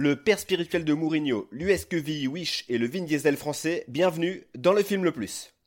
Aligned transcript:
Le 0.00 0.14
père 0.14 0.38
spirituel 0.38 0.84
de 0.84 0.94
Mourinho, 0.94 1.48
l'USQV 1.50 2.28
Wish 2.28 2.64
et 2.68 2.78
le 2.78 2.86
Vin 2.86 3.02
Diesel 3.02 3.36
français, 3.36 3.84
bienvenue 3.88 4.46
dans 4.56 4.72
le 4.72 4.84
film 4.84 5.02
le 5.02 5.10
plus. 5.10 5.57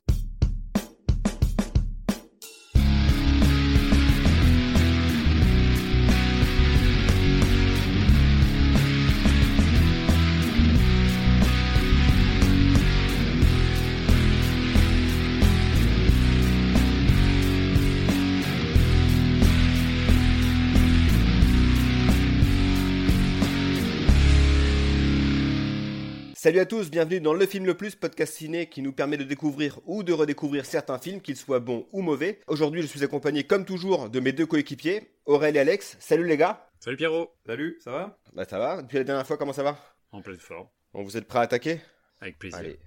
Salut 26.44 26.58
à 26.58 26.66
tous, 26.66 26.90
bienvenue 26.90 27.22
dans 27.22 27.36
Le 27.36 27.46
Film 27.46 27.68
Le 27.68 27.76
Plus, 27.76 27.96
podcast 27.96 28.34
ciné 28.34 28.66
qui 28.68 28.82
nous 28.82 28.94
permet 28.94 29.16
de 29.16 29.24
découvrir 29.24 29.80
ou 29.86 30.02
de 30.02 30.12
redécouvrir 30.12 30.66
certains 30.66 30.98
films, 30.98 31.22
qu'ils 31.22 31.36
soient 31.36 31.60
bons 31.60 31.88
ou 31.92 32.02
mauvais. 32.02 32.40
Aujourd'hui, 32.48 32.82
je 32.82 32.88
suis 32.88 33.04
accompagné 33.04 33.44
comme 33.44 33.64
toujours 33.64 34.10
de 34.10 34.20
mes 34.20 34.32
deux 34.32 34.48
coéquipiers, 34.48 35.12
Aurel 35.28 35.56
et 35.56 35.60
Alex. 35.60 35.98
Salut 36.00 36.26
les 36.26 36.38
gars 36.38 36.68
Salut 36.80 36.98
Pierrot 36.98 37.32
Salut, 37.46 37.78
ça 37.84 37.92
va? 37.92 38.20
Bah 38.34 38.46
ça 38.46 38.58
va, 38.58 38.82
depuis 38.82 38.98
la 38.98 39.04
dernière 39.04 39.28
fois, 39.28 39.38
comment 39.38 39.54
ça 39.54 39.62
va? 39.62 39.78
En 40.12 40.24
pleine 40.24 40.38
forme. 40.38 40.68
Bon, 40.96 41.04
vous 41.04 41.16
êtes 41.16 41.28
prêts 41.28 41.38
à 41.38 41.44
attaquer? 41.44 41.80
Avec 42.22 42.40
plaisir. 42.40 42.58
Allez. 42.58 42.80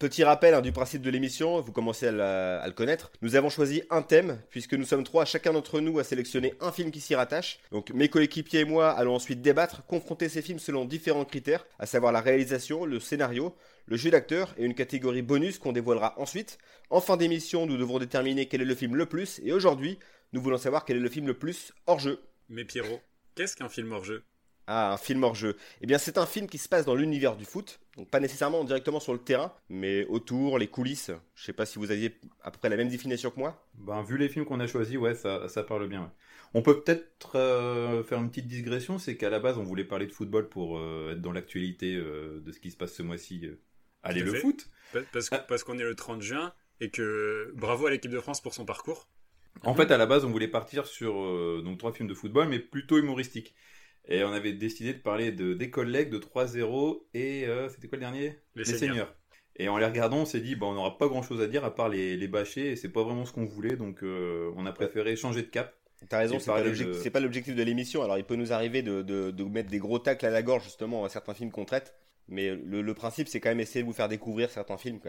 Petit 0.00 0.24
rappel 0.24 0.54
hein, 0.54 0.62
du 0.62 0.72
principe 0.72 1.02
de 1.02 1.10
l'émission, 1.10 1.60
vous 1.60 1.72
commencez 1.72 2.06
à, 2.08 2.58
à 2.58 2.66
le 2.66 2.72
connaître. 2.72 3.12
Nous 3.20 3.36
avons 3.36 3.50
choisi 3.50 3.82
un 3.90 4.00
thème, 4.00 4.40
puisque 4.48 4.72
nous 4.72 4.86
sommes 4.86 5.04
trois, 5.04 5.26
chacun 5.26 5.52
d'entre 5.52 5.78
nous 5.78 5.98
a 5.98 6.04
sélectionné 6.04 6.54
un 6.60 6.72
film 6.72 6.90
qui 6.90 7.00
s'y 7.00 7.14
rattache. 7.14 7.58
Donc 7.70 7.90
mes 7.90 8.08
coéquipiers 8.08 8.60
et 8.60 8.64
moi 8.64 8.92
allons 8.92 9.14
ensuite 9.14 9.42
débattre, 9.42 9.84
confronter 9.84 10.30
ces 10.30 10.40
films 10.40 10.58
selon 10.58 10.86
différents 10.86 11.26
critères, 11.26 11.66
à 11.78 11.84
savoir 11.84 12.12
la 12.12 12.22
réalisation, 12.22 12.86
le 12.86 12.98
scénario, 12.98 13.54
le 13.84 13.98
jeu 13.98 14.10
d'acteur 14.10 14.54
et 14.56 14.64
une 14.64 14.74
catégorie 14.74 15.20
bonus 15.20 15.58
qu'on 15.58 15.72
dévoilera 15.72 16.18
ensuite. 16.18 16.56
En 16.88 17.02
fin 17.02 17.18
d'émission, 17.18 17.66
nous 17.66 17.76
devrons 17.76 17.98
déterminer 17.98 18.46
quel 18.46 18.62
est 18.62 18.64
le 18.64 18.74
film 18.74 18.96
le 18.96 19.04
plus, 19.04 19.38
et 19.44 19.52
aujourd'hui, 19.52 19.98
nous 20.32 20.40
voulons 20.40 20.56
savoir 20.56 20.86
quel 20.86 20.96
est 20.96 21.00
le 21.00 21.10
film 21.10 21.26
le 21.26 21.34
plus 21.34 21.74
hors 21.86 22.00
jeu. 22.00 22.22
Mais 22.48 22.64
Pierrot, 22.64 23.02
qu'est-ce 23.34 23.54
qu'un 23.54 23.68
film 23.68 23.92
hors 23.92 24.04
jeu? 24.04 24.24
Ah, 24.72 24.92
un 24.92 24.96
film 24.98 25.24
hors 25.24 25.34
jeu. 25.34 25.56
Eh 25.80 25.86
bien, 25.86 25.98
c'est 25.98 26.16
un 26.16 26.26
film 26.26 26.46
qui 26.46 26.56
se 26.58 26.68
passe 26.68 26.84
dans 26.84 26.94
l'univers 26.94 27.34
du 27.36 27.44
foot, 27.44 27.80
donc 27.96 28.08
pas 28.08 28.20
nécessairement 28.20 28.62
directement 28.62 29.00
sur 29.00 29.12
le 29.12 29.18
terrain, 29.18 29.52
mais 29.68 30.04
autour, 30.06 30.58
les 30.60 30.68
coulisses. 30.68 31.10
Je 31.34 31.44
sais 31.44 31.52
pas 31.52 31.66
si 31.66 31.80
vous 31.80 31.90
aviez 31.90 32.16
à 32.44 32.52
peu 32.52 32.58
près 32.58 32.68
la 32.68 32.76
même 32.76 32.88
définition 32.88 33.30
que 33.32 33.38
moi. 33.40 33.66
Ben, 33.74 34.00
vu 34.02 34.16
les 34.16 34.28
films 34.28 34.44
qu'on 34.44 34.60
a 34.60 34.68
choisis, 34.68 34.96
ouais, 34.96 35.16
ça, 35.16 35.48
ça 35.48 35.64
parle 35.64 35.88
bien. 35.88 36.02
ouais. 36.02 36.08
On 36.54 36.62
peut 36.62 36.80
peut-être 36.82 37.32
euh, 37.36 38.04
faire 38.04 38.18
une 38.18 38.28
petite 38.30 38.46
digression, 38.46 38.98
c'est 39.00 39.16
qu'à 39.16 39.28
la 39.30 39.40
base, 39.40 39.58
on 39.58 39.64
voulait 39.64 39.84
parler 39.84 40.06
de 40.06 40.12
football 40.12 40.48
pour 40.48 40.78
euh, 40.78 41.12
être 41.14 41.20
dans 41.20 41.32
l'actualité 41.32 41.96
euh, 41.96 42.40
de 42.40 42.52
ce 42.52 42.60
qui 42.60 42.70
se 42.70 42.76
passe 42.76 42.92
ce 42.94 43.02
mois-ci. 43.02 43.40
euh. 43.46 43.60
Allez, 44.04 44.20
à 44.22 44.24
le 44.24 44.32
fait. 44.34 44.38
foot 44.40 44.68
Parce 45.12 45.28
Ah. 45.32 45.38
parce 45.38 45.64
qu'on 45.64 45.78
est 45.78 45.84
le 45.84 45.94
30 45.96 46.22
juin 46.22 46.52
et 46.80 46.90
que 46.90 47.52
bravo 47.56 47.86
à 47.86 47.90
l'équipe 47.90 48.10
de 48.10 48.20
France 48.20 48.40
pour 48.40 48.54
son 48.54 48.64
parcours. 48.64 49.08
En 49.64 49.74
fait, 49.74 49.90
à 49.90 49.98
la 49.98 50.06
base, 50.06 50.24
on 50.24 50.30
voulait 50.30 50.48
partir 50.48 50.86
sur 50.86 51.20
euh, 51.20 51.60
donc 51.64 51.78
trois 51.78 51.92
films 51.92 52.08
de 52.08 52.14
football, 52.14 52.48
mais 52.48 52.60
plutôt 52.60 52.98
humoristiques. 52.98 53.54
Et 54.10 54.24
on 54.24 54.32
avait 54.32 54.52
décidé 54.52 54.92
de 54.92 54.98
parler 54.98 55.32
de 55.32 55.54
des 55.54 55.70
collègues, 55.70 56.10
de 56.10 56.18
3-0 56.18 57.06
et 57.14 57.46
euh, 57.46 57.68
c'était 57.68 57.88
quoi 57.88 57.96
le 57.96 58.00
dernier? 58.02 58.38
Les 58.56 58.64
Seigneurs. 58.64 59.14
Et 59.56 59.68
en 59.68 59.76
les 59.78 59.84
regardant, 59.86 60.18
on 60.18 60.24
s'est 60.24 60.40
dit, 60.40 60.56
bah, 60.56 60.66
on 60.66 60.74
n'aura 60.74 60.96
pas 60.98 61.06
grand-chose 61.08 61.40
à 61.40 61.46
dire 61.46 61.64
à 61.64 61.74
part 61.74 61.88
les, 61.88 62.16
les 62.16 62.28
bâcher, 62.28 62.72
et 62.72 62.76
c'est 62.76 62.88
pas 62.88 63.02
vraiment 63.02 63.24
ce 63.26 63.32
qu'on 63.32 63.44
voulait, 63.44 63.76
donc 63.76 64.02
euh, 64.02 64.50
on 64.56 64.64
a 64.66 64.72
préféré 64.72 65.16
changer 65.16 65.42
de 65.42 65.48
cap. 65.48 65.74
T'as 66.08 66.18
raison, 66.18 66.38
c'est 66.38 66.46
pas 66.46 66.62
de- 66.62 67.08
pas 67.10 67.20
l'objectif 67.20 67.54
de 67.54 67.62
l'émission. 67.62 68.02
Alors, 68.02 68.16
il 68.16 68.24
peut 68.24 68.36
nous 68.36 68.52
arriver 68.54 68.82
de, 68.82 69.02
de- 69.02 69.30
de 69.30 69.44
mettre 69.44 69.68
des 69.68 69.78
gros 69.78 69.98
tacles 69.98 70.24
à 70.26 70.30
la 70.30 70.42
gorge, 70.42 70.64
justement, 70.64 71.04
à 71.04 71.08
certains 71.10 71.34
films 71.34 71.50
qu'on 71.52 71.66
traite. 71.66 71.94
Mais 72.26 72.54
le, 72.54 72.80
le 72.80 72.94
principe, 72.94 73.28
c'est 73.28 73.40
quand 73.40 73.50
même 73.50 73.60
essayer 73.60 73.82
de 73.82 73.86
vous 73.86 73.92
faire 73.92 74.08
découvrir 74.08 74.50
certains 74.50 74.78
films, 74.78 75.00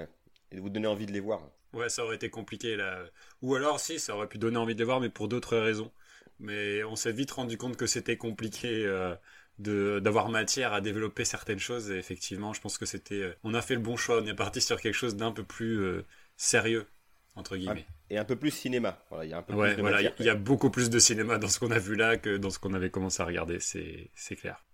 et 0.52 0.56
de 0.58 0.62
vous 0.62 0.70
donner 0.70 0.88
envie 0.88 1.06
de 1.06 1.14
les 1.14 1.22
voir. 1.22 1.50
Ouais, 1.74 1.88
ça 1.88 2.04
aurait 2.04 2.18
été 2.18 2.30
compliqué 2.30 2.76
là. 2.76 3.06
Ou 3.42 3.56
alors 3.56 3.80
si, 3.80 4.00
ça 4.00 4.16
aurait 4.16 4.28
pu 4.28 4.38
donner 4.38 4.58
envie 4.58 4.74
de 4.74 4.80
les 4.80 4.86
voir, 4.86 5.00
mais 5.00 5.10
pour 5.10 5.30
d'autres 5.30 5.56
raisons. 5.58 5.92
Mais 6.42 6.84
on 6.84 6.96
s'est 6.96 7.12
vite 7.14 7.32
rendu 7.32 7.58
compte 7.58 7.78
que 7.78 7.86
c'était 7.88 8.18
compliqué 8.18 8.86
euh, 8.86 9.16
de 9.60 10.00
d'avoir 10.00 10.30
matière 10.30 10.74
à 10.74 10.82
développer 10.82 11.26
certaines 11.26 11.60
choses. 11.60 11.92
Et 11.92 11.98
effectivement, 11.98 12.54
je 12.54 12.62
pense 12.62 12.78
que 12.78 12.86
c'était. 12.86 13.16
euh, 13.22 13.36
on 13.44 13.54
a 13.54 13.62
fait 13.62 13.76
le 13.76 13.82
bon 13.82 13.96
choix. 13.98 14.22
On 14.22 14.26
est 14.26 14.34
parti 14.36 14.62
sur 14.62 14.82
quelque 14.82 14.96
chose 14.96 15.16
d'un 15.16 15.32
peu 15.32 15.44
plus 15.44 15.80
euh, 15.82 16.06
sérieux 16.38 16.88
entre 17.36 17.56
guillemets. 17.58 17.86
Et 18.10 18.18
un 18.18 18.26
peu 18.26 18.36
plus 18.36 18.52
cinéma. 18.52 19.00
Voilà, 19.10 19.26
il 19.26 19.30
y 19.32 19.34
a 19.34 19.38
un 19.38 19.42
peu 19.44 19.54
Ouais, 19.54 19.70
plus 19.70 19.78
de 19.78 19.82
voilà, 19.82 20.02
il 20.02 20.06
y, 20.06 20.08
a- 20.08 20.14
il 20.20 20.26
y 20.26 20.30
a 20.30 20.36
beaucoup 20.36 20.70
plus 20.70 20.90
de 20.90 21.00
cinéma 21.00 21.38
dans 21.38 21.48
ce 21.48 21.60
qu'on 21.60 21.72
a 21.72 21.80
vu 21.80 21.96
là 21.96 22.18
que 22.18 22.36
dans 22.38 22.50
ce 22.50 22.60
qu'on 22.60 22.74
avait 22.74 22.90
commencé 22.92 23.22
à 23.22 23.26
regarder, 23.26 23.60
c'est 23.60 24.10
c'est 24.16 24.36
clair. 24.36 24.66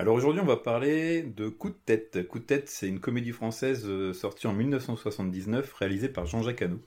Alors 0.00 0.14
aujourd'hui, 0.14 0.40
on 0.40 0.46
va 0.46 0.56
parler 0.56 1.22
de 1.22 1.48
Coup 1.48 1.70
de 1.70 1.78
tête. 1.84 2.24
Coup 2.28 2.38
de 2.38 2.44
tête, 2.44 2.68
c'est 2.68 2.86
une 2.86 3.00
comédie 3.00 3.32
française 3.32 3.84
euh, 3.84 4.12
sortie 4.12 4.46
en 4.46 4.52
1979, 4.52 5.72
réalisée 5.72 6.08
par 6.08 6.24
Jean-Jacques 6.24 6.62
Hano. 6.62 6.78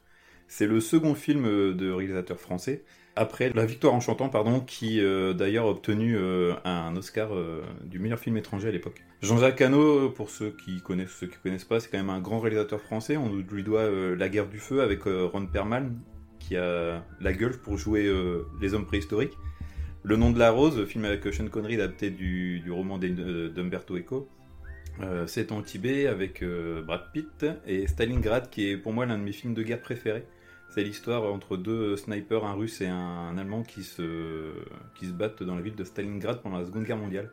C'est 0.48 0.66
le 0.66 0.80
second 0.80 1.14
film 1.14 1.46
euh, 1.46 1.74
de 1.74 1.92
réalisateur 1.92 2.40
français, 2.40 2.86
après 3.18 3.52
La 3.54 3.66
Victoire 3.66 3.94
en 3.94 4.00
chantant, 4.00 4.30
pardon, 4.30 4.62
qui 4.62 5.02
euh, 5.02 5.34
d'ailleurs 5.34 5.66
a 5.66 5.72
obtenu 5.72 6.18
un 6.64 6.96
Oscar 6.96 7.32
du 7.84 8.00
meilleur 8.00 8.18
film 8.18 8.38
étranger 8.38 8.70
à 8.70 8.72
l'époque. 8.72 9.04
Jean-Jacques 9.22 9.60
Hano, 9.60 10.10
pour 10.12 10.30
ceux 10.30 10.56
qui 10.64 10.80
connaissent, 10.80 11.12
ceux 11.12 11.28
qui 11.28 11.38
connaissent 11.44 11.66
pas, 11.66 11.82
c'est 11.82 11.90
quand 11.90 11.98
même 11.98 12.10
un 12.10 12.22
grand 12.22 12.40
réalisateur 12.40 12.80
français. 12.80 13.18
On 13.18 13.36
lui 13.36 13.64
doit 13.64 13.90
La 14.16 14.30
Guerre 14.30 14.48
du 14.48 14.60
Feu 14.60 14.82
avec 14.82 15.04
Ron 15.04 15.48
Perlman, 15.48 16.00
qui 16.40 16.56
a 16.56 17.04
la 17.20 17.34
gueule 17.34 17.60
pour 17.60 17.78
jouer 17.78 18.10
les 18.62 18.74
hommes 18.74 18.86
préhistoriques. 18.86 19.38
Le 20.04 20.16
nom 20.16 20.32
de 20.32 20.40
la 20.40 20.50
rose, 20.50 20.84
film 20.86 21.06
avec 21.06 21.32
Sean 21.32 21.48
Connery 21.48 21.76
adapté 21.76 22.10
du, 22.10 22.60
du 22.60 22.72
roman 22.72 22.98
d'Umberto 22.98 23.96
Eco. 23.96 24.28
Euh, 25.00 25.28
c'est 25.28 25.52
en 25.52 25.62
Tibet 25.62 26.08
avec 26.08 26.42
euh, 26.42 26.82
Brad 26.82 27.12
Pitt 27.14 27.46
et 27.68 27.86
Stalingrad 27.86 28.50
qui 28.50 28.70
est 28.70 28.78
pour 28.78 28.94
moi 28.94 29.06
l'un 29.06 29.18
de 29.18 29.24
mes 29.24 29.32
films 29.32 29.54
de 29.54 29.62
guerre 29.62 29.82
préférés. 29.82 30.26
C'est 30.70 30.84
l'histoire 30.84 31.24
entre 31.24 31.56
deux 31.56 31.98
snipers, 31.98 32.46
un 32.46 32.54
russe 32.54 32.82
et 32.82 32.88
un, 32.88 32.96
un 32.96 33.38
allemand 33.38 33.62
qui 33.62 33.84
se, 33.84 34.52
qui 34.96 35.06
se 35.06 35.12
battent 35.12 35.44
dans 35.44 35.56
la 35.56 35.62
ville 35.62 35.76
de 35.76 35.84
Stalingrad 35.84 36.42
pendant 36.42 36.58
la 36.58 36.66
Seconde 36.66 36.86
Guerre 36.86 36.98
mondiale. 36.98 37.30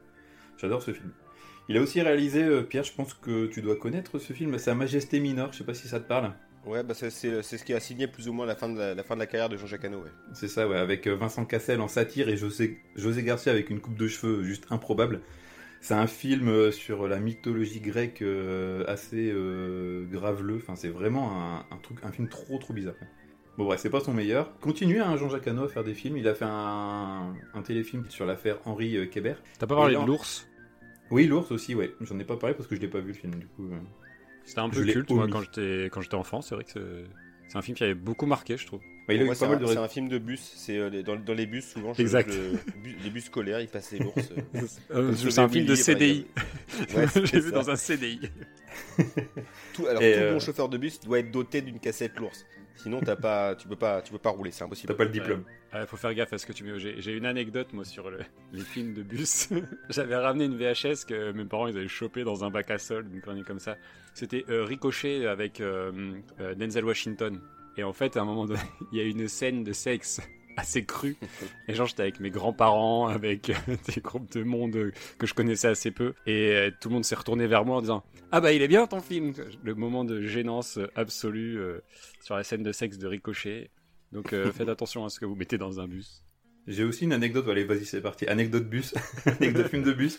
J'adore 0.59 0.83
ce 0.83 0.93
film. 0.93 1.11
Il 1.71 1.77
a 1.77 1.81
aussi 1.81 2.03
réalisé, 2.03 2.45
euh, 2.45 2.63
Pierre, 2.63 2.85
je 2.85 2.93
pense 2.93 3.15
que 3.15 3.47
tu 3.47 3.63
dois 3.63 3.77
connaître 3.77 4.19
ce 4.19 4.33
film, 4.33 4.59
Sa 4.59 4.75
Majesté 4.75 5.21
Mineure, 5.21 5.53
je 5.53 5.59
sais 5.59 5.65
pas 5.65 5.75
si 5.75 5.89
ça 5.89 6.01
te 6.01 6.09
parle. 6.09 6.33
Ouais, 6.67 6.83
bah 6.83 6.93
c'est 6.93 7.11
ce 7.11 7.65
qui 7.65 7.73
a 7.73 7.81
signé 7.81 8.09
plus 8.09 8.29
ou 8.29 8.33
moins 8.33 8.45
la 8.45 8.55
fin 8.55 8.69
de 8.69 8.79
la, 8.79 8.95
la 8.95 9.03
fin 9.03 9.15
de 9.15 9.21
la 9.21 9.27
carrière 9.27 9.49
de 9.49 9.57
Jean-Jacques 9.57 9.85
Hano. 9.87 9.99
Ouais. 10.03 10.11
C'est 10.35 10.49
ça, 10.49 10.69
ouais, 10.69 10.77
avec 10.77 11.07
euh, 11.07 11.15
Vincent 11.15 11.47
Cassel 11.47 11.81
en 11.81 11.89
satire 11.89 12.29
et 12.29 12.37
José, 12.37 12.81
José 12.95 13.23
Garcia 13.23 13.53
avec 13.53 13.71
une 13.71 13.81
coupe 13.81 13.97
de 13.97 14.07
cheveux 14.07 14.43
juste 14.43 14.67
improbable. 14.71 15.21
C'est 15.81 15.95
un 15.95 16.09
film 16.09 16.49
euh, 16.49 16.71
sur 16.73 17.09
la 17.09 17.21
mythologie 17.21 17.81
grecque 17.81 18.21
euh, 18.21 18.85
assez 18.87 19.31
euh, 19.33 20.05
graveleux. 20.11 20.57
Enfin, 20.57 20.77
c'est 20.77 20.89
vraiment 20.89 21.41
un, 21.41 21.65
un 21.71 21.79
truc, 21.83 21.99
un 22.03 22.11
film 22.11 22.29
trop 22.29 22.59
trop 22.59 22.75
bizarre. 22.75 22.97
Bon 23.57 23.65
bref, 23.65 23.81
c'est 23.81 23.89
pas 23.91 24.01
son 24.01 24.13
meilleur. 24.13 24.59
Continue 24.59 25.01
hein, 25.01 25.17
Jean-Jacques 25.17 25.49
Hano 25.49 25.65
à 25.65 25.69
faire 25.69 25.85
des 25.85 25.95
films. 25.95 26.17
Il 26.17 26.29
a 26.29 26.35
fait 26.35 26.47
un, 26.47 27.35
un 27.55 27.63
téléfilm 27.63 28.05
sur 28.11 28.27
l'affaire 28.27 28.59
Henri 28.67 29.09
Kébert. 29.09 29.41
T'as 29.59 29.67
pas 29.67 29.77
parlé 29.77 29.97
de 29.97 30.05
l'ours? 30.05 30.47
Oui, 31.11 31.27
l'ours 31.27 31.51
aussi, 31.51 31.75
ouais. 31.75 31.95
J'en 32.03 32.19
ai 32.19 32.25
pas 32.25 32.37
parlé 32.37 32.55
parce 32.55 32.69
que 32.69 32.77
je 32.77 32.81
l'ai 32.81 32.89
pas 32.89 33.01
vu 33.01 33.09
le 33.09 33.15
film 33.15 33.35
du 33.37 33.47
coup. 33.47 33.71
euh. 33.73 33.79
C'était 34.45 34.61
un 34.61 34.69
peu 34.71 34.85
culte 34.85 35.11
moi 35.11 35.29
quand 35.29 35.43
j'étais 35.43 35.87
quand 35.93 36.01
j'étais 36.01 36.15
enfant. 36.15 36.41
C'est 36.43 36.55
vrai 36.55 36.65
que 36.65 36.71
c'est- 36.73 37.07
c'est 37.49 37.59
un 37.59 37.63
film 37.63 37.77
qui 37.77 37.85
avait 37.85 37.95
beaucoup 37.95 38.27
marqué, 38.27 38.57
je 38.57 38.67
trouve. 38.67 38.81
Bah, 39.07 39.15
il 39.15 39.17
a 39.17 39.19
Pour 39.21 39.25
moi, 39.27 39.33
eu 39.33 39.37
c'est 39.37 39.45
pas 39.47 39.49
mal 39.53 39.57
un, 39.59 39.61
de 39.63 39.67
c'est 39.73 39.79
ré- 39.79 39.85
un 39.85 39.89
film 39.89 40.09
de 40.09 40.19
bus. 40.19 40.53
C'est 40.57 40.77
euh, 40.77 41.03
dans, 41.03 41.17
dans 41.17 41.33
les 41.35 41.47
bus 41.47 41.67
souvent. 41.67 41.95
je- 41.95 42.03
Exact. 42.03 42.29
bu- 42.83 42.97
les 43.03 43.11
bus 43.11 43.25
scolaires, 43.25 43.61
il 43.61 43.69
passait 43.69 43.99
l'ours. 43.99 44.15
euh. 44.55 44.61
Euh, 44.91 45.15
c'est 45.15 45.39
un 45.39 45.49
film 45.49 45.65
de 45.67 45.75
CDI. 45.75 46.27
Ouais, 46.95 47.07
J'ai 47.25 47.41
vu 47.41 47.51
dans 47.53 47.71
un 47.71 47.77
CDI. 47.77 48.21
Tout, 49.73 49.87
alors 49.87 50.03
Et, 50.03 50.13
tout 50.13 50.19
euh, 50.21 50.33
bon 50.35 50.39
chauffeur 50.41 50.69
de 50.69 50.77
bus 50.79 51.01
doit 51.01 51.21
être 51.21 51.31
doté 51.31 51.63
d'une 51.63 51.79
cassette 51.81 52.19
l'ours. 52.19 52.45
Sinon 52.79 53.01
t'as 53.01 53.17
pas, 53.17 53.55
tu 53.57 53.69
peux 53.69 53.77
pas, 53.77 54.01
tu 54.03 54.13
peux 54.13 54.19
pas 54.19 54.31
rouler, 54.31 54.51
c'est 54.51 54.65
impossible. 54.65 54.89
T'as 54.93 54.97
pas 54.97 55.05
le 55.05 55.11
diplôme. 55.11 55.45
Il 55.75 55.87
faut 55.87 55.97
faire 55.99 56.15
gaffe 56.15 56.33
à 56.33 56.39
ce 56.39 56.47
que 56.47 56.53
tu 56.53 56.65
mets. 56.65 56.79
J'ai 56.79 57.01
j'ai 57.01 57.13
une 57.13 57.27
anecdote 57.27 57.73
moi 57.75 57.85
sur 57.85 58.09
le- 58.09 58.21
les 58.53 58.63
films 58.63 58.95
de 58.95 59.03
bus. 59.03 59.49
J'avais 59.91 60.17
ramené 60.17 60.45
une 60.47 60.57
VHS 60.57 61.05
que 61.07 61.33
mes 61.33 61.45
parents 61.45 61.67
ils 61.67 61.77
avaient 61.77 61.89
chopé 61.89 62.25
dans 62.25 62.45
un 62.45 62.51
bac 62.51 62.71
à 62.71 62.79
sol, 62.79 63.07
une 63.13 63.21
connerie 63.21 63.45
comme 63.45 63.59
ça. 63.59 63.77
C'était 64.15 64.45
euh, 64.49 64.65
Ricochet 64.65 65.27
avec 65.27 65.61
euh, 65.61 66.13
euh, 66.41 66.55
Denzel 66.55 66.85
Washington. 66.85 67.41
Et 67.77 67.85
en 67.85 67.93
fait, 67.93 68.17
à 68.17 68.23
un 68.23 68.25
moment 68.25 68.47
donné, 68.47 68.61
il 68.93 68.99
y 68.99 69.01
a 69.01 69.05
une 69.05 69.29
scène 69.29 69.63
de 69.65 69.73
sexe 69.73 70.21
assez 70.59 70.85
crue. 70.85 71.17
Et 71.69 71.75
genre, 71.75 71.87
j'étais 71.87 72.03
avec 72.03 72.21
mes 72.21 72.31
grands-parents, 72.31 73.07
avec 73.09 73.51
euh, 73.51 73.55
des 73.95 74.01
groupes 74.01 74.31
de 74.33 74.43
monde 74.43 74.93
que 75.19 75.27
je 75.27 75.35
connaissais 75.35 75.69
assez 75.69 75.91
peu. 75.91 76.15
Et 76.27 76.53
euh, 76.53 76.71
tout 76.81 76.89
le 76.89 76.95
monde 76.95 77.05
s'est 77.05 77.15
retourné 77.15 77.47
vers 77.47 77.65
moi 77.65 77.77
en 77.77 77.81
disant 77.81 78.05
Ah 78.33 78.41
bah, 78.41 78.53
il 78.53 78.63
est 78.63 78.69
bien 78.69 78.87
ton 78.87 79.01
film 79.01 79.33
Le 79.63 79.75
moment 79.75 80.05
de 80.05 80.23
gênance 80.23 80.79
absolue 80.95 81.59
euh, 81.59 81.81
sur 82.23 82.35
la 82.35 82.43
scène 82.43 82.63
de 82.63 82.73
sexe 82.73 82.99
de 82.99 83.07
Ricochet. 83.07 83.71
Donc 84.11 84.31
faites 84.31 84.71
attention 84.71 85.05
à 85.05 85.11
ce 85.11 85.21
que 85.21 85.27
vous 85.27 85.35
mettez 85.35 85.59
dans 85.59 85.81
un 85.81 85.87
bus. 85.87 86.25
J'ai 86.67 86.85
aussi 86.85 87.05
une 87.05 87.13
anecdote, 87.13 87.47
allez 87.49 87.65
vas-y 87.65 87.85
c'est 87.85 88.01
parti, 88.01 88.27
anecdote 88.27 88.67
bus, 88.67 88.95
anecdote 89.27 89.69
film 89.69 89.83
de 89.83 89.93
bus. 89.93 90.19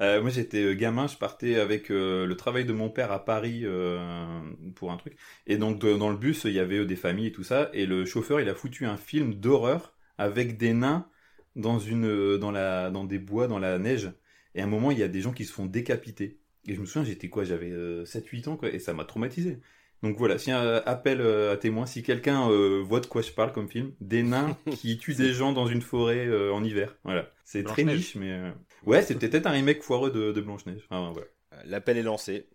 Euh, 0.00 0.20
moi 0.20 0.30
j'étais 0.30 0.62
euh, 0.62 0.74
gamin, 0.74 1.06
je 1.06 1.16
partais 1.16 1.56
avec 1.58 1.90
euh, 1.90 2.26
le 2.26 2.36
travail 2.36 2.64
de 2.66 2.72
mon 2.74 2.90
père 2.90 3.12
à 3.12 3.24
Paris 3.24 3.62
euh, 3.64 4.40
pour 4.74 4.92
un 4.92 4.96
truc. 4.98 5.16
Et 5.46 5.56
donc 5.56 5.78
dans 5.80 6.10
le 6.10 6.16
bus 6.18 6.44
il 6.44 6.52
y 6.52 6.58
avait 6.60 6.78
euh, 6.78 6.84
des 6.86 6.96
familles 6.96 7.28
et 7.28 7.32
tout 7.32 7.44
ça. 7.44 7.70
Et 7.72 7.86
le 7.86 8.04
chauffeur 8.04 8.40
il 8.40 8.48
a 8.48 8.54
foutu 8.54 8.84
un 8.86 8.96
film 8.98 9.34
d'horreur 9.34 9.94
avec 10.18 10.58
des 10.58 10.74
nains 10.74 11.08
dans, 11.56 11.78
une, 11.78 12.04
euh, 12.06 12.38
dans, 12.38 12.50
la, 12.50 12.90
dans 12.90 13.04
des 13.04 13.18
bois, 13.18 13.48
dans 13.48 13.58
la 13.58 13.78
neige. 13.78 14.10
Et 14.54 14.60
à 14.60 14.64
un 14.64 14.66
moment 14.66 14.90
il 14.90 14.98
y 14.98 15.02
a 15.02 15.08
des 15.08 15.22
gens 15.22 15.32
qui 15.32 15.44
se 15.46 15.52
font 15.52 15.66
décapiter. 15.66 16.40
Et 16.68 16.74
je 16.74 16.80
me 16.80 16.86
souviens 16.86 17.04
j'étais 17.04 17.28
quoi, 17.30 17.44
j'avais 17.44 17.70
7-8 18.04 18.48
ans 18.48 18.56
quoi, 18.56 18.70
et 18.70 18.78
ça 18.78 18.92
m'a 18.92 19.04
traumatisé. 19.04 19.60
Donc 20.02 20.18
voilà, 20.18 20.38
si 20.38 20.50
un 20.50 20.82
appel 20.84 21.20
euh, 21.20 21.52
à 21.52 21.56
témoins, 21.56 21.86
si 21.86 22.02
quelqu'un 22.02 22.50
euh, 22.50 22.82
voit 22.82 23.00
de 23.00 23.06
quoi 23.06 23.22
je 23.22 23.32
parle 23.32 23.52
comme 23.52 23.68
film, 23.68 23.92
des 24.00 24.22
nains 24.22 24.56
qui 24.72 24.98
tuent 24.98 25.14
des 25.14 25.32
gens 25.32 25.52
dans 25.52 25.66
une 25.66 25.82
forêt 25.82 26.26
euh, 26.26 26.52
en 26.52 26.62
hiver. 26.62 26.96
Voilà, 27.04 27.30
c'est 27.44 27.64
très 27.64 27.84
niche, 27.84 28.14
mais 28.14 28.30
euh, 28.30 28.50
ouais, 28.84 29.02
c'était 29.02 29.28
peut-être 29.28 29.46
un 29.46 29.52
remake 29.52 29.82
foireux 29.82 30.10
de, 30.10 30.32
de 30.32 30.40
Blanche 30.40 30.66
Neige. 30.66 30.82
Enfin, 30.90 31.12
voilà. 31.12 31.26
L'appel 31.64 31.96
est 31.96 32.02
lancé. 32.02 32.46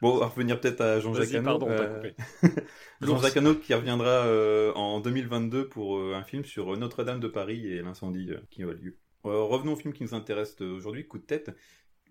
Bon, 0.00 0.16
on 0.16 0.18
va 0.18 0.26
revenir 0.26 0.60
peut-être 0.60 0.80
à 0.80 1.00
Jean-Jacques 1.00 1.34
Hano. 1.34 1.44
pardon, 1.44 1.68
euh. 1.70 2.02
Jean-Jacques 3.00 3.36
Hano 3.36 3.54
qui 3.54 3.74
reviendra 3.74 4.26
euh, 4.26 4.72
en 4.74 5.00
2022 5.00 5.68
pour 5.68 5.98
euh, 5.98 6.14
un 6.14 6.22
film 6.22 6.44
sur 6.44 6.76
Notre-Dame 6.76 7.20
de 7.20 7.28
Paris 7.28 7.66
et 7.66 7.80
l'incendie 7.82 8.28
euh, 8.30 8.40
qui 8.50 8.62
a 8.62 8.66
lieu. 8.66 8.98
Euh, 9.24 9.42
revenons 9.42 9.72
au 9.72 9.76
film 9.76 9.94
qui 9.94 10.02
nous 10.02 10.14
intéresse 10.14 10.60
aujourd'hui, 10.60 11.06
Coup 11.06 11.18
de 11.18 11.24
tête, 11.24 11.52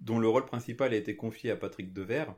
dont 0.01 0.19
le 0.19 0.27
rôle 0.27 0.45
principal 0.45 0.93
a 0.93 0.95
été 0.95 1.15
confié 1.15 1.51
à 1.51 1.55
Patrick 1.55 1.93
Devers. 1.93 2.33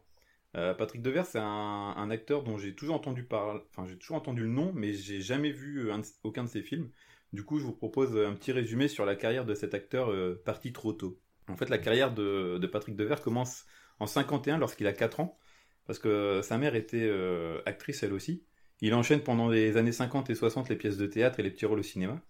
Euh, 0.56 0.74
Patrick 0.74 1.02
Devers, 1.02 1.26
c'est 1.26 1.40
un, 1.40 2.10
acteur 2.10 2.44
dont 2.44 2.58
j'ai 2.58 2.76
toujours 2.76 2.96
entendu 2.96 3.24
parler, 3.24 3.60
enfin 3.72 3.86
j'ai 3.88 3.98
toujours 3.98 4.18
entendu 4.18 4.44
le 4.44 4.50
nom, 4.50 4.72
mais 4.74 4.94
j'ai 4.94 5.20
jamais 5.20 5.52
vu 5.52 5.90
euh, 5.90 6.02
aucun 6.24 6.44
de 6.44 6.50
ses 6.50 6.62
films. 6.62 6.90
Du 7.34 7.44
coup, 7.44 7.60
je 7.60 7.66
vous 7.66 7.74
propose 7.74 8.18
un 8.18 8.34
petit 8.34 8.54
résumé 8.54 8.88
sur 8.88 9.06
la 9.06 9.16
carrière 9.16 9.46
de 9.46 9.54
cet 9.56 9.74
acteur 9.74 10.10
euh, 10.10 10.42
parti 10.46 10.72
trop 10.72 10.94
tôt. 10.94 11.20
En 11.50 11.58
fait, 11.58 11.70
la 11.70 11.78
carrière 11.78 12.14
de, 12.14 12.66
Patrick 12.72 12.96
Devers 12.96 13.22
commence 13.22 13.66
en 14.00 14.08
51 14.08 14.58
lorsqu'il 14.58 14.88
a 14.88 14.94
4 14.94 15.20
ans, 15.20 15.38
parce 15.86 16.00
que 16.00 16.42
sa 16.42 16.58
mère 16.58 16.76
était 16.76 17.04
euh, 17.04 17.62
actrice 17.66 18.04
elle 18.04 18.14
aussi. 18.14 18.46
Il 18.82 18.94
enchaîne 18.94 19.22
pendant 19.22 19.50
les 19.50 19.76
années 19.76 19.92
50 19.92 20.30
et 20.30 20.36
60 20.36 20.70
les 20.70 20.78
pièces 20.78 20.98
de 20.98 21.08
théâtre 21.08 21.40
et 21.40 21.44
les 21.44 21.52
petits 21.52 21.66
rôles 21.66 21.80
au 21.80 21.84
cinéma. 21.84 22.22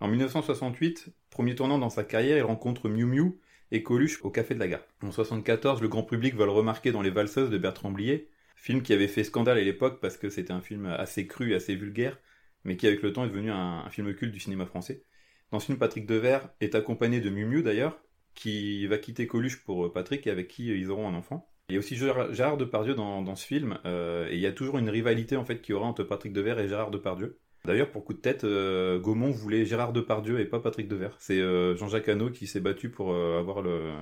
En 0.00 0.08
1968, 0.08 1.08
premier 1.28 1.54
tournant 1.54 1.78
dans 1.78 1.90
sa 1.90 2.04
carrière, 2.04 2.38
il 2.38 2.42
rencontre 2.42 2.88
Miu 2.88 3.04
Miu 3.04 3.38
et 3.74 3.82
Coluche 3.82 4.20
au 4.22 4.30
Café 4.30 4.54
de 4.54 4.60
la 4.60 4.68
Gare. 4.68 4.84
En 5.02 5.10
74, 5.10 5.82
le 5.82 5.88
grand 5.88 6.04
public 6.04 6.36
va 6.36 6.44
le 6.44 6.52
remarquer 6.52 6.92
dans 6.92 7.02
Les 7.02 7.10
Valseuses 7.10 7.50
de 7.50 7.58
Bertrand 7.58 7.90
Blier, 7.90 8.30
film 8.54 8.82
qui 8.82 8.92
avait 8.92 9.08
fait 9.08 9.24
scandale 9.24 9.58
à 9.58 9.62
l'époque 9.62 9.98
parce 10.00 10.16
que 10.16 10.30
c'était 10.30 10.52
un 10.52 10.60
film 10.60 10.86
assez 10.86 11.26
cru 11.26 11.54
assez 11.54 11.74
vulgaire, 11.74 12.16
mais 12.62 12.76
qui 12.76 12.86
avec 12.86 13.02
le 13.02 13.12
temps 13.12 13.24
est 13.24 13.28
devenu 13.28 13.50
un, 13.50 13.90
film 13.90 14.14
culte 14.14 14.32
du 14.32 14.38
cinéma 14.38 14.64
français. 14.64 15.02
Dans 15.50 15.58
ce 15.58 15.66
film, 15.66 15.78
Patrick 15.78 16.06
Devers 16.06 16.48
est 16.60 16.76
accompagné 16.76 17.20
de 17.20 17.30
Miu 17.30 17.46
Miu 17.46 17.62
d'ailleurs, 17.64 17.98
qui 18.36 18.86
va 18.86 18.96
quitter 18.96 19.26
Coluche 19.26 19.64
pour 19.64 19.86
euh, 19.86 19.92
Patrick 19.92 20.24
et 20.28 20.30
avec 20.30 20.46
qui 20.46 20.70
euh, 20.70 20.76
ils 20.76 20.90
auront 20.90 21.08
un 21.08 21.14
enfant. 21.14 21.50
Il 21.68 21.72
y 21.72 21.76
a 21.76 21.80
aussi 21.80 21.96
Gérard 21.96 22.32
Gérard 22.32 22.56
Depardieu 22.56 22.94
dans, 22.94 23.22
dans 23.22 23.34
ce 23.34 23.44
film, 23.44 23.78
euh, 23.86 24.28
et 24.30 24.34
il 24.34 24.40
y 24.40 24.46
a 24.46 24.52
toujours 24.52 24.78
une 24.78 24.88
rivalité 24.88 25.36
en 25.36 25.44
fait 25.44 25.60
qui 25.60 25.72
aura 25.72 25.86
entre 25.86 26.04
Patrick 26.04 26.32
Devers 26.32 26.60
et 26.60 26.68
Gérard 26.68 26.92
Depardieu. 26.92 27.40
D'ailleurs, 27.64 27.90
pour 27.90 28.04
coup 28.04 28.12
de 28.12 28.18
tête, 28.18 28.44
euh, 28.44 28.98
Gaumont 28.98 29.30
voulait 29.30 29.64
Gérard 29.64 29.92
Depardieu 29.92 30.38
et 30.40 30.44
pas 30.44 30.60
Patrick 30.60 30.86
Devers. 30.86 31.16
C'est 31.18 31.40
euh, 31.40 31.74
Jean-Jacques 31.76 32.08
Hano 32.08 32.30
qui 32.30 32.46
s'est 32.46 32.60
battu 32.60 32.90
pour 32.90 33.12
euh, 33.12 33.38
avoir 33.38 33.62
le 33.62 33.92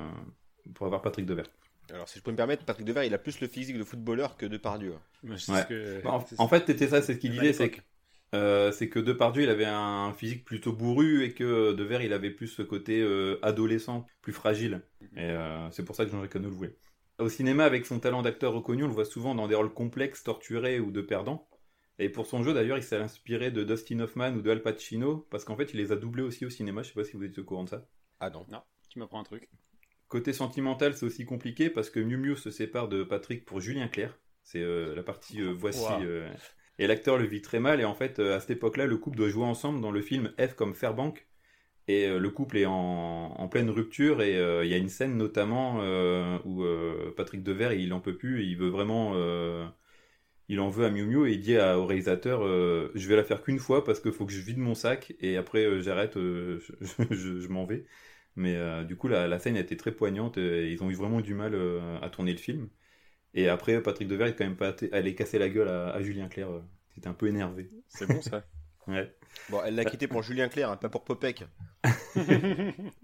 pour 0.75 0.87
avoir 0.87 1.03
Patrick 1.03 1.27
Devers. 1.27 1.47
Alors, 1.93 2.09
si 2.09 2.19
je 2.19 2.25
peux 2.25 2.31
me 2.31 2.37
permettre, 2.37 2.65
Patrick 2.65 2.87
Devers, 2.87 3.05
il 3.05 3.15
a 3.15 3.19
plus 3.19 3.41
le 3.41 3.49
physique 3.49 3.79
de 3.79 3.85
footballeur 3.85 4.37
que 4.37 4.47
de 4.47 4.57
Pardieu. 4.57 4.95
Moi, 5.23 5.37
je 5.37 5.43
sais 5.43 5.53
Ouais. 5.53 5.65
que- 5.69 6.03
Bah, 6.03 6.25
en, 6.39 6.49
fait, 6.49 6.65
c'était 6.67 6.89
ça, 6.89 7.03
c'est 7.03 7.15
ce 7.15 7.19
qu'il 7.19 7.33
disait, 7.33 7.53
c'est 7.53 7.71
que 7.71 7.81
euh, 8.35 8.73
que 8.73 8.99
Depardieu, 8.99 9.43
il 9.43 9.51
avait 9.51 9.67
un 9.67 10.13
physique 10.15 10.45
plutôt 10.45 10.73
bourru 10.73 11.23
et 11.23 11.33
que 11.33 11.73
Devers, 11.75 12.03
il 12.03 12.13
avait 12.13 12.31
plus 12.31 12.47
ce 12.49 12.63
côté 12.63 13.03
euh, 13.03 13.39
adolescent, 13.43 14.07
plus 14.23 14.33
fragile. 14.33 14.83
Et 15.17 15.21
euh, 15.25 15.71
c'est 15.71 15.85
pour 15.85 15.95
ça 15.97 16.05
que 16.05 16.11
Jean-Jacques 16.11 16.37
Hano 16.37 16.49
le 16.49 16.55
voulait. 16.55 16.77
Au 17.19 17.29
cinéma, 17.29 17.65
avec 17.65 17.85
son 17.85 17.99
talent 18.01 18.23
d'acteur 18.23 18.55
reconnu, 18.55 18.85
on 18.85 18.89
le 18.89 18.95
voit 18.95 19.05
souvent 19.05 19.35
dans 19.35 19.47
des 19.49 19.55
rôles 19.55 19.73
complexes, 19.73 20.25
torturés 20.25 20.81
ou 20.81 20.91
de 20.91 21.03
perdants. 21.03 21.47
Et 21.99 22.09
pour 22.09 22.27
son 22.27 22.43
jeu, 22.43 22.55
d'ailleurs, 22.55 22.79
il 22.79 22.83
s'est 22.83 22.97
inspiré 22.97 23.51
de 23.51 23.65
Dustin 23.65 24.01
Hoffman 24.01 24.33
ou 24.35 24.43
de 24.43 24.51
Al 24.51 24.63
Pacino, 24.63 25.27
parce 25.31 25.45
qu'en 25.45 25.57
fait, 25.57 25.73
il 25.75 25.77
les 25.77 25.93
a 25.93 25.97
doublés 25.97 26.23
aussi 26.23 26.45
au 26.45 26.51
cinéma. 26.51 26.83
Je 26.83 26.89
sais 26.89 26.95
pas 26.95 27.05
si 27.05 27.17
vous 27.17 27.25
êtes 27.25 27.39
au 27.39 27.45
courant 27.45 27.65
de 27.65 27.69
ça. 27.69 27.87
Ah 28.19 28.31
non. 28.31 28.47
Tu 28.89 28.99
m'apprends 28.99 29.21
un 29.21 29.25
truc. 29.25 29.49
Côté 30.09 30.33
sentimental, 30.33 30.95
c'est 30.95 31.07
aussi 31.07 31.25
compliqué 31.25 31.71
parce 31.71 31.91
que 31.91 32.01
Miu 32.01 32.17
Miu 32.17 32.37
se 32.37 32.51
sépare 32.51 32.89
de 32.89 33.05
Patrick 33.05 33.45
pour 33.45 33.61
Julien 33.61 33.89
Clerc. 33.89 34.19
C'est 34.43 34.61
euh, 34.61 34.95
la 34.95 35.03
partie 35.03 35.41
euh, 35.41 35.53
voici. 35.53 35.81
Wow. 35.81 36.03
euh, 36.03 36.29
et 36.79 36.87
l'acteur 36.87 37.17
le 37.19 37.25
vit 37.25 37.41
très 37.43 37.61
mal. 37.61 37.81
Et 37.81 37.85
en 37.85 37.95
fait, 37.95 38.19
euh, 38.19 38.37
à 38.37 38.41
cette 38.41 38.51
époque-là, 38.51 38.87
le 38.87 38.97
couple 38.97 39.17
doit 39.17 39.29
jouer 39.29 39.45
ensemble 39.45 39.81
dans 39.81 39.91
le 39.91 40.03
film 40.03 40.33
F 40.39 40.55
comme 40.55 40.75
Fairbank. 40.75 41.27
Et 41.89 42.07
euh, 42.07 42.19
le 42.19 42.31
couple 42.31 42.59
est 42.59 42.67
en, 42.67 42.73
en 42.73 43.49
pleine 43.49 43.71
rupture. 43.71 44.21
Et 44.23 44.37
euh, 44.37 44.65
il 44.65 44.71
y 44.71 44.75
a 44.75 44.79
une 44.79 44.89
scène 44.89 45.17
notamment 45.17 45.81
euh, 45.81 46.39
où 46.45 46.63
euh, 46.65 47.13
Patrick 47.17 47.43
Devers, 47.43 47.73
il 47.73 47.93
en 47.93 48.01
peut 48.01 48.17
plus. 48.17 48.43
Et 48.43 48.47
il 48.47 48.57
veut 48.57 48.69
vraiment. 48.71 49.15
Il 50.53 50.61
en 50.61 50.69
veut 50.71 50.85
à 50.87 50.91
Miu 50.91 51.05
Miu 51.07 51.29
et 51.29 51.33
il 51.33 51.41
dit 51.41 51.57
à- 51.57 51.79
au 51.79 51.87
réalisateur 51.87 52.43
euh, 52.45 52.91
Je 52.95 53.09
vais 53.09 53.17
la 53.17 53.25
faire 53.25 53.43
qu'une 53.43 53.59
fois 53.59 53.85
parce 53.85 54.01
qu'il 54.01 54.13
faut 54.13 54.27
que 54.27 54.33
je 54.33 54.41
vide 54.41 54.59
mon 54.59 54.75
sac. 54.75 55.15
Et 55.21 55.37
après, 55.37 55.65
euh, 55.65 55.81
j'arrête, 55.83 56.17
euh, 56.17 56.61
je, 56.81 57.05
je- 57.15 57.41
je 57.41 57.49
m'en 57.49 57.65
vais. 57.67 57.85
Mais 58.37 58.57
euh, 58.57 58.85
du 58.85 58.97
coup, 58.97 59.09
la, 59.09 59.29
la 59.29 59.39
scène 59.39 59.57
a 59.57 59.61
été 59.61 59.77
très 59.77 59.93
poignante. 59.93 60.39
Et 60.39 60.71
ils 60.73 60.83
ont 60.83 60.91
eu 60.91 60.95
vraiment 60.95 61.21
du 61.21 61.35
mal 61.35 61.55
euh, 61.55 61.99
à 62.03 62.11
tourner 62.11 62.33
le 62.33 62.39
film. 62.39 62.69
Et 63.35 63.49
après, 63.49 63.83
Patrick 63.83 64.09
Devers 64.09 64.29
est 64.29 64.37
quand 64.37 64.45
même 64.45 64.57
pas 64.57 64.75
allé 64.93 65.15
casser 65.15 65.39
la 65.39 65.49
gueule 65.49 65.69
à, 65.69 65.91
à 65.91 66.03
Julien 66.03 66.29
Clerc. 66.29 66.51
C'était 66.95 67.09
un 67.09 67.15
peu 67.15 67.29
énervé. 67.29 67.71
C'est 67.89 68.07
bon 68.07 68.23
ça. 68.23 68.45
Ouais. 68.89 69.15
Bon, 69.49 69.61
elle 69.65 69.77
l'a 69.77 69.85
quitté 69.85 70.09
pour 70.09 70.25
Julien 70.25 70.49
Clerc, 70.49 70.71
hein, 70.71 70.77
pas 70.77 70.89
pour 70.89 71.05
Popek. 71.05 71.45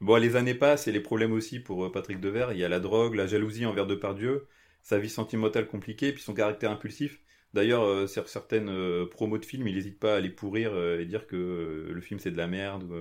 Bon, 0.00 0.16
les 0.16 0.36
années 0.36 0.54
passent 0.54 0.86
et 0.88 0.92
les 0.92 1.00
problèmes 1.00 1.32
aussi 1.32 1.60
pour 1.60 1.90
Patrick 1.92 2.20
Devers. 2.20 2.52
Il 2.52 2.58
y 2.58 2.64
a 2.64 2.68
la 2.68 2.80
drogue, 2.80 3.14
la 3.14 3.26
jalousie 3.26 3.66
envers 3.66 3.86
Depardieu, 3.86 4.46
sa 4.84 5.00
vie 5.00 5.10
sentimentale 5.10 5.66
compliquée, 5.68 6.12
puis 6.12 6.22
son 6.22 6.34
caractère 6.34 6.70
impulsif. 6.72 7.20
D'ailleurs, 7.54 7.84
euh, 7.84 8.06
sur 8.08 8.28
certaines 8.28 8.70
euh, 8.70 9.06
promos 9.06 9.38
de 9.38 9.46
films, 9.46 9.68
il 9.68 9.76
n'hésite 9.76 10.00
pas 10.00 10.18
à 10.18 10.20
les 10.20 10.30
pourrir 10.30 10.72
euh, 10.74 11.00
et 11.00 11.06
dire 11.06 11.26
que 11.26 11.88
le 11.92 12.02
film 12.02 12.20
c'est 12.20 12.32
de 12.32 12.38
la 12.38 12.48
merde. 12.48 12.92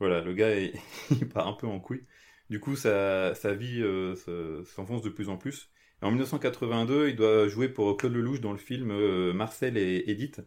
Voilà, 0.00 0.22
le 0.22 0.34
gars, 0.34 0.56
il, 0.60 0.74
il 1.10 1.28
part 1.28 1.48
un 1.48 1.54
peu 1.54 1.66
en 1.66 1.80
couille. 1.80 2.04
Du 2.50 2.60
coup, 2.60 2.76
sa, 2.76 3.32
vie 3.54 3.80
se- 3.80 4.62
s'enfonce 4.66 5.02
de 5.02 5.10
plus 5.10 5.28
en 5.30 5.36
plus. 5.38 5.70
En 6.02 6.10
1982, 6.10 7.08
il 7.08 7.16
doit 7.16 7.48
jouer 7.48 7.68
pour 7.68 7.96
Claude 7.96 8.12
Lelouch 8.14 8.40
dans 8.40 8.52
le 8.52 8.58
film 8.58 8.92
Marcel 9.32 9.78
et 9.78 10.04
Edith, 10.10 10.42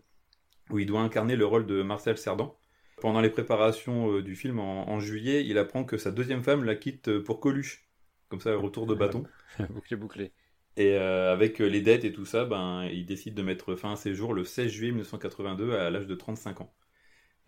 où 0.70 0.80
il 0.80 0.86
doit 0.88 1.02
incarner 1.02 1.36
le 1.36 1.46
rôle 1.46 1.66
de 1.68 1.82
Marcel 1.84 2.18
Cerdan. 2.18 2.56
Pendant 3.02 3.22
les 3.22 3.30
préparations 3.32 4.22
du 4.22 4.36
film 4.36 4.60
en, 4.60 4.90
en 4.90 5.00
juillet, 5.00 5.46
il 5.46 5.58
apprend 5.58 5.86
que 5.86 5.98
sa 5.98 6.12
deuxième 6.12 6.44
femme 6.44 6.64
la 6.64 6.76
quitte 6.76 7.20
pour 7.20 7.40
Coluche. 7.40 7.88
Comme 8.30 8.42
ça, 8.42 8.56
retour 8.56 8.88
de 8.88 8.96
bâton. 8.96 9.28
bouclé, 9.70 9.98
bouclé. 9.98 10.34
Et 10.78 10.96
euh, 10.96 11.34
avec 11.34 11.60
euh, 11.60 11.66
les 11.68 11.82
dettes 11.82 12.06
et 12.06 12.14
tout 12.14 12.26
ça, 12.26 12.46
ben, 12.46 12.86
il 12.86 13.06
décide 13.06 13.34
de 13.34 13.42
mettre 13.42 13.76
fin 13.76 13.94
à 13.94 13.96
ses 13.96 14.14
jours 14.14 14.34
le 14.34 14.46
16 14.46 14.70
juillet 14.72 14.92
1982 14.92 15.74
à 15.74 15.90
l'âge 15.90 16.08
de 16.08 16.16
35 16.16 16.62
ans. 16.62 16.74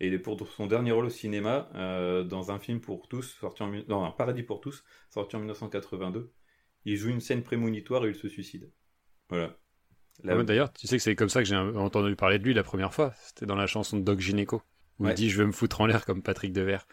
Et 0.00 0.08
il 0.08 0.14
est 0.14 0.18
pour 0.18 0.38
son 0.48 0.66
dernier 0.66 0.92
rôle 0.92 1.06
au 1.06 1.10
cinéma, 1.10 1.68
euh, 1.74 2.24
dans 2.24 2.50
un 2.50 2.58
film 2.58 2.80
pour 2.80 3.06
tous, 3.08 3.36
sorti 3.40 3.62
en, 3.62 3.70
non, 3.88 4.04
un 4.04 4.10
paradis 4.10 4.42
pour 4.42 4.60
tous, 4.60 4.82
sorti 5.10 5.36
en 5.36 5.40
1982. 5.40 6.32
Il 6.86 6.96
joue 6.96 7.10
une 7.10 7.20
scène 7.20 7.42
prémonitoire 7.42 8.04
et 8.06 8.08
il 8.08 8.14
se 8.14 8.28
suicide. 8.28 8.70
Voilà. 9.28 9.56
La- 10.24 10.36
ouais, 10.36 10.44
D'ailleurs, 10.44 10.72
tu 10.72 10.86
sais 10.86 10.96
que 10.96 11.02
c'est 11.02 11.14
comme 11.14 11.28
ça 11.28 11.40
que 11.42 11.48
j'ai 11.48 11.56
entendu 11.56 12.16
parler 12.16 12.38
de 12.38 12.44
lui 12.44 12.54
la 12.54 12.62
première 12.64 12.92
fois. 12.94 13.12
C'était 13.22 13.46
dans 13.46 13.56
la 13.56 13.66
chanson 13.66 13.96
de 13.98 14.02
Doc 14.02 14.20
Gynéco. 14.20 14.62
Où 14.98 15.04
Ouais. 15.04 15.12
il 15.12 15.14
dit 15.14 15.30
Je 15.30 15.38
veux 15.38 15.46
me 15.46 15.52
foutre 15.52 15.80
en 15.80 15.86
l'air 15.86 16.04
comme 16.04 16.22
Patrick 16.22 16.52
Devers. 16.52 16.86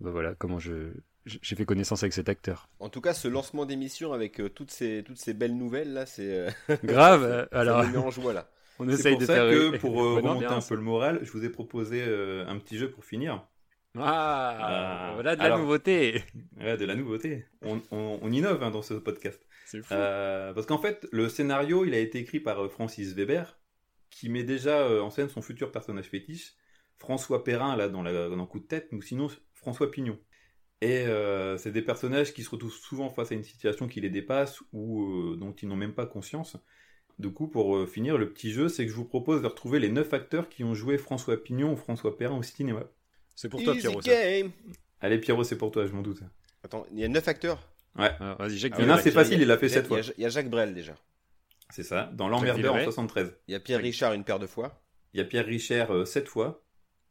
Bah 0.00 0.10
voilà 0.10 0.34
comment 0.34 0.58
je 0.58 0.92
j'ai 1.26 1.56
fait 1.56 1.64
connaissance 1.64 2.02
avec 2.02 2.12
cet 2.12 2.28
acteur. 2.28 2.68
En 2.80 2.88
tout 2.88 3.00
cas, 3.00 3.14
ce 3.14 3.28
lancement 3.28 3.64
d'émission 3.66 4.12
avec 4.12 4.40
euh, 4.40 4.48
toutes, 4.48 4.70
ces, 4.70 5.02
toutes 5.04 5.16
ces 5.18 5.32
belles 5.34 5.56
nouvelles, 5.56 5.92
là, 5.92 6.06
c'est. 6.06 6.30
euh, 6.30 6.50
Grave. 6.84 7.22
euh, 7.24 7.46
alors, 7.52 7.84
met 7.88 7.96
en 7.96 8.10
joie, 8.10 8.32
là. 8.32 8.50
on 8.78 8.88
essaye 8.88 9.12
pour 9.12 9.20
de 9.22 9.26
ça 9.26 9.34
faire 9.34 9.50
que, 9.50 9.76
pour 9.78 10.02
euh, 10.02 10.14
remonter 10.16 10.46
un 10.46 10.60
peu 10.60 10.74
le 10.74 10.80
moral, 10.82 11.20
je 11.22 11.30
vous 11.32 11.44
ai 11.44 11.48
proposé 11.48 12.02
euh, 12.06 12.46
un 12.46 12.58
petit 12.58 12.76
jeu 12.76 12.90
pour 12.90 13.04
finir. 13.04 13.46
Ah, 13.96 15.12
voilà 15.14 15.34
de 15.36 15.40
la 15.40 15.46
alors- 15.46 15.58
nouveauté. 15.60 16.24
Ouais, 16.60 16.76
de 16.76 16.84
la 16.84 16.94
nouveauté. 16.96 17.46
On, 17.62 17.80
on- 17.92 18.18
on 18.20 18.32
innove 18.32 18.62
hein, 18.62 18.70
dans 18.70 18.82
ce 18.82 18.94
podcast. 18.94 19.40
C'est 19.66 19.80
fou. 19.82 19.94
Euh, 19.94 20.52
parce 20.52 20.66
qu'en 20.66 20.78
fait, 20.78 21.06
le 21.12 21.28
scénario, 21.28 21.84
il 21.84 21.94
a 21.94 21.98
été 21.98 22.18
écrit 22.18 22.40
par 22.40 22.64
euh, 22.64 22.68
Francis 22.68 23.14
Weber, 23.14 23.56
qui 24.10 24.28
met 24.28 24.42
déjà 24.42 24.78
euh, 24.80 25.00
en 25.00 25.10
scène 25.10 25.28
son 25.28 25.42
futur 25.42 25.70
personnage 25.72 26.06
fétiche, 26.06 26.54
François 26.98 27.44
Perrin, 27.44 27.76
là, 27.76 27.88
dans, 27.88 28.02
la, 28.02 28.28
dans 28.28 28.46
Coup 28.46 28.58
de 28.60 28.66
tête, 28.66 28.88
ou 28.92 29.00
sinon 29.00 29.28
François 29.54 29.90
Pignon. 29.90 30.18
Et 30.84 31.06
euh, 31.06 31.56
c'est 31.56 31.70
des 31.70 31.80
personnages 31.82 32.34
qui 32.34 32.42
se 32.42 32.50
retrouvent 32.50 32.72
souvent 32.74 33.08
face 33.08 33.32
à 33.32 33.34
une 33.34 33.42
situation 33.44 33.88
qui 33.88 34.00
les 34.02 34.10
dépasse 34.10 34.62
ou 34.72 35.02
euh, 35.32 35.36
dont 35.36 35.52
ils 35.52 35.66
n'ont 35.68 35.76
même 35.76 35.94
pas 35.94 36.04
conscience. 36.06 36.56
Du 37.18 37.32
coup, 37.32 37.48
pour 37.48 37.76
euh, 37.76 37.86
finir, 37.86 38.18
le 38.18 38.30
petit 38.32 38.50
jeu, 38.52 38.68
c'est 38.68 38.84
que 38.84 38.90
je 38.90 38.96
vous 38.96 39.04
propose 39.06 39.40
de 39.40 39.46
retrouver 39.46 39.78
les 39.78 39.88
neuf 39.88 40.12
acteurs 40.12 40.48
qui 40.48 40.62
ont 40.64 40.74
joué 40.74 40.98
François 40.98 41.42
Pignon 41.42 41.72
ou 41.72 41.76
François 41.76 42.18
Perrin 42.18 42.36
au 42.36 42.42
cinéma. 42.42 42.82
C'est 43.34 43.48
pour 43.48 43.62
toi, 43.62 43.72
Easy 43.72 43.80
Pierrot. 43.82 44.02
ça. 44.02 44.10
game 44.10 44.50
Allez, 45.00 45.18
Pierrot, 45.18 45.44
c'est 45.44 45.56
pour 45.56 45.70
toi, 45.70 45.86
je 45.86 45.92
m'en 45.92 46.02
doute. 46.02 46.20
Attends, 46.62 46.86
il 46.92 46.98
y 47.00 47.04
a 47.04 47.08
9 47.08 47.26
acteurs? 47.28 47.66
Ah, 47.96 48.36
Vas-y, 48.38 48.58
Jacques 48.58 48.72
Ah, 48.74 48.80
Il 48.80 48.84
y 48.84 48.86
en 48.86 48.90
a, 48.90 48.96
Villeray. 48.96 49.02
c'est 49.02 49.10
facile, 49.12 49.40
il 49.40 49.46
l'a 49.48 49.56
fait 49.58 49.66
Il 49.66 49.70
y 49.70 49.72
a- 49.72 49.76
sept 49.76 49.86
fois. 49.86 50.00
Il 50.00 50.06
y 50.06 50.10
a- 50.10 50.14
il 50.18 50.22
y 50.22 50.26
a 50.26 50.28
Jacques 50.28 50.50
Brel, 50.50 50.74
déjà. 50.74 50.96
C'est 51.70 51.82
ça, 51.84 52.10
dans 52.14 52.28
L'Emmerdeur 52.28 52.72
en 52.72 52.74
Villeray. 52.76 52.84
73. 52.84 53.32
Il 53.48 53.52
y 53.52 53.54
a 53.54 53.60
Pierre 53.60 53.80
Richard 53.80 54.12
une 54.12 54.24
paire 54.24 54.38
de 54.38 54.46
fois. 54.46 54.82
Il 55.14 55.18
y 55.18 55.20
a 55.20 55.24
Pierre 55.24 55.46
Richer 55.46 55.86
euh, 55.90 56.04
sept 56.04 56.28
fois. 56.28 56.62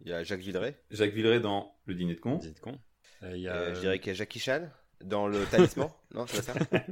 Il 0.02 0.10
y 0.10 0.14
a 0.14 0.24
Jacques 0.24 0.42
Villeray. 0.42 0.76
Jacques 0.92 1.14
Villeray 1.14 1.40
dans 1.40 1.76
Le 1.86 1.96
Dîner 1.96 2.16
de 2.16 2.20
con. 2.20 2.36
Dites 2.36 2.60
con. 2.60 2.78
Euh, 3.24 3.36
Il 3.36 3.42
y 3.42 3.48
a, 3.48 3.56
Euh, 3.56 3.76
je 3.76 3.80
dirais 3.80 4.00
qu'il 4.00 4.08
y 4.08 4.12
a 4.12 4.14
Jackie 4.16 4.40
Chan 4.40 4.70
dans 5.04 5.28
le 5.28 5.46
talisman. 5.46 5.90
non, 6.14 6.26
c'est 6.28 6.46
pas 6.46 6.54
ça 6.54 6.84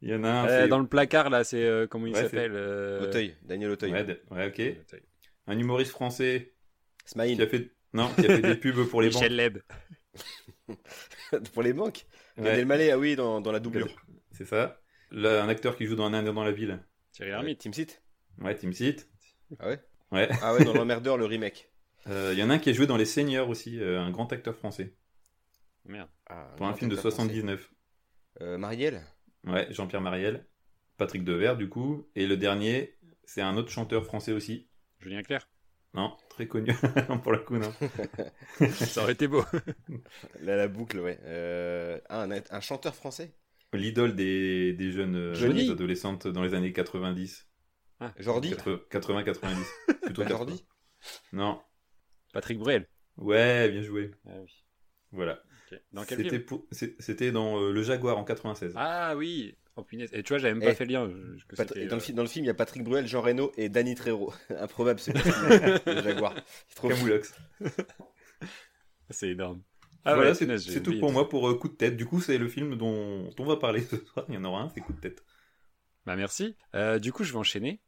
Il 0.00 0.10
y 0.10 0.14
en 0.14 0.24
a 0.24 0.28
un. 0.30 0.48
Euh, 0.48 0.68
dans 0.68 0.78
le 0.80 0.86
placard 0.86 1.30
là, 1.30 1.44
c'est 1.44 1.64
euh, 1.64 1.86
comment 1.86 2.06
il 2.06 2.14
Ouais, 2.14 2.22
s'appelle 2.22 2.52
euh, 2.54 3.02
Auteuil, 3.08 3.36
Daniel 3.42 3.70
Auteuil. 3.70 3.92
Ouais, 3.92 4.20
ouais, 4.30 4.46
ok. 4.48 4.78
Auteuil. 4.86 5.02
Un 5.46 5.58
humoriste 5.58 5.92
français 5.92 6.52
Smaïn. 7.04 7.36
qui 7.36 7.42
a 7.42 7.46
fait. 7.46 7.70
Non, 7.94 8.08
qui 8.14 8.26
a 8.26 8.36
fait 8.36 8.42
des 8.42 8.56
pubs 8.56 8.86
pour 8.88 9.02
les 9.02 9.08
banques. 9.10 9.22
Michel 9.22 9.36
Leb. 9.36 9.58
Pour 11.54 11.62
les 11.62 11.72
banques. 11.72 12.06
Ouais, 12.36 12.44
Gad 12.44 12.58
Elmaleh, 12.58 12.90
ah 12.90 12.98
oui, 12.98 13.16
dans, 13.16 13.40
dans 13.40 13.52
la 13.52 13.60
doublure. 13.60 13.88
C'est 14.32 14.44
ça. 14.46 14.80
Là, 15.10 15.42
un 15.42 15.48
acteur 15.48 15.76
qui 15.76 15.86
joue 15.86 15.96
dans 15.96 16.06
Un 16.06 16.14
Indien 16.14 16.32
dans 16.32 16.44
la 16.44 16.52
ville. 16.52 16.80
Thierry 17.12 17.30
Euh, 17.32 17.34
Lhermitte. 17.36 17.60
Team 17.60 17.72
Seat 17.72 18.02
Ouais, 18.40 18.54
Team 18.54 18.72
Seat. 18.72 19.08
Ah 19.58 19.68
ouais 19.68 19.80
Ouais. 20.10 20.28
Ah 20.42 20.54
ouais, 20.54 20.64
dans 20.64 20.74
l'emmerdeur, 20.74 21.16
le 21.16 21.24
remake. 21.26 21.70
Euh, 22.08 22.30
Il 22.32 22.38
y 22.38 22.42
en 22.42 22.50
a 22.50 22.54
un 22.54 22.58
qui 22.58 22.70
a 22.70 22.72
joué 22.72 22.86
dans 22.86 22.96
Les 22.96 23.04
Seigneurs 23.04 23.48
aussi, 23.48 23.80
euh, 23.80 24.00
un 24.00 24.10
grand 24.10 24.30
acteur 24.32 24.54
français. 24.54 24.94
Merde. 25.84 26.08
Ah, 26.26 26.52
Pour 26.56 26.66
un 26.66 26.74
film 26.74 26.90
de 26.90 26.96
acteur 26.96 27.12
français. 27.12 27.28
79. 27.28 27.70
Euh, 28.40 28.58
Marielle 28.58 29.02
Ouais, 29.44 29.66
Jean-Pierre 29.70 30.00
Mariel. 30.00 30.46
Patrick 30.96 31.24
Devers, 31.24 31.56
du 31.56 31.68
coup. 31.68 32.08
Et 32.14 32.26
le 32.26 32.36
dernier, 32.36 32.96
c'est 33.24 33.42
un 33.42 33.56
autre 33.56 33.70
chanteur 33.70 34.04
français 34.04 34.32
aussi. 34.32 34.68
Julien 35.00 35.22
Clerc. 35.22 35.48
Non, 35.94 36.16
très 36.30 36.46
connu. 36.46 36.72
non, 37.08 37.18
pour 37.22 37.32
le 37.32 37.38
coup, 37.40 37.58
non. 37.58 37.72
Ça 38.70 39.02
aurait 39.02 39.12
été 39.12 39.26
beau. 39.28 39.44
Là, 40.40 40.56
la 40.56 40.68
boucle, 40.68 41.00
ouais. 41.00 41.18
Euh, 41.24 42.00
ah, 42.08 42.22
un, 42.22 42.30
un 42.50 42.60
chanteur 42.60 42.94
français? 42.94 43.34
L'idole 43.74 44.14
des, 44.14 44.72
des 44.74 44.90
jeunes 44.92 45.16
euh, 45.16 45.34
Johnny. 45.34 45.70
adolescentes 45.70 46.28
dans 46.28 46.42
les 46.42 46.54
années 46.54 46.72
90. 46.72 47.48
Jordi? 48.18 48.54
80-90. 48.54 49.64
Plutôt 50.02 50.22
Pas 50.22 50.28
80. 50.28 50.28
Jordi? 50.28 50.66
Non. 51.32 51.60
Patrick 52.32 52.58
Bruel. 52.58 52.88
Ouais, 53.16 53.68
bien 53.70 53.82
joué. 53.82 54.12
Ah 54.26 54.40
oui. 54.40 54.64
Voilà. 55.10 55.42
Ok. 55.72 55.80
Dans 55.92 56.04
quel 56.04 56.18
C'était 56.18 56.30
film 56.30 56.42
pour- 56.44 56.66
c'est- 56.70 57.00
C'était 57.00 57.32
dans 57.32 57.60
euh, 57.60 57.72
Le 57.72 57.82
Jaguar 57.82 58.18
en 58.18 58.24
96. 58.24 58.72
Ah 58.76 59.14
oui. 59.16 59.56
Oh 59.76 59.82
punaise. 59.82 60.10
Et 60.12 60.22
tu 60.22 60.28
vois, 60.34 60.38
j'avais 60.38 60.52
même 60.54 60.62
pas 60.62 60.72
Eh, 60.72 60.74
fait 60.74 60.84
le 60.84 60.92
lien. 60.92 61.08
je- 61.36 61.44
que 61.46 61.56
Pat- 61.56 61.66
c'était, 61.68 61.86
dans, 61.86 61.96
le 61.96 62.02
euh, 62.02 62.04
fi- 62.04 62.12
dans 62.12 62.22
le 62.22 62.28
film, 62.28 62.44
il 62.44 62.48
y 62.48 62.50
a 62.50 62.54
Patrick 62.54 62.84
Bruel, 62.84 63.06
Jean 63.06 63.22
Reno 63.22 63.52
et 63.56 63.68
Danny 63.70 63.94
Trejo. 63.94 64.32
Improbable 64.58 65.00
ce 65.00 65.10
casting, 65.12 65.32
le 65.96 66.02
Jaguar. 66.02 66.34
C'est. 66.68 66.88
Camoulox. 66.88 67.34
C'est 69.10 69.30
énorme. 69.30 69.62
Ah 70.04 70.14
voilà, 70.14 70.30
ouais, 70.30 70.34
c'est 70.34 70.46
punaise, 70.46 70.66
c'est 70.66 70.82
tout 70.82 70.98
pour 70.98 71.12
moi 71.12 71.28
pour 71.28 71.48
euh, 71.48 71.54
Coup 71.54 71.68
de 71.68 71.74
tête. 71.74 71.96
Du 71.96 72.06
coup, 72.06 72.20
c'est 72.20 72.36
le 72.38 72.48
film 72.48 72.76
dont 72.76 73.30
on 73.38 73.44
va 73.44 73.56
parler 73.56 73.82
ce 73.82 73.96
soir. 74.04 74.26
Il 74.28 74.34
y 74.34 74.38
en 74.38 74.44
aura 74.44 74.62
un, 74.62 74.68
c'est 74.70 74.80
Coup 74.80 74.92
de 74.92 75.00
tête. 75.00 75.22
Bah 76.06 76.16
merci. 76.16 76.56
Euh, 76.74 76.98
du 76.98 77.12
coup, 77.12 77.22
je 77.22 77.32
vais 77.32 77.38
enchaîner. 77.38 77.80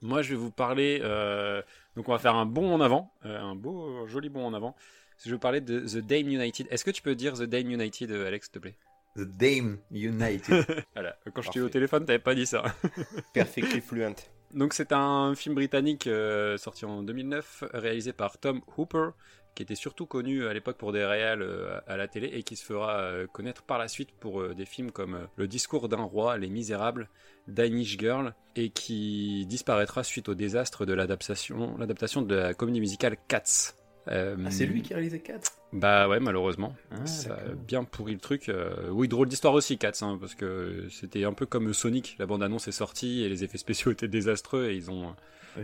Moi, 0.00 0.22
je 0.22 0.30
vais 0.30 0.36
vous 0.36 0.52
parler. 0.52 1.00
euh, 1.02 1.60
Donc, 1.96 2.08
on 2.08 2.12
va 2.12 2.18
faire 2.18 2.36
un 2.36 2.46
bond 2.46 2.72
en 2.72 2.80
avant, 2.80 3.12
euh, 3.26 3.38
un 3.38 3.54
beau, 3.56 4.06
joli 4.06 4.28
bond 4.30 4.46
en 4.46 4.54
avant. 4.54 4.76
Je 5.24 5.34
parler 5.36 5.60
de 5.60 5.80
The 5.80 5.98
Dame 5.98 6.28
United. 6.28 6.68
Est-ce 6.70 6.84
que 6.84 6.90
tu 6.90 7.02
peux 7.02 7.14
dire 7.14 7.34
The 7.34 7.42
Dame 7.42 7.70
United, 7.70 8.10
euh, 8.10 8.26
Alex, 8.26 8.46
s'il 8.46 8.52
te 8.52 8.58
plaît 8.58 8.76
The 9.16 9.22
Dame 9.22 9.78
United. 9.90 10.84
Voilà. 10.94 11.16
Quand 11.34 11.42
je 11.42 11.50
t'ai 11.50 11.58
eu 11.58 11.62
au 11.62 11.68
téléphone, 11.68 12.04
t'avais 12.04 12.18
pas 12.18 12.34
dit 12.34 12.46
ça. 12.46 12.62
Perfectly 13.34 13.80
fluent. 13.80 14.14
Donc, 14.54 14.74
c'est 14.74 14.92
un 14.92 15.34
film 15.34 15.54
britannique 15.54 16.06
euh, 16.06 16.56
sorti 16.56 16.84
en 16.84 17.02
2009, 17.02 17.64
réalisé 17.74 18.12
par 18.12 18.38
Tom 18.38 18.62
Hooper, 18.76 19.10
qui 19.54 19.62
était 19.62 19.74
surtout 19.74 20.06
connu 20.06 20.46
à 20.46 20.54
l'époque 20.54 20.78
pour 20.78 20.92
des 20.92 21.04
réals 21.04 21.42
euh, 21.42 21.80
à 21.86 21.96
la 21.96 22.08
télé 22.08 22.28
et 22.32 22.42
qui 22.44 22.56
se 22.56 22.64
fera 22.64 23.00
euh, 23.00 23.26
connaître 23.26 23.62
par 23.62 23.78
la 23.78 23.88
suite 23.88 24.12
pour 24.12 24.54
des 24.54 24.64
films 24.64 24.92
comme 24.92 25.26
Le 25.36 25.48
discours 25.48 25.88
d'un 25.88 26.02
roi, 26.02 26.38
Les 26.38 26.48
Misérables, 26.48 27.08
Danish 27.48 27.98
Girl, 27.98 28.34
et 28.56 28.70
qui 28.70 29.44
disparaîtra 29.46 30.04
suite 30.04 30.28
au 30.28 30.34
désastre 30.34 30.86
de 30.86 30.94
l'adaptation, 30.94 31.76
l'adaptation 31.76 32.22
de 32.22 32.34
la 32.34 32.54
comédie 32.54 32.80
musicale 32.80 33.16
Cats. 33.26 33.74
Euh, 34.10 34.36
ah, 34.46 34.50
c'est 34.50 34.66
lui 34.66 34.82
qui 34.82 34.92
a 34.92 34.96
réalisé 34.96 35.20
4 35.20 35.52
Bah 35.72 36.08
ouais, 36.08 36.18
malheureusement. 36.20 36.74
Ah, 36.90 37.04
ça 37.06 37.34
a 37.34 37.54
bien 37.54 37.84
pourri 37.84 38.14
le 38.14 38.20
truc. 38.20 38.48
euh, 38.48 38.88
Oui, 38.90 39.06
drôle 39.08 39.28
d'histoire 39.28 39.52
aussi, 39.54 39.76
Cats, 39.78 39.92
hein, 40.02 40.16
parce 40.18 40.34
que 40.34 40.86
c'était 40.90 41.24
un 41.24 41.32
peu 41.34 41.44
comme 41.46 41.72
Sonic. 41.74 42.16
La 42.18 42.26
bande-annonce 42.26 42.68
est 42.68 42.72
sortie 42.72 43.22
et 43.24 43.28
les 43.28 43.44
effets 43.44 43.58
spéciaux 43.58 43.90
étaient 43.92 44.08
désastreux 44.08 44.70
et 44.70 44.74
ils 44.76 44.90
ont 44.90 45.14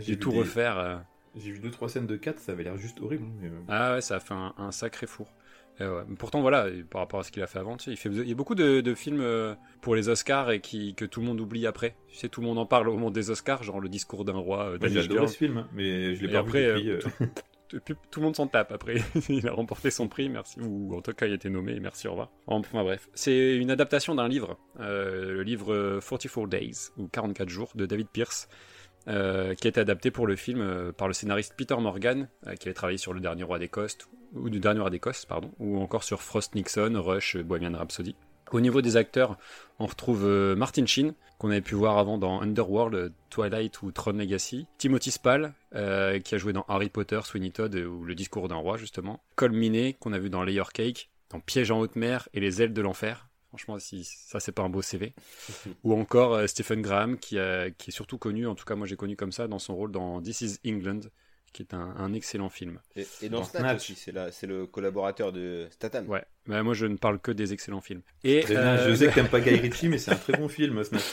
dû 0.05 0.17
tout 0.19 0.31
des- 0.31 0.39
refaire. 0.39 0.77
euh. 0.77 0.95
J'ai 1.37 1.51
vu 1.51 1.59
2-3 1.59 1.89
scènes 1.89 2.07
de 2.07 2.15
4, 2.15 2.39
ça 2.39 2.51
avait 2.53 2.63
l'air 2.63 2.77
juste 2.77 3.01
horrible. 3.01 3.25
mais, 3.41 3.49
Ah 3.67 3.95
ouais, 3.95 4.01
ça 4.01 4.17
a 4.17 4.19
fait 4.19 4.33
un, 4.33 4.53
un 4.57 4.71
sacré 4.71 5.05
four. 5.07 5.27
Ouais. 5.81 5.87
Pourtant, 6.17 6.39
voilà, 6.39 6.67
par 6.89 7.01
rapport 7.01 7.19
à 7.19 7.23
ce 7.23 7.31
qu'il 7.33 7.43
a 7.43 7.47
fait 7.47 7.59
avant, 7.59 7.75
tu 7.75 7.83
sais, 7.85 7.91
il, 7.91 7.97
fait, 7.97 8.07
il 8.07 8.29
y 8.29 8.31
a 8.31 8.35
beaucoup 8.35 8.55
de, 8.55 8.79
de 8.79 8.93
films 8.95 9.19
euh, 9.19 9.53
pour 9.81 9.93
les 9.95 10.07
Oscars 10.07 10.51
et 10.51 10.61
qui, 10.61 10.95
que 10.95 11.03
tout 11.03 11.19
le 11.19 11.25
monde 11.25 11.41
oublie 11.41 11.67
après. 11.67 11.97
Tu 12.07 12.15
sais, 12.15 12.29
tout 12.29 12.39
le 12.39 12.47
monde 12.47 12.57
en 12.59 12.65
parle 12.65 12.87
au 12.87 12.93
moment 12.93 13.11
des 13.11 13.29
Oscars, 13.31 13.63
genre 13.63 13.81
le 13.81 13.89
discours 13.89 14.23
d'un 14.23 14.37
roi, 14.37 14.69
euh, 14.69 14.75
adoré 14.75 15.01
Girl. 15.01 15.27
ce 15.27 15.35
film, 15.35 15.65
mais 15.73 16.15
je 16.15 16.25
l'ai 16.25 16.31
pas 16.31 16.39
après, 16.39 16.73
vu 16.81 16.91
depuis. 16.93 17.09
tout, 17.11 17.25
tout- 17.79 17.95
le 18.19 18.21
monde 18.21 18.35
s'en 18.35 18.47
tape 18.47 18.71
après. 18.71 18.95
il 19.29 19.47
a 19.47 19.51
remporté 19.51 19.91
son 19.91 20.07
prix, 20.07 20.29
merci. 20.29 20.59
Ou 20.61 20.95
en 20.95 21.01
tout 21.01 21.13
cas, 21.13 21.25
il 21.25 21.31
a 21.31 21.35
été 21.35 21.49
nommé, 21.49 21.79
merci, 21.79 22.07
au 22.07 22.11
revoir. 22.11 22.31
Enfin 22.47 22.83
bref. 22.83 23.09
C'est 23.13 23.55
une 23.57 23.71
adaptation 23.71 24.15
d'un 24.15 24.27
livre, 24.27 24.57
euh, 24.79 25.33
le 25.33 25.43
livre 25.43 25.73
euh, 25.73 25.99
44 26.01 26.47
Days, 26.47 26.89
ou 26.97 27.07
44 27.07 27.49
jours, 27.49 27.71
de 27.75 27.85
David 27.85 28.07
Pierce, 28.09 28.47
euh, 29.07 29.53
qui 29.53 29.67
a 29.67 29.69
été 29.69 29.79
adapté 29.79 30.11
pour 30.11 30.25
le 30.27 30.35
film 30.35 30.61
euh, 30.61 30.91
par 30.91 31.07
le 31.07 31.13
scénariste 31.13 31.53
Peter 31.57 31.75
Morgan, 31.77 32.27
euh, 32.47 32.55
qui 32.55 32.67
avait 32.67 32.73
travaillé 32.73 32.97
sur 32.97 33.13
Le 33.13 33.19
Dernier 33.19 33.43
Roi 33.43 33.59
d'Écosse, 33.59 33.97
ou 34.33 34.49
du 34.49 34.59
Dernier 34.59 34.81
Roi 34.81 34.91
pardon, 35.27 35.51
ou 35.59 35.79
encore 35.79 36.03
sur 36.03 36.21
Frost 36.21 36.55
Nixon, 36.55 36.93
Rush, 36.95 37.37
Bohemian 37.37 37.77
Rhapsody. 37.77 38.15
Au 38.51 38.59
niveau 38.61 38.81
des 38.81 38.95
acteurs, 38.97 39.37
on 39.79 39.85
retrouve 39.87 40.25
euh, 40.25 40.55
Martin 40.55 40.85
Sheen, 40.85 41.13
qu'on 41.39 41.49
avait 41.49 41.61
pu 41.61 41.75
voir 41.75 41.97
avant 41.97 42.17
dans 42.17 42.41
Underworld, 42.41 42.95
euh, 42.95 43.09
Twilight 43.29 43.81
ou 43.81 43.91
Tron 43.91 44.13
Legacy. 44.13 44.67
Timothy 44.77 45.11
Spall, 45.11 45.53
euh, 45.73 46.19
qui 46.19 46.35
a 46.35 46.37
joué 46.37 46.53
dans 46.53 46.65
Harry 46.69 46.89
Potter, 46.89 47.19
Sweeney 47.23 47.51
Todd 47.51 47.75
ou 47.75 48.03
Le 48.03 48.15
Discours 48.15 48.47
d'un 48.47 48.55
Roi, 48.55 48.77
justement. 48.77 49.21
Cole 49.35 49.51
Minet, 49.51 49.93
qu'on 49.99 50.13
a 50.13 50.19
vu 50.19 50.29
dans 50.29 50.43
Layer 50.43 50.63
Cake, 50.73 51.09
dans 51.31 51.39
Piège 51.39 51.71
en 51.71 51.79
haute 51.79 51.95
mer 51.95 52.29
et 52.33 52.39
Les 52.39 52.61
ailes 52.61 52.73
de 52.73 52.81
l'enfer. 52.81 53.27
Franchement, 53.49 53.79
si 53.79 54.03
ça, 54.03 54.39
c'est 54.39 54.51
pas 54.51 54.63
un 54.63 54.69
beau 54.69 54.81
CV. 54.81 55.13
ou 55.83 55.93
encore 55.99 56.33
euh, 56.35 56.47
Stephen 56.47 56.81
Graham, 56.81 57.17
qui, 57.17 57.39
a- 57.39 57.71
qui 57.71 57.89
est 57.89 57.93
surtout 57.93 58.17
connu, 58.17 58.47
en 58.47 58.55
tout 58.55 58.65
cas 58.65 58.75
moi 58.75 58.85
j'ai 58.85 58.95
connu 58.97 59.15
comme 59.15 59.31
ça, 59.31 59.47
dans 59.47 59.59
son 59.59 59.75
rôle 59.75 59.91
dans 59.91 60.21
This 60.21 60.41
is 60.41 60.57
England, 60.65 61.01
qui 61.55 61.61
est 61.63 61.73
un, 61.73 61.95
un 61.97 62.13
excellent 62.13 62.49
film. 62.49 62.79
Et, 62.95 63.07
et 63.21 63.29
dans 63.29 63.39
Dans 63.39 63.43
Snatch, 63.45 63.61
Snatch. 63.63 63.75
aussi, 63.77 63.95
c'est 63.95 64.11
la- 64.11 64.31
c'est 64.31 64.45
le 64.47 64.67
collaborateur 64.67 65.31
de 65.31 65.67
Statham. 65.71 66.07
Ouais, 66.09 66.23
mais 66.47 66.61
moi 66.63 66.73
je 66.73 66.85
ne 66.85 66.97
parle 66.97 67.19
que 67.19 67.31
des 67.31 67.53
excellents 67.53 67.81
films. 67.81 68.01
Et 68.23 68.41
très 68.41 68.53
bien, 68.55 68.77
euh, 68.77 68.89
Je 68.89 68.95
sais 68.95 69.07
que 69.07 69.13
t'aimes 69.15 69.29
pas 69.29 69.39
Guy 69.41 69.55
Ritchie, 69.55 69.87
mais 69.89 69.97
c'est 69.97 70.11
un 70.11 70.15
très 70.17 70.33
bon 70.33 70.47
film, 70.49 70.83
Snatch. 70.83 71.03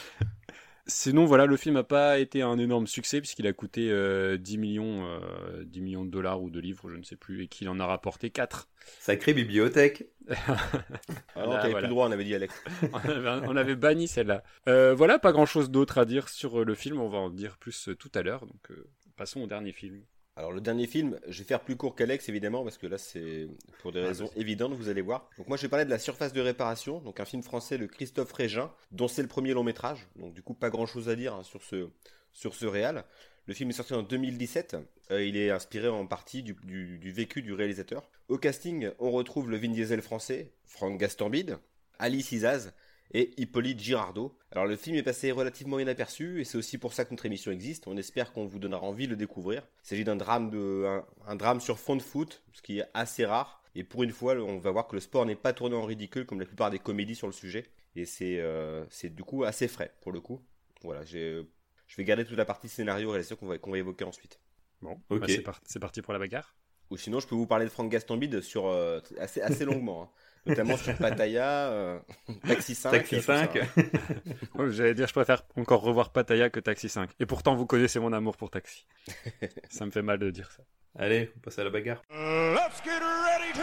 Sinon, 0.88 1.26
voilà, 1.26 1.46
le 1.46 1.56
film 1.56 1.76
n'a 1.76 1.84
pas 1.84 2.18
été 2.18 2.42
un 2.42 2.58
énorme 2.58 2.88
succès 2.88 3.20
puisqu'il 3.20 3.46
a 3.46 3.52
coûté 3.52 3.88
euh, 3.92 4.37
10, 4.37 4.58
millions, 4.58 5.06
euh, 5.06 5.62
10 5.64 5.80
millions 5.80 6.04
de 6.04 6.11
dollars 6.11 6.42
ou 6.42 6.50
de 6.50 6.58
livres, 6.58 6.90
je 6.90 6.96
ne 6.96 7.04
sais 7.04 7.14
plus, 7.14 7.44
et 7.44 7.46
qu'il 7.46 7.68
en 7.68 7.78
a 7.78 7.87
rapporté 7.87 8.30
4. 8.30 8.68
Sacrée 8.99 9.32
bibliothèque. 9.32 10.06
Ah 10.28 11.46
non, 11.46 11.50
Là, 11.52 11.58
t'avais 11.58 11.70
voilà. 11.70 11.78
plus 11.78 11.82
le 11.82 11.88
droit, 11.88 12.08
on 12.08 12.11
avait 12.11 12.25
dit 12.25 12.34
Alex. 12.34 12.52
on, 12.92 12.96
avait, 12.99 13.46
on 13.46 13.56
avait 13.56 13.76
banni 13.76 14.08
celle-là. 14.08 14.42
Euh, 14.68 14.92
voilà, 14.92 15.20
pas 15.20 15.30
grand-chose 15.30 15.70
d'autre 15.70 15.99
à 15.99 16.04
dire 16.04 16.28
sur 16.28 16.61
euh, 16.61 16.64
le 16.64 16.75
film, 16.75 17.00
on 17.00 17.08
va 17.08 17.18
en 17.18 17.30
dire 17.30 17.58
plus 17.58 17.88
tout 17.96 18.11
à 18.16 18.22
l'heure. 18.22 18.44
Donc, 18.46 18.70
euh, 18.72 18.84
passons 19.16 19.40
au 19.42 19.46
dernier 19.46 19.70
film. 19.72 20.02
Alors 20.35 20.51
le 20.53 20.62
dernier 20.62 20.87
film, 20.87 21.19
je 21.29 21.39
vais 21.41 21.45
faire 21.45 21.61
plus 21.61 21.77
court 21.77 21.95
qu'Alex 21.95 22.29
évidemment 22.31 22.65
parce 22.65 22.79
que 22.79 22.87
là 22.87 22.97
c'est 22.97 23.49
pour 23.81 23.93
des 23.93 24.01
Ah, 24.01 24.07
raisons 24.09 24.31
évidentes, 24.35 24.73
vous 24.73 24.89
allez 24.89 25.03
voir. 25.03 25.29
Donc 25.37 25.47
moi 25.49 25.59
je 25.59 25.62
vais 25.62 25.69
parler 25.69 25.85
de 25.85 25.91
La 25.91 25.99
surface 25.99 26.33
de 26.33 26.41
réparation, 26.41 27.01
donc 27.01 27.21
un 27.21 27.27
film 27.27 27.43
français 27.43 27.77
de 27.77 27.85
Christophe 27.87 28.33
Régin, 28.33 28.73
dont 28.93 29.09
c'est 29.09 29.21
le 29.23 29.29
premier 29.29 29.53
long 29.53 29.62
métrage. 29.62 30.09
Donc 30.17 30.33
du 30.33 30.43
coup 30.43 30.55
pas 30.55 30.71
grand 30.71 30.87
chose 30.87 31.11
à 31.11 31.17
dire 31.17 31.35
hein, 31.35 31.43
sur 31.43 31.62
ce 31.62 31.91
sur 32.33 32.55
ce 32.55 32.65
réal. 32.65 33.05
Le 33.47 33.53
film 33.55 33.69
est 33.71 33.75
sorti 33.75 33.93
en 33.93 34.03
2017. 34.03 34.77
Euh, 35.11 35.23
il 35.23 35.37
est 35.37 35.51
inspiré 35.51 35.89
en 35.89 36.07
partie 36.07 36.43
du, 36.43 36.55
du- 36.62 36.99
du 36.99 37.12
vécu 37.12 37.43
du 37.43 37.53
réalisateur. 37.53 38.09
Au 38.29 38.39
casting, 38.39 38.89
on 39.01 39.11
retrouve 39.11 39.51
le 39.51 39.59
Vin 39.59 39.69
Diesel 39.73 40.01
français, 40.01 40.53
Franck 40.65 40.99
Gastambide, 40.99 41.59
Alice 41.99 42.33
Isaz 42.33 42.73
et 43.12 43.31
Hippolyte 43.40 43.78
Girardot. 43.78 44.37
Alors 44.50 44.66
le 44.66 44.76
film 44.76 44.97
est 44.97 45.02
passé 45.02 45.31
relativement 45.33 45.78
inaperçu 45.78 46.40
et 46.40 46.45
c'est 46.45 46.59
aussi 46.59 46.78
pour 46.78 46.92
ça 46.92 47.04
que 47.04 47.11
notre 47.11 47.26
émission 47.26 47.50
existe. 47.52 47.87
On 47.87 47.97
espère 47.97 48.33
qu'on 48.33 48.47
vous 48.47 48.59
donnera 48.59 48.83
envie 48.83 49.07
de 49.07 49.11
le 49.12 49.16
découvrir. 49.16 49.66
Il 49.85 49.88
s'agit 49.88 50.04
d'un 50.04 50.16
drame 50.16 50.50
de 50.50 50.85
un, 50.87 51.04
un 51.26 51.37
drame 51.37 51.61
sur 51.61 51.78
fond 51.78 51.97
de 51.97 52.02
foot, 52.02 52.42
ce 52.52 52.62
qui 52.62 52.78
est 52.81 52.85
assez 52.95 53.25
rare. 53.25 53.62
Et 53.75 53.85
pour 53.85 54.02
une 54.02 54.12
fois, 54.12 54.35
on 54.35 54.59
va 54.59 54.71
voir 54.71 54.87
que 54.87 54.95
le 54.95 55.00
sport 55.00 55.25
n'est 55.25 55.37
pas 55.37 55.52
tourné 55.54 55.75
en 55.76 55.85
ridicule 55.85 56.26
comme 56.26 56.40
la 56.40 56.47
plupart 56.47 56.71
des 56.71 56.78
comédies 56.78 57.14
sur 57.14 57.26
le 57.26 57.33
sujet. 57.33 57.64
Et 57.97 58.04
c'est 58.07 58.38
euh, 58.40 58.85
c'est 58.90 59.14
du 59.14 59.23
coup 59.25 59.45
assez 59.45 59.69
frais 59.69 59.92
pour 60.00 60.12
le 60.12 60.21
coup. 60.21 60.40
Voilà, 60.83 61.04
j'ai 61.04 61.42
je 61.87 61.97
vais 61.97 62.04
garder 62.04 62.25
toute 62.25 62.37
la 62.38 62.45
partie 62.47 62.69
scénario 62.69 63.09
et 63.09 63.12
réalisation 63.12 63.37
qu'on 63.37 63.47
va, 63.47 63.59
qu'on 63.59 63.71
va 63.71 63.78
évoquer 63.78 64.04
ensuite. 64.04 64.40
Bon, 64.81 64.99
Ok. 65.11 65.21
bah, 65.21 65.26
c'est 65.28 65.42
par- 65.42 65.61
c'est 65.64 65.78
parti 65.78 66.00
pour 66.02 66.12
la 66.14 66.19
bagarre. 66.19 66.54
Ou 66.90 66.97
sinon, 66.97 67.21
je 67.21 67.26
peux 67.26 67.35
vous 67.35 67.47
parler 67.47 67.64
de 67.66 67.71
Franck 67.71 67.90
Gastambide 67.90 68.40
sur 68.40 68.66
euh, 68.66 69.00
assez, 69.19 69.40
assez 69.40 69.64
longuement, 69.64 70.02
hein. 70.02 70.09
Notamment 70.46 70.76
sur 70.76 70.96
Pattaya, 70.96 71.70
euh, 71.70 71.99
Taxi 72.46 72.75
5. 72.75 72.90
Taxi 72.90 73.16
tout 73.16 73.22
ça, 73.22 73.38
5. 73.46 73.56
hein. 73.56 73.66
Ouais, 74.54 74.70
J'allais 74.70 74.94
dire, 74.94 75.06
je 75.06 75.12
préfère 75.12 75.44
encore 75.56 75.82
revoir 75.82 76.12
Pattaya 76.12 76.50
que 76.50 76.61
Taxi 76.61 76.88
5. 76.88 77.11
Et 77.20 77.26
pourtant, 77.26 77.54
vous 77.54 77.66
connaissez 77.66 78.00
mon 78.00 78.12
amour 78.12 78.37
pour 78.37 78.50
Taxi. 78.50 78.87
ça 79.70 79.87
me 79.87 79.90
fait 79.90 80.02
mal 80.02 80.18
de 80.18 80.30
dire 80.30 80.50
ça. 80.50 80.62
Allez, 80.99 81.32
on 81.37 81.40
passe 81.40 81.58
à 81.58 81.64
la 81.64 81.70
bagarre. 81.70 82.02
Let's 82.11 82.82
get 82.84 82.90
ready 83.00 83.52
to 83.54 83.62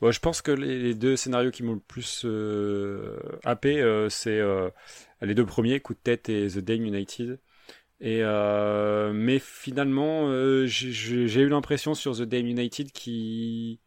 Bon, 0.00 0.12
je 0.12 0.20
pense 0.20 0.42
que 0.42 0.52
les, 0.52 0.78
les 0.78 0.94
deux 0.94 1.16
scénarios 1.16 1.50
qui 1.50 1.64
m'ont 1.64 1.74
le 1.74 1.80
plus 1.80 2.22
euh, 2.24 3.18
happé, 3.44 3.80
euh, 3.80 4.08
c'est 4.08 4.38
euh, 4.38 4.70
les 5.20 5.34
deux 5.34 5.44
premiers, 5.44 5.80
Coup 5.80 5.94
de 5.94 5.98
tête 5.98 6.28
et 6.28 6.46
The 6.46 6.58
Dame 6.58 6.84
United. 6.84 7.40
Euh, 8.02 9.12
mais 9.12 9.38
finalement, 9.38 10.28
euh, 10.28 10.66
j'ai- 10.66 11.40
eu 11.40 11.48
l'impression 11.48 11.94
sur 11.94 12.16
The 12.16 12.22
Dame 12.22 12.46
United 12.46 12.92
qu'il 12.92 13.78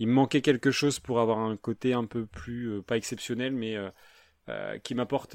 il 0.00 0.08
manquait 0.08 0.42
quelque 0.42 0.70
chose 0.70 1.00
pour 1.00 1.20
avoir 1.20 1.38
un 1.40 1.56
côté 1.56 1.92
un 1.94 2.04
peu 2.06 2.26
plus 2.26 2.70
euh, 2.70 2.82
pas 2.82 2.96
exceptionnel, 2.96 3.52
mais 3.54 3.76
qui 4.82 4.94
m'apporte 4.94 5.32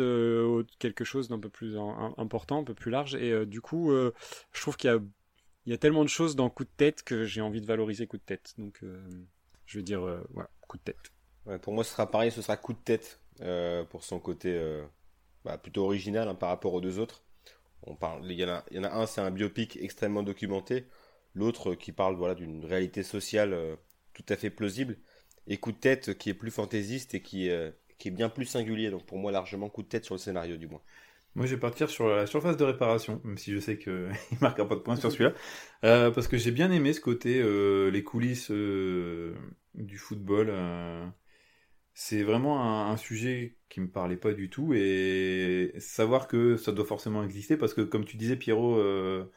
quelque 0.79 1.03
chose 1.03 1.29
d'un 1.29 1.39
peu 1.39 1.49
plus 1.49 1.77
important, 2.17 2.61
un 2.61 2.63
peu 2.63 2.73
plus 2.73 2.91
large. 2.91 3.15
Et 3.15 3.45
du 3.45 3.61
coup, 3.61 3.91
je 3.91 4.61
trouve 4.61 4.77
qu'il 4.77 4.99
y 5.67 5.73
a 5.73 5.77
tellement 5.77 6.03
de 6.03 6.09
choses 6.09 6.35
dans 6.35 6.49
Coup 6.49 6.63
de 6.63 6.69
tête 6.75 7.03
que 7.03 7.25
j'ai 7.25 7.41
envie 7.41 7.61
de 7.61 7.67
valoriser 7.67 8.07
Coup 8.07 8.17
de 8.17 8.23
tête. 8.23 8.53
Donc, 8.57 8.81
je 9.65 9.77
vais 9.77 9.83
dire 9.83 10.01
Coup 10.67 10.77
de 10.77 10.83
tête. 10.83 11.11
Pour 11.61 11.73
moi, 11.73 11.83
ce 11.83 11.91
sera 11.91 12.09
pareil, 12.09 12.31
ce 12.31 12.41
sera 12.41 12.57
coup 12.57 12.73
de 12.73 12.79
tête 12.79 13.19
pour 13.91 14.03
son 14.03 14.19
côté 14.19 14.59
bah, 15.45 15.57
plutôt 15.57 15.85
original 15.85 16.27
hein, 16.27 16.35
par 16.35 16.49
rapport 16.49 16.73
aux 16.73 16.81
deux 16.81 16.99
autres. 16.99 17.23
On 17.85 17.95
parle, 17.95 18.25
il 18.31 18.39
y 18.39 18.45
en 18.45 18.49
a, 18.49 18.65
il 18.71 18.77
y 18.77 18.79
en 18.79 18.83
a 18.83 18.93
un, 18.93 19.05
c'est 19.05 19.21
un 19.21 19.31
biopic 19.31 19.77
extrêmement 19.81 20.23
documenté, 20.23 20.87
l'autre 21.35 21.71
euh, 21.71 21.75
qui 21.75 21.91
parle 21.91 22.15
voilà 22.15 22.35
d'une 22.35 22.65
réalité 22.65 23.03
sociale 23.03 23.53
euh, 23.53 23.75
tout 24.13 24.25
à 24.29 24.35
fait 24.35 24.49
plausible, 24.49 24.97
et 25.47 25.57
coup 25.57 25.71
de 25.71 25.77
tête 25.77 26.09
euh, 26.09 26.13
qui 26.13 26.29
est 26.29 26.33
plus 26.33 26.51
fantaisiste 26.51 27.13
et 27.15 27.21
qui, 27.21 27.49
euh, 27.49 27.71
qui 27.97 28.07
est 28.09 28.11
bien 28.11 28.29
plus 28.29 28.45
singulier. 28.45 28.89
Donc 28.89 29.05
pour 29.05 29.17
moi, 29.17 29.31
largement 29.31 29.69
coup 29.69 29.83
de 29.83 29.87
tête 29.87 30.05
sur 30.05 30.15
le 30.15 30.19
scénario 30.19 30.57
du 30.57 30.67
moins. 30.67 30.81
Moi, 31.35 31.47
je 31.47 31.55
vais 31.55 31.59
partir 31.59 31.89
sur 31.89 32.07
la 32.07 32.27
surface 32.27 32.57
de 32.57 32.63
réparation, 32.63 33.19
même 33.23 33.39
si 33.39 33.51
je 33.51 33.59
sais 33.59 33.79
qu'il 33.79 34.11
marquera 34.41 34.67
pas 34.67 34.75
de 34.75 34.81
point 34.81 34.95
sur 34.95 35.11
celui-là. 35.11 35.33
Euh, 35.83 36.11
parce 36.11 36.29
que 36.29 36.37
j'ai 36.37 36.51
bien 36.51 36.71
aimé 36.71 36.93
ce 36.93 37.01
côté, 37.01 37.43
les 37.91 38.03
coulisses 38.05 38.51
du 38.51 39.97
football. 39.97 40.49
C'est 41.93 42.23
vraiment 42.23 42.62
un, 42.62 42.91
un 42.91 42.97
sujet 42.97 43.57
qui 43.69 43.81
me 43.81 43.89
parlait 43.89 44.17
pas 44.17 44.33
du 44.33 44.50
tout. 44.50 44.73
Et 44.73 45.73
savoir 45.79 46.27
que 46.27 46.57
ça 46.57 46.71
doit 46.71 46.85
forcément 46.85 47.23
exister, 47.23 47.57
parce 47.57 47.73
que 47.73 47.81
comme 47.81 48.05
tu 48.05 48.17
disais, 48.17 48.35
Pierrot, 48.38 48.77
euh, 48.77 49.31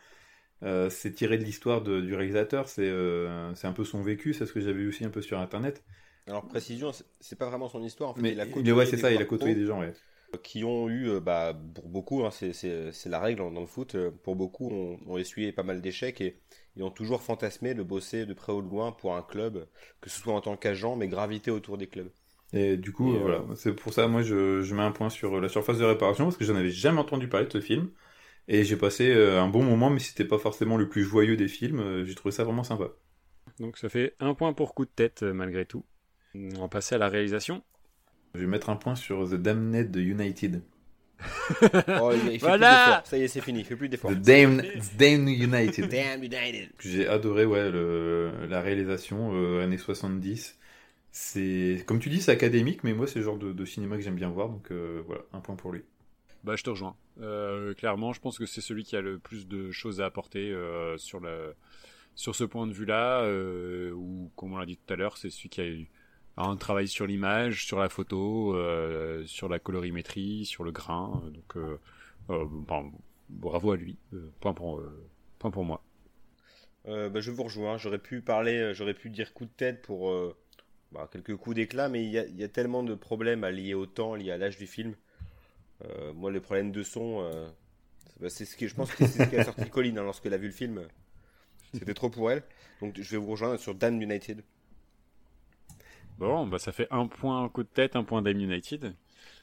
euh, 0.65 0.91
c'est 0.91 1.13
tiré 1.13 1.39
de 1.39 1.45
l'histoire 1.45 1.83
du 1.83 2.15
réalisateur, 2.15 2.69
c'est 2.69 2.89
euh, 2.89 3.55
c'est 3.57 3.69
un 3.69 3.73
peu 3.75 3.85
son 3.85 4.03
vécu, 4.03 4.35
c'est 4.35 4.47
ce 4.47 4.53
que 4.53 4.61
j'avais 4.61 4.75
vu 4.81 4.89
aussi 4.89 5.05
un 5.05 5.11
peu 5.11 5.23
sur 5.23 5.39
Internet. 5.41 5.85
Alors 6.29 6.47
précision, 6.47 6.93
c'est- 6.93 7.37
pas 7.37 7.47
vraiment 7.49 7.69
son 7.69 7.83
histoire. 7.83 8.11
En 8.11 8.15
fait, 8.15 8.27
Mais 8.27 8.31
il 8.31 8.41
a 8.41 8.47
côtoyé 8.47 8.65
ouais, 8.73 8.87
c'est 8.87 8.97
des 8.97 9.05
ça, 9.05 9.13
il 9.13 9.21
a 9.21 9.25
côtoyé 9.25 9.55
des 9.55 9.65
gens, 9.67 9.81
ouais. 9.81 9.95
qui 10.43 10.65
ont 10.65 10.89
eu, 10.89 11.21
bah, 11.21 11.55
pour 11.75 11.89
beaucoup, 11.89 12.25
hein, 12.25 12.31
c'est- 12.31 12.53
la 13.07 13.21
règle 13.21 13.39
dans 13.39 13.51
dans 13.51 13.61
le 13.63 13.67
foot, 13.67 13.97
pour 14.23 14.37
beaucoup, 14.37 14.69
ont, 14.71 14.99
ont 15.07 15.19
essuyé 15.19 15.53
pas 15.53 15.63
mal 15.63 15.81
d'échecs 15.83 16.21
et 16.21 16.39
ils 16.77 16.83
ont 16.85 16.91
toujours 16.91 17.23
fantasmé 17.23 17.75
de 17.75 17.83
bosser 17.83 18.27
de 18.27 18.35
près 18.35 18.53
ou 18.53 18.63
de 18.63 18.69
loin 18.69 18.93
pour 18.93 19.17
un 19.17 19.23
club, 19.23 19.67
que 20.01 20.11
ce 20.11 20.21
soit 20.21 20.35
en 20.35 20.41
tant 20.41 20.57
qu'agent, 20.57 20.97
mais 20.97 21.09
graviter 21.09 21.51
autour 21.51 21.79
des 21.79 21.87
clubs. 21.89 22.11
Et 22.53 22.77
du 22.77 22.93
coup, 22.93 23.15
Et, 23.15 23.17
euh, 23.17 23.21
voilà, 23.21 23.45
c'est 23.57 23.75
pour 23.75 23.93
ça, 23.93 24.07
moi, 24.09 24.23
je, 24.23 24.63
je 24.63 24.75
mets 24.75 24.83
un 24.83 24.93
point 24.93 25.11
sur 25.11 25.41
la 25.41 25.49
surface 25.49 25.79
de 25.79 25.85
réparation 25.85 26.25
parce 26.25 26.37
que 26.37 26.45
j'en 26.45 26.57
avais 26.57 26.71
jamais 26.71 27.01
entendu 27.01 27.29
parler 27.29 27.47
de 27.47 27.53
ce 27.53 27.61
film. 27.61 27.91
Et 28.49 28.65
j'ai 28.65 28.77
passé 28.77 29.11
euh, 29.13 29.41
un 29.43 29.49
bon 29.49 29.63
moment, 29.65 29.91
mais 29.91 29.99
c'était 30.01 30.25
pas 30.25 30.39
forcément 30.39 30.77
le 30.77 30.89
plus 30.89 31.03
joyeux 31.05 31.37
des 31.37 31.49
films. 31.49 31.81
euh, 31.81 32.05
J'ai 32.05 32.15
trouvé 32.15 32.33
ça 32.33 32.45
vraiment 32.45 32.65
sympa. 32.65 32.91
Donc, 33.59 33.77
ça 33.79 33.89
fait 33.89 34.15
un 34.21 34.35
point 34.35 34.53
pour 34.53 34.75
Coup 34.75 34.85
de 34.85 34.91
tête 34.91 35.23
euh, 35.25 35.33
malgré 35.33 35.67
tout. 35.67 35.85
On 36.35 36.61
va 36.61 36.69
passer 36.69 36.95
à 36.95 36.99
la 36.99 37.09
réalisation. 37.09 37.63
Je 38.35 38.41
vais 38.41 38.47
mettre 38.47 38.71
un 38.71 38.77
point 38.77 38.95
sur 38.95 39.29
The 39.29 39.35
Damned 39.35 39.97
United. 39.97 40.63
Oh, 42.01 42.13
il, 42.13 42.33
il 42.35 42.41
fait 42.41 42.47
Voilà 42.47 43.01
plus. 43.03 43.11
Ça 43.11 43.19
y 43.19 43.23
est, 43.23 43.29
c'est 43.29 43.41
fini. 43.41 43.61
Il 43.61 43.65
fait 43.65 43.77
plus 43.77 43.89
d'efforts. 43.89 44.11
The 44.13 44.21
Damned, 44.21 44.63
The 44.63 44.97
Damned 44.99 45.29
United. 45.31 45.89
Damn 45.91 46.23
United. 46.23 46.69
J'ai 46.81 47.09
adoré 47.09 47.47
ouais, 47.47 47.71
le, 47.71 48.31
la 48.49 48.61
réalisation 48.61 49.31
euh, 49.35 49.63
années 49.65 49.79
70. 49.79 50.59
C'est 51.19 51.83
comme 51.87 51.99
tu 51.99 52.11
dis, 52.11 52.21
c'est 52.21 52.31
académique, 52.31 52.85
mais 52.85 52.93
moi 52.93 53.07
c'est 53.07 53.21
le 53.21 53.25
genre 53.25 53.39
de, 53.39 53.51
de 53.51 53.65
cinéma 53.65 53.97
que 53.97 54.03
j'aime 54.03 54.17
bien 54.17 54.29
voir, 54.29 54.51
donc 54.51 54.71
euh, 54.71 55.03
voilà, 55.07 55.23
un 55.33 55.41
point 55.41 55.57
pour 55.57 55.73
lui. 55.73 55.83
Bah, 56.45 56.57
je 56.57 56.63
te 56.63 56.69
rejoins. 56.69 56.95
Euh, 57.23 57.73
clairement, 57.73 58.13
je 58.13 58.21
pense 58.21 58.39
que 58.39 58.45
c'est 58.45 58.61
celui 58.61 58.85
qui 58.85 58.97
a 58.97 59.01
le 59.01 59.19
plus 59.19 59.49
de 59.49 59.71
choses 59.71 60.03
à 60.03 60.05
apporter 60.05 60.53
euh, 60.53 60.99
sur, 60.99 61.21
la, 61.21 61.55
sur 62.15 62.35
ce 62.35 62.45
point 62.45 62.67
de 62.67 62.75
vue-là, 62.75 63.23
euh, 63.23 63.93
ou 63.93 64.31
comme 64.37 64.53
on 64.53 64.59
l'a 64.59 64.67
dit 64.67 64.77
tout 64.77 64.93
à 64.93 64.97
l'heure, 64.97 65.17
c'est 65.17 65.31
celui 65.31 65.49
qui 65.49 65.63
a 65.63 65.67
eu 65.67 65.89
un 66.37 66.55
travail 66.57 66.87
sur 66.87 67.07
l'image, 67.07 67.65
sur 67.65 67.79
la 67.79 67.89
photo, 67.89 68.55
euh, 68.55 69.25
sur 69.25 69.49
la 69.49 69.59
colorimétrie, 69.59 70.45
sur 70.45 70.65
le 70.65 70.71
grain. 70.71 71.23
Donc, 71.33 71.57
euh, 71.57 71.81
euh, 72.29 72.45
bon, 72.47 72.93
bravo 73.31 73.73
à 73.73 73.77
lui. 73.79 73.97
Euh, 74.13 74.31
point, 74.41 74.53
pour, 74.53 74.81
euh, 74.81 75.09
point 75.39 75.51
pour 75.51 75.65
moi. 75.65 75.83
Euh, 76.89 77.09
bah, 77.09 77.21
je 77.21 77.31
vous 77.31 77.43
rejoins. 77.43 77.79
J'aurais 77.79 77.99
pu 77.99 78.21
parler, 78.21 78.75
j'aurais 78.75 78.93
pu 78.93 79.09
dire 79.09 79.33
coup 79.33 79.47
de 79.47 79.51
tête 79.57 79.81
pour 79.81 80.11
euh, 80.11 80.37
bah, 80.93 81.09
quelques 81.13 81.37
coups 81.37 81.57
d'éclat, 81.57 81.89
mais 81.89 82.05
il 82.05 82.11
y 82.11 82.19
a, 82.19 82.27
il 82.27 82.37
y 82.37 82.45
a 82.45 82.49
tellement 82.49 82.83
de 82.83 82.95
problèmes 82.95 83.45
à 83.45 83.51
lier 83.51 83.75
au 83.75 83.87
temps, 83.87 84.15
liés 84.15 84.31
à 84.33 84.39
l'âge 84.39 84.59
du 84.59 84.67
film. 84.67 84.95
Euh, 85.85 86.13
moi, 86.15 86.33
les 86.33 86.41
problèmes 86.41 86.73
de 86.73 86.83
son, 86.83 87.21
euh, 87.23 87.49
c'est- 87.99 88.21
bah, 88.21 88.31
c'est 88.31 88.45
ce 88.47 88.57
qui, 88.57 88.69
je 88.69 88.75
pense 88.75 88.93
que 88.95 89.05
c'est 89.05 89.21
ce 89.21 89.29
qui 89.29 89.37
a 89.37 89.41
sorti 89.43 89.69
Colline 89.71 89.99
hein, 89.99 90.05
lorsqu'elle 90.05 90.35
a 90.35 90.39
vu 90.39 90.47
le 90.49 90.53
film. 90.55 90.83
C'était 91.73 91.95
trop 91.95 92.11
pour 92.11 92.31
elle. 92.33 92.45
Donc, 92.81 93.01
je 93.01 93.11
vais 93.11 93.19
vous 93.19 93.33
rejoindre 93.33 93.59
sur 93.61 93.75
Dan 93.75 94.01
United. 94.03 94.43
Bon, 96.19 96.47
bah, 96.47 96.59
ça 96.59 96.73
fait 96.73 96.89
un 96.91 97.07
point 97.07 97.49
coup 97.49 97.63
de 97.63 97.69
tête, 97.69 97.97
un 97.97 98.05
point 98.05 98.23
Dame 98.23 98.41
United. 98.41 98.95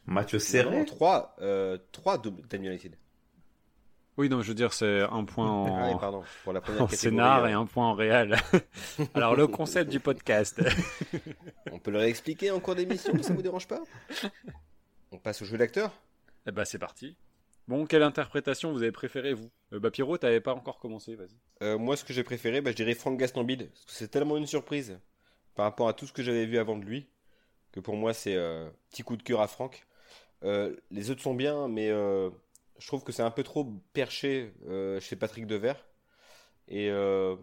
Match 0.05 0.37
serré. 0.37 0.85
3, 0.85 1.35
euh, 1.41 1.77
3 1.91 2.17
de 2.17 2.29
Dan 2.49 2.63
United. 2.65 2.95
Oui, 4.17 4.29
non, 4.29 4.41
je 4.43 4.49
veux 4.49 4.53
dire, 4.53 4.73
c'est 4.73 5.01
un 5.01 5.23
point 5.25 5.49
en, 5.49 5.77
Ah 5.77 5.89
oui, 5.91 5.97
pardon. 5.99 6.23
Pour 6.43 6.53
la 6.53 6.61
première 6.61 6.83
en 6.83 6.87
scénar 6.87 7.47
et 7.47 7.53
un 7.53 7.65
point 7.65 7.87
en 7.87 7.93
réel. 7.93 8.35
Alors, 9.15 9.35
le 9.35 9.47
concept 9.47 9.89
du 9.89 9.99
podcast. 9.99 10.61
On 11.71 11.79
peut 11.79 11.91
le 11.91 11.97
réexpliquer 11.97 12.51
en 12.51 12.59
cours 12.59 12.75
d'émission, 12.75 13.11
ça 13.23 13.33
vous 13.33 13.41
dérange 13.41 13.67
pas? 13.67 13.81
On 15.11 15.17
passe 15.17 15.41
au 15.41 15.45
jeu 15.45 15.57
d'acteur? 15.57 15.91
Eh 16.47 16.51
bah 16.51 16.65
c'est 16.65 16.77
parti. 16.79 17.15
Bon, 17.67 17.85
quelle 17.85 18.03
interprétation 18.03 18.71
vous 18.73 18.81
avez 18.83 18.91
préférée, 18.91 19.33
vous? 19.33 19.49
Euh, 19.71 19.79
Bah 19.79 19.89
Pierrot, 19.89 20.17
t'avais 20.17 20.41
pas 20.41 20.53
encore 20.53 20.79
commencé, 20.79 21.15
vas-y. 21.15 21.37
Euh, 21.63 21.77
moi, 21.77 21.95
ce 21.95 22.03
que 22.03 22.11
j'ai 22.13 22.23
préféré, 22.23 22.59
bah, 22.61 22.71
je 22.71 22.75
dirais 22.75 22.93
Franck 22.93 23.17
Gastambide. 23.17 23.69
Parce 23.69 23.85
que 23.85 23.91
c'est 23.93 24.09
tellement 24.09 24.37
une 24.37 24.47
surprise 24.47 24.99
par 25.55 25.65
rapport 25.65 25.87
à 25.87 25.93
tout 25.93 26.05
ce 26.05 26.13
que 26.13 26.21
j'avais 26.23 26.45
vu 26.45 26.57
avant 26.57 26.77
de 26.77 26.83
lui, 26.83 27.07
que 27.71 27.79
pour 27.79 27.95
moi, 27.95 28.13
c'est 28.13 28.35
euh, 28.35 28.69
petit 28.91 29.03
coup 29.03 29.15
de 29.15 29.23
cœur 29.23 29.39
à 29.41 29.47
Franck. 29.47 29.85
Euh, 30.43 30.75
les 30.91 31.09
autres 31.09 31.21
sont 31.21 31.35
bien, 31.35 31.69
mais 31.69 31.89
euh, 31.89 32.29
je 32.83 32.87
trouve 32.87 33.05
que 33.05 33.13
c'est 33.13 33.23
un 33.23 33.31
peu 33.31 33.43
trop 33.43 33.81
perché 33.93 34.51
euh, 34.67 34.99
chez 34.99 35.15
Patrick 35.15 35.47
Devers. 35.47 35.87
Et, 36.67 36.89
euh, 36.89 37.37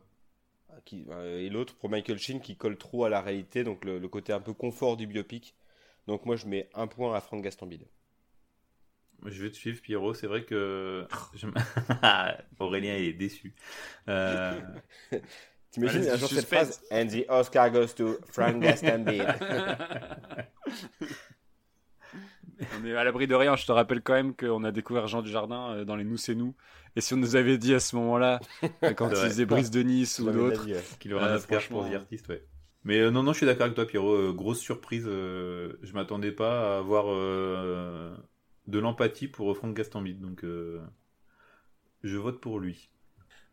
qui, 0.84 1.06
euh, 1.08 1.40
et 1.40 1.48
l'autre 1.48 1.74
pour 1.76 1.88
Michael 1.88 2.18
Sheen 2.18 2.42
qui 2.42 2.56
colle 2.56 2.76
trop 2.76 3.06
à 3.06 3.08
la 3.08 3.22
réalité, 3.22 3.64
donc 3.64 3.86
le, 3.86 3.98
le 3.98 4.08
côté 4.08 4.34
un 4.34 4.40
peu 4.40 4.52
confort 4.52 4.98
du 4.98 5.06
biopic. 5.06 5.54
Donc 6.06 6.26
moi, 6.26 6.36
je 6.36 6.46
mets 6.46 6.68
un 6.74 6.86
point 6.86 7.14
à 7.14 7.22
Franck 7.22 7.42
Gastambide. 7.42 7.86
Je 9.24 9.42
vais 9.42 9.50
te 9.50 9.56
suivre, 9.56 9.80
Pierrot. 9.80 10.12
C'est 10.12 10.26
vrai 10.26 10.44
que 10.44 11.06
je 11.34 11.46
Aurélien 12.58 12.96
il 12.96 13.08
est 13.08 13.12
déçu. 13.14 13.54
Euh, 14.08 14.60
T'imagines 15.70 16.06
un 16.06 16.16
jour 16.16 16.28
cette 16.28 16.48
phrase 16.48 16.82
And 16.90 17.06
the 17.06 17.24
Oscar 17.30 17.70
goes 17.70 17.94
to 17.94 18.18
Frank 18.30 18.60
Gastambide. 18.60 19.34
On 22.80 22.84
est 22.86 22.94
à 22.94 23.04
l'abri 23.04 23.26
de 23.26 23.34
rien, 23.34 23.56
je 23.56 23.64
te 23.66 23.72
rappelle 23.72 24.02
quand 24.02 24.12
même 24.14 24.34
qu'on 24.34 24.64
a 24.64 24.72
découvert 24.72 25.06
Jean 25.08 25.22
Dujardin 25.22 25.72
euh, 25.74 25.84
dans 25.84 25.96
les 25.96 26.04
Nous 26.04 26.16
c'est 26.16 26.34
nous. 26.34 26.54
Et 26.96 27.00
si 27.00 27.14
on 27.14 27.16
nous 27.16 27.36
avait 27.36 27.56
dit 27.58 27.74
à 27.74 27.80
ce 27.80 27.96
moment-là, 27.96 28.40
euh, 28.82 28.92
quand 28.94 29.08
il 29.10 29.16
faisait 29.16 29.46
Brise 29.46 29.70
de 29.70 29.82
Nice 29.82 30.18
ou 30.18 30.30
d'autres, 30.30 30.66
euh, 30.68 30.80
qu'il 30.98 31.14
aura 31.14 31.26
Euh, 31.26 31.32
un 31.34 31.36
Oscar 31.36 31.62
pour 31.68 31.88
The. 31.88 31.94
Artist, 31.94 32.28
ouais. 32.28 32.44
Mais 32.84 32.98
euh, 33.00 33.10
non, 33.10 33.22
non, 33.22 33.32
je 33.32 33.38
suis 33.38 33.46
d'accord 33.46 33.64
avec 33.64 33.74
toi, 33.76 33.86
Pierrot. 33.86 34.14
Euh, 34.14 34.32
grosse 34.32 34.60
surprise. 34.60 35.04
euh, 35.06 35.74
je 35.82 35.92
m'attendais 35.92 36.32
pas 36.32 36.76
à 36.76 36.78
avoir 36.78 37.06
de 37.06 38.78
l'empathie 38.78 39.28
pour 39.28 39.56
Franck 39.56 39.74
Gastambide, 39.76 40.20
donc 40.20 40.44
je 42.02 42.16
vote 42.16 42.40
pour 42.40 42.58
lui. 42.60 42.90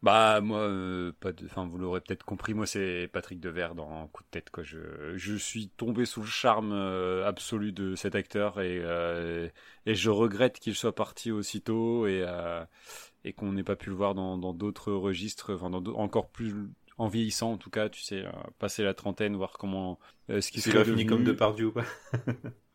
Bah 0.03 0.41
moi, 0.41 0.59
euh, 0.59 1.11
pas 1.19 1.31
de, 1.33 1.45
enfin 1.47 1.65
vous 1.65 1.79
l'aurez 1.79 2.01
peut-être 2.01 2.23
compris, 2.23 2.53
moi 2.53 2.67
c'est 2.67 3.09
Patrick 3.11 3.39
Devers 3.39 3.73
dans 3.73 4.07
Coup 4.09 4.21
de 4.23 4.27
tête 4.29 4.51
quoi. 4.51 4.63
Je, 4.63 4.77
je 5.17 5.35
suis 5.35 5.69
tombé 5.69 6.05
sous 6.05 6.21
le 6.21 6.27
charme 6.27 6.71
euh, 6.71 7.25
absolu 7.27 7.71
de 7.71 7.95
cet 7.95 8.13
acteur 8.13 8.61
et 8.61 8.77
euh, 8.79 9.49
et 9.87 9.95
je 9.95 10.11
regrette 10.11 10.59
qu'il 10.59 10.75
soit 10.75 10.93
parti 10.93 11.31
aussitôt 11.31 12.05
et 12.05 12.21
euh, 12.27 12.63
et 13.23 13.33
qu'on 13.33 13.53
n'ait 13.53 13.63
pas 13.63 13.75
pu 13.75 13.89
le 13.89 13.95
voir 13.95 14.13
dans 14.15 14.37
d'autres 14.53 14.91
registres, 14.93 15.53
enfin 15.55 15.71
dans 15.71 15.83
encore 15.95 16.29
plus 16.29 16.53
en 16.97 17.07
vieillissant 17.07 17.53
en 17.53 17.57
tout 17.57 17.69
cas, 17.69 17.89
tu 17.89 18.01
sais, 18.01 18.25
euh, 18.25 18.31
passer 18.59 18.83
la 18.83 18.93
trentaine, 18.93 19.35
voir 19.35 19.53
comment 19.57 19.99
euh, 20.29 20.41
ce 20.41 20.51
qui 20.51 20.61
serait 20.61 20.81
devenu. 20.81 21.05
comme 21.05 21.23
Depardieu, 21.23 21.71
quoi. 21.71 21.83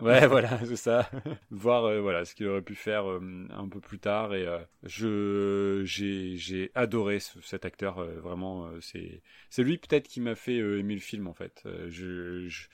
Ouais, 0.01 0.27
voilà, 0.27 0.59
c'est 0.67 0.77
ça. 0.77 1.09
Voir 1.51 1.85
euh, 1.85 2.01
voilà 2.01 2.25
ce 2.25 2.35
qu'il 2.35 2.47
aurait 2.49 2.63
pu 2.63 2.75
faire 2.75 3.09
euh, 3.09 3.47
un 3.51 3.69
peu 3.69 3.81
plus 3.81 4.01
tard 4.01 4.35
et 4.35 4.45
euh, 4.47 4.59
je 4.83 5.83
j'ai 5.85 6.37
j'ai 6.37 6.73
adoré 6.75 7.21
ce- 7.21 7.41
cet 7.43 7.65
acteur 7.65 8.05
vraiment 8.21 8.69
c'est 8.81 9.23
c'est 9.49 9.63
lui 9.63 9.79
peut-être 9.79 10.09
qui 10.09 10.21
m'a 10.21 10.35
fait 10.35 10.57
aimer 10.57 10.95
le 10.95 11.01
film 11.01 11.29
en 11.29 11.35
fait. 11.35 11.63
Je 11.89 12.49
je 12.49 12.67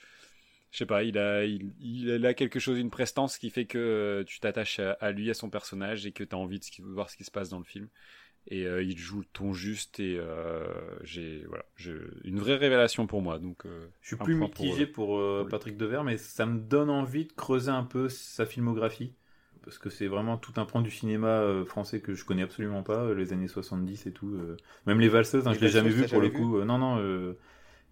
je 0.71 0.77
sais 0.77 0.85
pas, 0.87 1.03
il 1.03 1.17
a 1.19 1.45
il, 1.45 1.73
il 1.79 2.25
a 2.25 2.33
quelque 2.33 2.59
chose 2.59 2.79
une 2.79 2.91
prestance 2.91 3.37
qui 3.37 3.49
fait 3.51 3.65
que 3.65 3.77
euh, 3.77 4.23
tu 4.25 4.39
t'attaches 4.39 4.79
à, 4.79 4.93
à 4.93 5.11
lui 5.11 5.29
à 5.29 5.33
son 5.35 5.49
personnage 5.49 6.05
et 6.05 6.11
que 6.11 6.23
tu 6.23 6.35
as 6.35 6.39
envie 6.39 6.59
de 6.59 6.63
ce 6.63 6.71
qui- 6.71 6.81
voir 6.83 7.09
ce 7.09 7.17
qui 7.17 7.23
se 7.25 7.31
passe 7.31 7.49
dans 7.49 7.59
le 7.59 7.65
film. 7.65 7.89
Et 8.49 8.65
euh, 8.65 8.83
il 8.83 8.97
joue 8.97 9.19
le 9.19 9.25
ton 9.25 9.53
juste 9.53 9.99
et 9.99 10.17
euh, 10.19 10.63
j'ai 11.03 11.43
voilà, 11.47 11.65
je, 11.75 11.91
une 12.23 12.39
vraie 12.39 12.55
révélation 12.55 13.07
pour 13.07 13.21
moi. 13.21 13.39
Donc, 13.39 13.65
euh, 13.65 13.87
Je 14.01 14.07
suis 14.07 14.15
plus 14.17 14.35
mitigé 14.35 14.85
pour, 14.87 15.17
euh. 15.19 15.47
Patrick 15.49 15.77
Devers, 15.77 16.03
mais 16.03 16.17
ça 16.17 16.45
me 16.45 16.59
donne 16.59 16.89
envie 16.89 17.25
de 17.25 17.33
creuser 17.33 17.71
un 17.71 17.83
peu 17.83 18.09
sa 18.09 18.45
filmographie. 18.45 19.13
Parce 19.63 19.77
que 19.77 19.89
c'est 19.89 20.07
vraiment 20.07 20.37
tout 20.37 20.53
un 20.57 20.65
pan 20.65 20.81
du 20.81 20.89
cinéma 20.89 21.27
euh, 21.27 21.65
français 21.65 22.01
que 22.01 22.13
je 22.15 22.25
connais 22.25 22.43
absolument 22.43 22.81
pas, 22.81 23.03
euh, 23.03 23.13
les 23.13 23.33
années 23.33 23.47
70 23.47 24.07
et 24.07 24.13
tout. 24.13 24.29
euh. 24.29 24.57
Même 24.87 24.99
les 24.99 25.09
valseuses, 25.09 25.47
hein, 25.47 25.51
Les 25.51 25.57
je 25.57 25.61
l'ai 25.61 25.69
jamais 25.69 25.89
vu 25.89 26.05
pour 26.07 26.21
le 26.21 26.29
coup. 26.29 26.57
euh, 26.57 26.65
non, 26.65 26.77
non. 26.77 26.97
euh, 26.99 27.37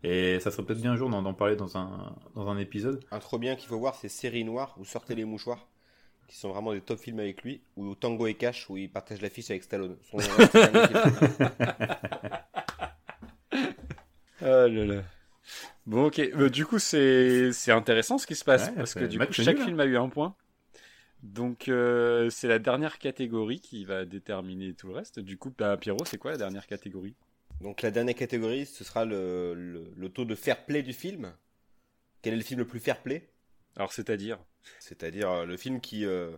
et 0.03 0.39
ça 0.39 0.51
serait 0.51 0.63
peut-être 0.65 0.81
bien 0.81 0.93
un 0.93 0.95
jour 0.95 1.09
d'en 1.09 1.21
d'en 1.21 1.33
parler 1.33 1.55
dans 1.55 1.77
un, 1.77 2.15
dans 2.35 2.49
un 2.49 2.57
épisode. 2.57 3.03
Un 3.11 3.19
trop 3.19 3.37
bien 3.37 3.57
qu'il 3.57 3.67
faut 3.67 3.77
voir, 3.79 3.95
c'est 3.95 4.07
Série 4.07 4.45
Noire 4.45 4.75
ou 4.79 4.85
Sortez 4.85 5.13
les 5.13 5.25
mouchoirs, 5.25 5.67
qui 6.27 6.35
sont 6.37 6.49
vraiment 6.49 6.73
des 6.73 6.81
top 6.81 6.99
films 6.99 7.19
avec 7.19 7.43
lui, 7.43 7.61
ou 7.75 7.95
Tango 7.95 8.27
et 8.27 8.33
Cash, 8.33 8.69
où 8.69 8.77
il 8.77 8.89
partage 8.89 9.21
l'affiche 9.21 9.49
avec 9.49 9.63
Stallone. 9.63 9.97
Son-. 10.11 10.17
Ah 14.41 14.67
là 14.67 14.85
là. 14.85 15.03
Bon, 15.85 16.05
ok. 16.07 16.19
Euh, 16.19 16.49
du 16.49 16.65
coup, 16.65 16.79
c'est 16.79 17.51
c'est 17.53 17.71
intéressant 17.71 18.17
ce 18.17 18.27
qui 18.27 18.35
se 18.35 18.43
passe 18.43 18.67
Ouais, 18.67 18.75
parce 18.75 18.93
que 18.93 19.05
du 19.05 19.19
coup, 19.19 19.31
chaque 19.33 19.55
nul, 19.57 19.65
film 19.65 19.79
a 19.79 19.85
eu 19.85 19.97
un 19.97 20.09
point. 20.09 20.35
Donc, 21.23 21.67
euh, 21.67 22.29
c'est 22.29 22.47
la 22.47 22.59
dernière 22.59 22.99
catégorie 22.99 23.59
qui 23.59 23.85
va 23.85 24.05
déterminer 24.05 24.73
tout 24.73 24.87
le 24.87 24.93
reste. 24.93 25.19
Du 25.19 25.37
coup, 25.37 25.51
bah, 25.57 25.77
Pierrot, 25.77 26.05
c'est 26.05 26.17
quoi 26.17 26.31
la 26.31 26.37
dernière 26.37 26.67
catégorie? 26.67 27.15
Donc 27.61 27.81
la 27.81 27.89
dernière 27.89 28.15
catégorie, 28.15 28.67
ce 28.67 28.83
sera 28.83 29.03
le, 29.03 29.55
le- 29.55 29.91
le 29.95 30.09
taux 30.09 30.25
de 30.25 30.35
fair 30.35 30.63
play 30.65 30.83
du 30.83 30.93
film. 30.93 31.33
Quel 32.21 32.33
est 32.35 32.37
le 32.37 32.43
film 32.43 32.59
le 32.59 32.67
plus 32.67 32.79
fair 32.79 33.01
play? 33.01 33.27
Alors, 33.77 33.93
c'est-à-dire? 33.93 34.39
C'est-à-dire 34.79 35.29
euh, 35.31 35.45
le 35.45 35.55
film 35.55 35.79
qui, 35.79 36.05
euh, 36.05 36.31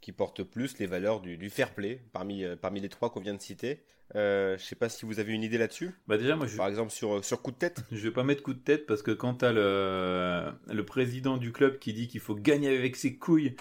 qui 0.00 0.12
porte 0.12 0.42
plus 0.42 0.78
les 0.78 0.86
valeurs 0.86 1.20
du, 1.20 1.38
du 1.38 1.48
fair 1.48 1.72
play 1.72 2.02
parmi, 2.12 2.44
euh, 2.44 2.56
parmi 2.56 2.80
les 2.80 2.88
trois 2.88 3.10
qu'on 3.10 3.20
vient 3.20 3.34
de 3.34 3.40
citer. 3.40 3.82
Euh, 4.16 4.58
je 4.58 4.64
sais 4.64 4.74
pas 4.74 4.88
si 4.88 5.06
vous 5.06 5.20
avez 5.20 5.32
une 5.32 5.44
idée 5.44 5.56
là-dessus. 5.56 5.92
Bah 6.08 6.18
déjà, 6.18 6.34
moi, 6.34 6.48
je, 6.48 6.56
Par 6.56 6.66
exemple 6.66 6.90
sur, 6.90 7.24
sur 7.24 7.42
coup 7.42 7.52
de 7.52 7.56
tête. 7.56 7.80
je 7.92 7.98
vais 7.98 8.10
pas 8.10 8.24
mettre 8.24 8.42
coup 8.42 8.54
de 8.54 8.58
tête 8.58 8.86
parce 8.86 9.02
que 9.02 9.12
quand 9.12 9.34
t'as 9.34 9.52
le, 9.52 10.52
le 10.68 10.84
président 10.84 11.36
du 11.36 11.52
club 11.52 11.78
qui 11.78 11.92
dit 11.92 12.08
qu'il 12.08 12.20
faut 12.20 12.34
gagner 12.34 12.76
avec 12.76 12.96
ses 12.96 13.16
couilles, 13.16 13.54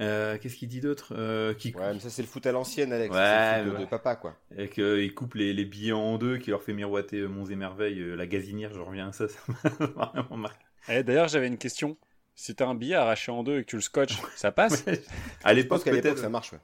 euh, 0.00 0.36
qu'est-ce 0.36 0.56
qu'il 0.56 0.68
dit 0.68 0.80
d'autre? 0.80 1.14
Euh, 1.16 1.54
qui, 1.54 1.72
Ouais, 1.74 1.94
mais 1.94 2.00
ça 2.00 2.10
c'est 2.10 2.20
le 2.20 2.28
foot 2.28 2.44
à 2.44 2.52
l'ancienne, 2.52 2.92
Alex. 2.92 3.14
Ouais, 3.14 3.20
c'est 3.20 3.58
le 3.58 3.64
foot 3.64 3.72
de, 3.72 3.76
ouais. 3.78 3.84
de 3.84 3.88
papa, 3.88 4.16
quoi. 4.16 4.36
Et 4.58 4.68
qu'il 4.68 5.14
coupe 5.14 5.34
les, 5.36 5.54
les 5.54 5.64
billets 5.64 5.92
en 5.92 6.18
deux, 6.18 6.36
qui 6.36 6.50
leur 6.50 6.62
fait 6.62 6.74
miroiter 6.74 7.22
Monts 7.22 7.46
et 7.46 7.56
Merveilles, 7.56 8.14
la 8.14 8.26
gazinière, 8.26 8.74
je 8.74 8.80
reviens 8.80 9.08
à 9.08 9.12
ça, 9.12 9.28
ça 9.28 9.40
m'a 9.96 10.12
vraiment 10.14 10.36
marqué. 10.36 10.64
Eh, 10.88 11.02
D'ailleurs, 11.02 11.28
j'avais 11.28 11.46
une 11.46 11.56
question. 11.56 11.96
Si 12.36 12.54
t'as 12.54 12.66
un 12.66 12.74
billet 12.74 12.94
arraché 12.96 13.30
en 13.30 13.44
deux 13.44 13.58
et 13.58 13.62
que 13.64 13.68
tu 13.70 13.76
le 13.76 13.82
scotches, 13.82 14.18
ça 14.34 14.50
passe 14.50 14.84
à 15.44 15.52
l'époque, 15.54 15.84
qu'à 15.84 15.92
l'époque 15.92 16.02
peut-être. 16.02 16.18
ça 16.18 16.28
marche. 16.28 16.52
ouais. 16.52 16.58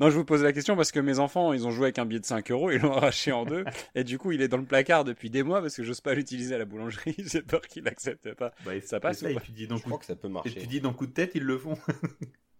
Non, 0.00 0.08
je 0.08 0.16
vous 0.16 0.24
pose 0.24 0.42
la 0.42 0.52
question 0.54 0.74
parce 0.74 0.90
que 0.90 1.00
mes 1.00 1.18
enfants, 1.18 1.52
ils 1.52 1.66
ont 1.66 1.70
joué 1.70 1.84
avec 1.86 1.98
un 1.98 2.06
billet 2.06 2.20
de 2.20 2.24
5 2.24 2.50
euros, 2.50 2.70
ils 2.70 2.80
l'ont 2.80 2.94
arraché 2.96 3.30
en 3.30 3.44
deux, 3.44 3.64
et 3.94 4.04
du 4.04 4.16
coup, 4.18 4.32
il 4.32 4.40
est 4.40 4.48
dans 4.48 4.56
le 4.56 4.64
placard 4.64 5.04
depuis 5.04 5.28
des 5.28 5.42
mois 5.42 5.60
parce 5.60 5.76
que 5.76 5.82
j'ose 5.82 6.00
pas 6.00 6.14
l'utiliser 6.14 6.54
à 6.54 6.58
la 6.58 6.64
boulangerie. 6.64 7.14
J'ai 7.18 7.42
peur 7.42 7.60
qu'il 7.60 7.86
accepte 7.88 8.32
pas. 8.34 8.52
Bah, 8.64 8.74
et- 8.74 8.80
Ça 8.80 9.00
passe 9.00 9.22
et 9.22 9.26
ou 9.26 9.38
et 9.38 9.42
tu 9.42 9.52
dis 9.52 9.66
dans 9.66 9.76
Je 9.76 9.82
coup, 9.82 9.90
crois 9.90 9.98
que 9.98 10.06
ça 10.06 10.16
peut 10.16 10.28
et 10.28 10.30
marcher. 10.30 10.54
tu 10.54 10.66
dis 10.66 10.80
dans 10.80 10.94
coup 10.94 11.06
de 11.06 11.12
tête, 11.12 11.32
ils 11.34 11.42
le 11.44 11.58
font. 11.58 11.76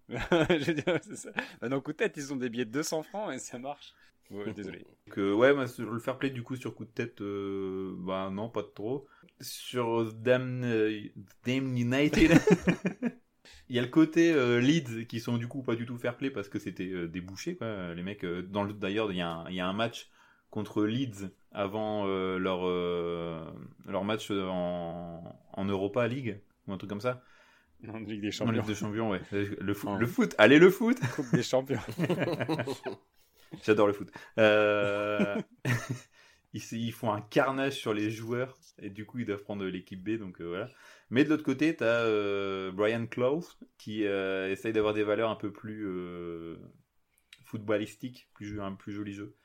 Je 0.09 0.65
veux 0.67 0.75
dire, 0.75 0.99
c'est 1.03 1.17
ça. 1.17 1.31
Bah, 1.61 1.69
dans 1.71 1.81
coup 1.81 1.93
de 1.93 1.97
tête, 1.97 2.15
ils 2.19 2.33
ont 2.33 2.37
des 2.37 2.51
billets 2.51 2.67
de 2.67 2.71
200 2.71 3.03
francs 3.05 3.33
et 3.33 3.39
ça 3.39 3.59
marche. 3.59 3.95
Ouais, 4.33 4.53
désolé. 4.53 4.79
Donc, 5.07 5.19
euh, 5.19 5.33
ouais, 5.35 5.53
moi, 5.55 5.67
sur 5.67 5.91
le 5.91 5.99
fair 5.99 6.19
play, 6.19 6.31
du 6.31 6.43
coup, 6.43 6.57
sur 6.57 6.75
coup 6.75 6.85
de 6.85 6.91
tête, 6.91 7.21
euh, 7.21 7.95
bah 7.99 8.31
non, 8.33 8.49
pas 8.49 8.63
de 8.63 8.69
trop. 8.69 9.07
Sur 9.41 10.13
Damn, 10.15 10.63
euh, 10.65 11.01
Damn 11.45 11.77
United, 11.77 12.33
il 13.69 13.77
y 13.77 13.79
a 13.79 13.83
le 13.83 13.89
côté 13.89 14.33
euh, 14.33 14.61
Leeds 14.61 15.07
qui 15.07 15.21
sont 15.21 15.37
du 15.37 15.49
coup 15.49 15.63
pas 15.63 15.75
du 15.75 15.85
tout 15.87 15.99
fair 15.99 16.17
play 16.17 16.31
parce 16.31 16.49
que 16.49 16.59
c'était 16.59 17.09
des 17.09 17.21
bouchers, 17.21 17.57
quoi. 17.57 17.95
Les 17.95 18.03
mecs, 18.03 18.25
dans 18.25 18.63
le, 18.65 18.73
d'ailleurs, 18.73 19.11
il 19.13 19.19
y, 19.19 19.21
a 19.21 19.29
un- 19.29 19.49
il 19.49 19.55
y 19.57 19.61
a 19.61 19.67
un 19.67 19.73
match 19.73 20.11
contre 20.51 20.85
Leeds 20.85 21.31
avant 21.51 22.07
leur, 22.07 22.67
leur 23.87 24.05
match 24.05 24.31
en, 24.31 25.23
en 25.53 25.65
Europa 25.65 26.07
League 26.07 26.41
ou 26.67 26.73
un 26.73 26.79
truc 26.79 26.89
comme 26.91 27.01
ça. 27.01 27.23
En 27.89 27.99
Ligue 27.99 28.21
des 28.21 28.31
En 28.31 28.35
Champions. 28.35 28.53
Ligue 28.53 28.67
des 28.67 28.75
Champions, 28.75 29.11
ouais. 29.11 29.21
Le 29.61 29.75
foot, 29.75 29.91
le 29.99 30.07
foot, 30.07 30.35
allez 30.39 30.59
le 30.59 30.71
foot 30.71 30.99
Coupe 31.17 31.33
des 31.35 31.43
Champions. 31.43 31.81
J'adore 33.65 33.87
le 33.87 33.93
foot. 33.93 34.11
Euh, 34.39 35.41
ils, 36.53 36.93
font 36.93 37.13
un 37.13 37.21
carnage 37.21 37.75
sur 37.75 37.95
les 37.95 38.11
joueurs 38.11 38.57
et 38.81 38.91
du 38.91 39.07
coup 39.07 39.19
ils 39.19 39.27
doivent 39.27 39.43
prendre 39.43 39.65
l'équipe 39.65 40.03
B. 40.03 40.19
Donc 40.19 40.41
euh, 40.41 40.49
voilà. 40.49 40.69
Mais 41.11 41.25
de 41.25 41.29
l'autre 41.29 41.45
côté, 41.45 41.77
tu 41.77 41.85
as 41.85 42.71
Brian 42.73 43.07
Clough 43.07 43.45
qui 43.79 44.07
euh, 44.07 44.51
essaye 44.51 44.73
d'avoir 44.73 44.95
des 44.95 45.03
valeurs 45.03 45.31
un 45.31 45.37
peu 45.37 45.53
plus 45.53 45.87
euh, 45.87 46.57
footballistiques, 47.45 48.29
plus, 48.35 48.61
un 48.61 48.75
plus 48.75 48.93
joli 48.93 49.13
jeu. 49.13 49.37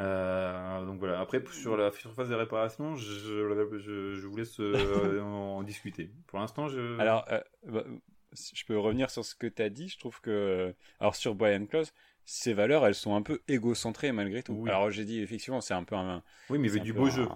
Euh, 0.00 0.84
donc 0.84 0.98
voilà. 0.98 1.20
Après 1.20 1.42
sur 1.50 1.76
la 1.76 1.90
surface 1.92 2.28
de 2.28 2.34
réparation, 2.34 2.96
je, 2.96 3.12
je, 3.12 4.14
je 4.14 4.26
vous 4.26 4.36
laisse 4.36 4.60
euh, 4.60 5.20
en 5.22 5.62
discuter. 5.62 6.10
Pour 6.26 6.38
l'instant, 6.38 6.68
je. 6.68 6.98
Alors, 6.98 7.24
euh, 7.30 7.40
bah, 7.66 7.84
je 8.32 8.64
peux 8.64 8.78
revenir 8.78 9.10
sur 9.10 9.24
ce 9.24 9.34
que 9.34 9.46
tu 9.46 9.62
as 9.62 9.70
dit. 9.70 9.88
Je 9.88 9.98
trouve 9.98 10.20
que, 10.20 10.74
alors 11.00 11.16
sur 11.16 11.34
Brian 11.34 11.66
Close, 11.66 11.92
ses 12.30 12.52
valeurs, 12.52 12.86
elles 12.86 12.94
sont 12.94 13.14
un 13.16 13.22
peu 13.22 13.40
égocentrées 13.48 14.12
malgré 14.12 14.42
tout. 14.42 14.52
Oui. 14.52 14.68
Alors 14.68 14.90
j'ai 14.90 15.04
dit 15.04 15.20
effectivement, 15.20 15.60
c'est 15.60 15.74
un 15.74 15.84
peu 15.84 15.94
un. 15.96 16.22
oui, 16.50 16.58
mais 16.58 16.68
il 16.68 16.70
veut 16.70 16.80
du 16.80 16.92
beau 16.92 17.06
un- 17.06 17.10
jeu. 17.10 17.28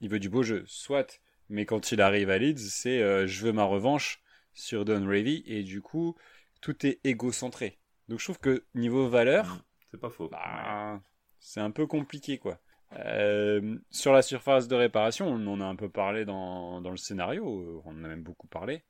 Il 0.00 0.08
veut 0.08 0.18
du 0.18 0.28
beau 0.28 0.42
jeu, 0.42 0.64
soit. 0.66 1.20
Mais 1.50 1.66
quand 1.66 1.92
il 1.92 2.00
arrive 2.00 2.30
à 2.30 2.38
Leeds, 2.38 2.58
c'est 2.70 3.02
euh, 3.02 3.26
je 3.26 3.44
veux 3.44 3.52
ma 3.52 3.64
revanche 3.64 4.22
sur 4.54 4.84
Don 4.84 5.04
Revy 5.06 5.42
et 5.46 5.62
du 5.62 5.82
coup 5.82 6.16
tout 6.62 6.86
est 6.86 7.00
égocentré. 7.04 7.78
Donc 8.08 8.18
je 8.18 8.24
trouve 8.24 8.38
que 8.38 8.64
niveau 8.74 9.08
valeur, 9.08 9.64
C'est 9.90 10.00
pas 10.00 10.10
faux. 10.10 10.28
bah, 10.30 11.02
c'est 11.38 11.60
un 11.60 11.70
peu 11.70 11.86
compliqué 11.86 12.38
quoi. 12.38 12.58
Euh, 12.96 13.76
sur 13.90 14.12
la 14.12 14.22
surface 14.22 14.68
de 14.68 14.74
réparation, 14.74 15.26
on 15.28 15.46
en 15.48 15.60
a 15.60 15.64
un 15.64 15.76
peu 15.76 15.88
parlé 15.90 16.24
dans, 16.24 16.80
dans 16.80 16.90
le 16.90 16.96
scénario, 16.96 17.82
on 17.84 17.90
en 17.90 18.04
a 18.04 18.08
même 18.08 18.22
beaucoup 18.22 18.46
parlé. 18.46 18.84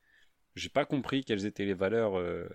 J'ai 0.55 0.69
pas 0.69 0.85
compris 0.85 1.25
quelles 1.25 1.47
étaient 1.47 1.65
les 1.65 1.75
valeurs 1.75 2.19
euh, 2.19 2.49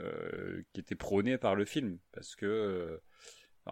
euh, 0.00 0.62
qui 0.72 0.80
étaient 0.80 0.94
prônées 0.96 1.38
par 1.38 1.54
le 1.54 1.64
film, 1.64 1.98
parce 2.12 2.36
que 2.36 2.46
euh, 2.46 2.98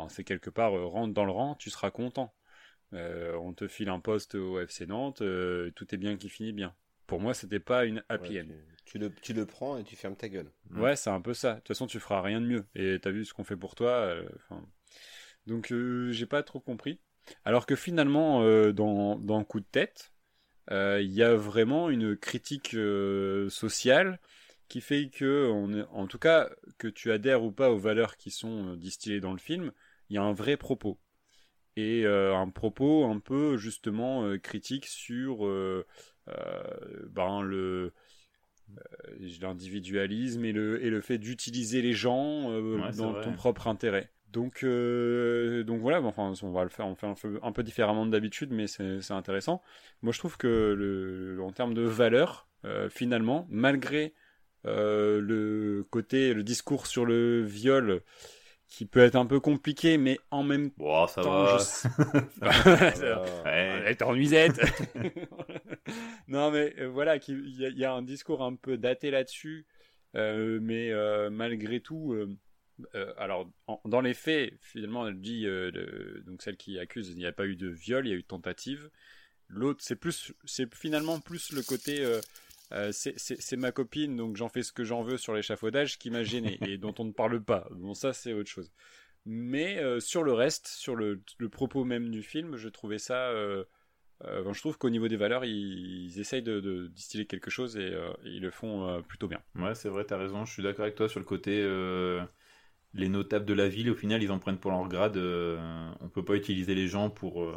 c'est 0.08 0.24
quelque 0.24 0.50
part 0.50 0.76
euh, 0.76 0.86
rentre 0.86 1.14
dans 1.14 1.24
le 1.24 1.32
rang, 1.32 1.54
tu 1.56 1.70
seras 1.70 1.90
content. 1.90 2.34
Euh, 2.94 3.36
on 3.36 3.52
te 3.54 3.68
file 3.68 3.88
un 3.90 4.00
poste 4.00 4.34
au 4.36 4.64
FC 4.64 4.86
Nantes, 4.86 5.22
euh, 5.22 5.70
tout 5.76 5.94
est 5.94 5.98
bien 5.98 6.16
qui 6.16 6.28
finit 6.28 6.52
bien. 6.52 6.74
Pour 7.06 7.20
moi, 7.20 7.34
c'était 7.34 7.60
pas 7.60 7.84
une 7.86 8.04
happy 8.08 8.34
Ouais, 8.34 8.40
end. 8.40 8.46
tu, 8.46 8.54
tu 8.84 8.98
le, 8.98 9.10
tu 9.14 9.32
le 9.34 9.46
prends 9.46 9.78
et 9.78 9.84
tu 9.84 9.96
fermes 9.96 10.16
ta 10.16 10.28
gueule. 10.28 10.50
Mm. 10.70 10.80
Ouais, 10.82 10.96
c'est 10.96 11.10
un 11.10 11.20
peu 11.20 11.34
ça. 11.34 11.54
De 11.54 11.58
toute 11.60 11.68
façon, 11.68 11.86
tu 11.86 12.00
feras 12.00 12.22
rien 12.22 12.40
de 12.40 12.46
mieux. 12.46 12.66
Et 12.74 12.98
t'as 13.00 13.10
vu 13.10 13.24
ce 13.24 13.34
qu'on 13.34 13.44
fait 13.44 13.56
pour 13.56 13.74
toi. 13.74 13.90
euh. 13.90 14.28
Donc, 15.46 15.72
euh, 15.72 16.10
j'ai 16.12 16.26
pas 16.26 16.42
trop 16.42 16.60
compris. 16.60 17.00
Alors 17.44 17.66
que 17.66 17.76
finalement, 17.76 18.42
euh, 18.42 18.72
dans, 18.72 19.16
dans 19.18 19.42
Coup 19.44 19.60
de 19.60 19.66
tête, 19.70 20.12
euh, 20.70 21.00
il 21.02 21.12
y 21.12 21.22
a 21.22 21.34
vraiment 21.34 21.90
une 21.90 22.16
critique 22.16 22.74
euh, 22.74 23.48
sociale 23.50 24.20
qui 24.68 24.80
fait 24.80 25.10
que, 25.10 25.48
on 25.52 25.72
est- 25.74 25.86
en 25.92 26.06
tout 26.06 26.18
cas, 26.18 26.50
que 26.78 26.88
tu 26.88 27.10
adhères 27.12 27.42
ou 27.44 27.52
pas 27.52 27.70
aux 27.70 27.78
valeurs 27.78 28.16
qui 28.16 28.30
sont 28.30 28.72
euh, 28.74 28.76
distillées 28.76 29.20
dans 29.20 29.32
le 29.32 29.38
film, 29.38 29.72
il 30.10 30.16
y 30.16 30.18
a 30.18 30.22
un 30.22 30.32
vrai 30.32 30.56
propos. 30.56 30.98
Et 31.76 32.04
euh, 32.06 32.36
un 32.36 32.50
propos 32.50 33.06
un 33.06 33.20
peu 33.20 33.56
justement 33.56 34.24
euh, 34.24 34.38
critique 34.38 34.86
sur 34.86 35.46
euh, 35.46 35.86
ben, 37.10 37.42
le, 37.42 37.92
l'individualisme 39.40 40.44
et 40.44 40.52
le, 40.52 40.84
et 40.84 40.90
le 40.90 41.00
fait 41.00 41.18
d'utiliser 41.18 41.82
les 41.82 41.92
gens 41.92 42.50
Ouais, 42.74 42.92
dans 42.92 43.14
ton 43.14 43.32
propre 43.32 43.66
intérêt. 43.66 44.10
Donc, 44.32 44.62
donc 44.64 45.80
voilà, 45.80 46.00
bon, 46.00 46.08
enfin, 46.08 46.32
on 46.42 46.50
va 46.52 46.62
le 46.62 46.68
faire, 46.68 46.86
on 46.86 46.94
fait 46.94 47.06
un 47.06 47.14
peu, 47.14 47.38
un 47.42 47.52
peu 47.52 47.62
différemment 47.62 48.04
de 48.06 48.10
d'habitude, 48.10 48.50
mais 48.52 48.66
c'est 48.66 49.10
intéressant. 49.12 49.62
Moi, 50.02 50.12
je 50.12 50.18
trouve 50.18 50.36
que 50.36 50.74
le, 50.76 51.42
en 51.42 51.50
termes 51.50 51.74
de 51.74 51.82
valeur, 51.82 52.48
finalement, 52.90 53.46
malgré 53.50 54.14
euh, 54.66 55.20
le 55.20 55.84
côté, 55.90 56.34
le 56.34 56.42
discours 56.42 56.86
sur 56.86 57.06
le 57.06 57.42
viol, 57.44 58.02
qui 58.68 58.84
peut 58.86 59.00
être 59.00 59.16
un 59.16 59.26
peu 59.26 59.40
compliqué, 59.40 59.98
mais 59.98 60.18
en 60.30 60.42
même 60.42 60.70
ça 61.08 61.22
temps, 61.22 61.44
va. 61.44 61.58
je 61.58 61.88
Voilà. 62.40 63.22
Ouais. 63.44 63.82
elle 63.84 63.86
est 63.88 64.02
en 64.02 64.14
nuisette. 64.14 64.60
non, 66.28 66.50
mais 66.50 66.74
euh, 66.78 66.88
voilà, 66.88 67.18
qu'il- 67.18 67.44
il 67.46 67.56
y, 67.60 67.64
a- 67.66 67.68
il 67.68 67.78
y 67.78 67.84
a 67.84 67.92
un 67.92 68.02
discours 68.02 68.42
un 68.42 68.54
peu 68.56 68.76
daté 68.76 69.10
là-dessus, 69.10 69.66
euh, 70.16 70.58
mais 70.62 70.90
euh, 70.92 71.30
malgré 71.30 71.80
tout, 71.80 72.14
alors 73.16 73.50
en- 73.66 73.80
dans 73.86 74.00
les 74.00 74.14
faits, 74.14 74.52
finalement, 74.60 75.06
elle 75.08 75.20
dit 75.20 75.42
le- 75.44 76.22
donc 76.26 76.42
celle 76.42 76.56
qui 76.56 76.78
accuse, 76.78 77.08
il 77.10 77.16
n'y 77.16 77.26
a 77.26 77.32
pas 77.32 77.46
eu 77.46 77.56
de 77.56 77.68
viol, 77.68 78.06
il 78.06 78.10
y 78.10 78.12
a 78.14 78.16
eu 78.16 78.24
tentative. 78.24 78.90
L'autre, 79.48 79.82
c'est 79.82 79.96
plus, 79.96 80.32
c'est 80.44 80.72
finalement 80.74 81.20
plus 81.20 81.52
le 81.52 81.62
côté. 81.62 82.04
Euh, 82.72 82.90
c'est- 82.92 83.56
ma 83.56 83.72
copine, 83.72 84.16
donc 84.16 84.36
j'en 84.36 84.48
fais 84.48 84.62
ce 84.62 84.72
que 84.72 84.84
j'en 84.84 85.02
veux 85.02 85.16
sur 85.16 85.32
l'échafaudage 85.34 85.98
qui 85.98 86.10
m'a 86.10 86.22
gêné 86.22 86.58
et 86.62 86.76
dont 86.78 86.94
on 86.98 87.04
ne 87.04 87.12
parle 87.12 87.42
pas. 87.42 87.66
Bon, 87.70 87.94
ça, 87.94 88.12
c'est 88.12 88.32
autre 88.32 88.50
chose. 88.50 88.70
Mais 89.24 89.78
euh, 89.78 90.00
sur 90.00 90.22
le 90.22 90.32
reste, 90.32 90.68
sur 90.68 90.94
le, 90.96 91.22
le 91.38 91.48
propos 91.48 91.84
même 91.84 92.10
du 92.10 92.22
film, 92.22 92.56
je 92.56 92.68
trouvais 92.68 92.98
ça. 92.98 93.28
euh, 93.30 93.64
euh, 94.24 94.52
je 94.52 94.60
trouve 94.60 94.78
qu'au 94.78 94.90
niveau 94.90 95.06
des 95.08 95.16
valeurs, 95.16 95.44
ils, 95.44 96.06
ils 96.06 96.20
essayent 96.20 96.42
de, 96.42 96.60
de 96.60 96.88
distiller 96.88 97.26
quelque 97.26 97.50
chose 97.50 97.76
et, 97.76 97.94
ils 98.24 98.40
le 98.42 98.50
font 98.50 99.02
plutôt 99.06 99.28
bien. 99.28 99.40
Ouais, 99.54 99.74
c'est 99.74 99.88
vrai, 99.88 100.04
t'as 100.04 100.16
raison. 100.16 100.44
Je 100.44 100.52
suis 100.52 100.62
d'accord 100.62 100.84
avec 100.84 100.94
toi 100.94 101.08
sur 101.08 101.20
le 101.20 101.26
côté. 101.26 101.62
les 102.94 103.08
notables 103.08 103.44
de 103.44 103.54
la 103.54 103.68
ville, 103.68 103.90
au 103.90 103.94
final, 103.94 104.22
ils 104.22 104.32
en 104.32 104.38
prennent 104.38 104.58
pour 104.58 104.70
leur 104.70 104.88
grade. 104.88 105.16
on 105.16 106.08
peut 106.08 106.24
pas 106.24 106.34
utiliser 106.34 106.74
les 106.74 106.88
gens 106.88 107.10
pour, 107.10 107.54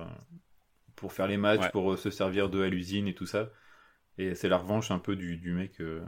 pour 0.96 1.14
faire 1.14 1.28
les 1.28 1.38
matchs, 1.38 1.62
Ouais. 1.62 1.72
pour 1.72 1.98
se 1.98 2.10
servir 2.12 2.50
d'eux 2.50 2.64
à 2.64 2.70
l'usine 2.70 3.08
et 3.08 3.14
tout 3.16 3.26
ça. 3.26 3.50
Et 4.18 4.36
c'est 4.36 4.50
la 4.50 4.58
revanche 4.58 4.92
un 4.92 5.00
peu 5.00 5.16
du, 5.16 5.38
du 5.38 5.52
mec. 5.52 5.80
euh, 5.82 6.02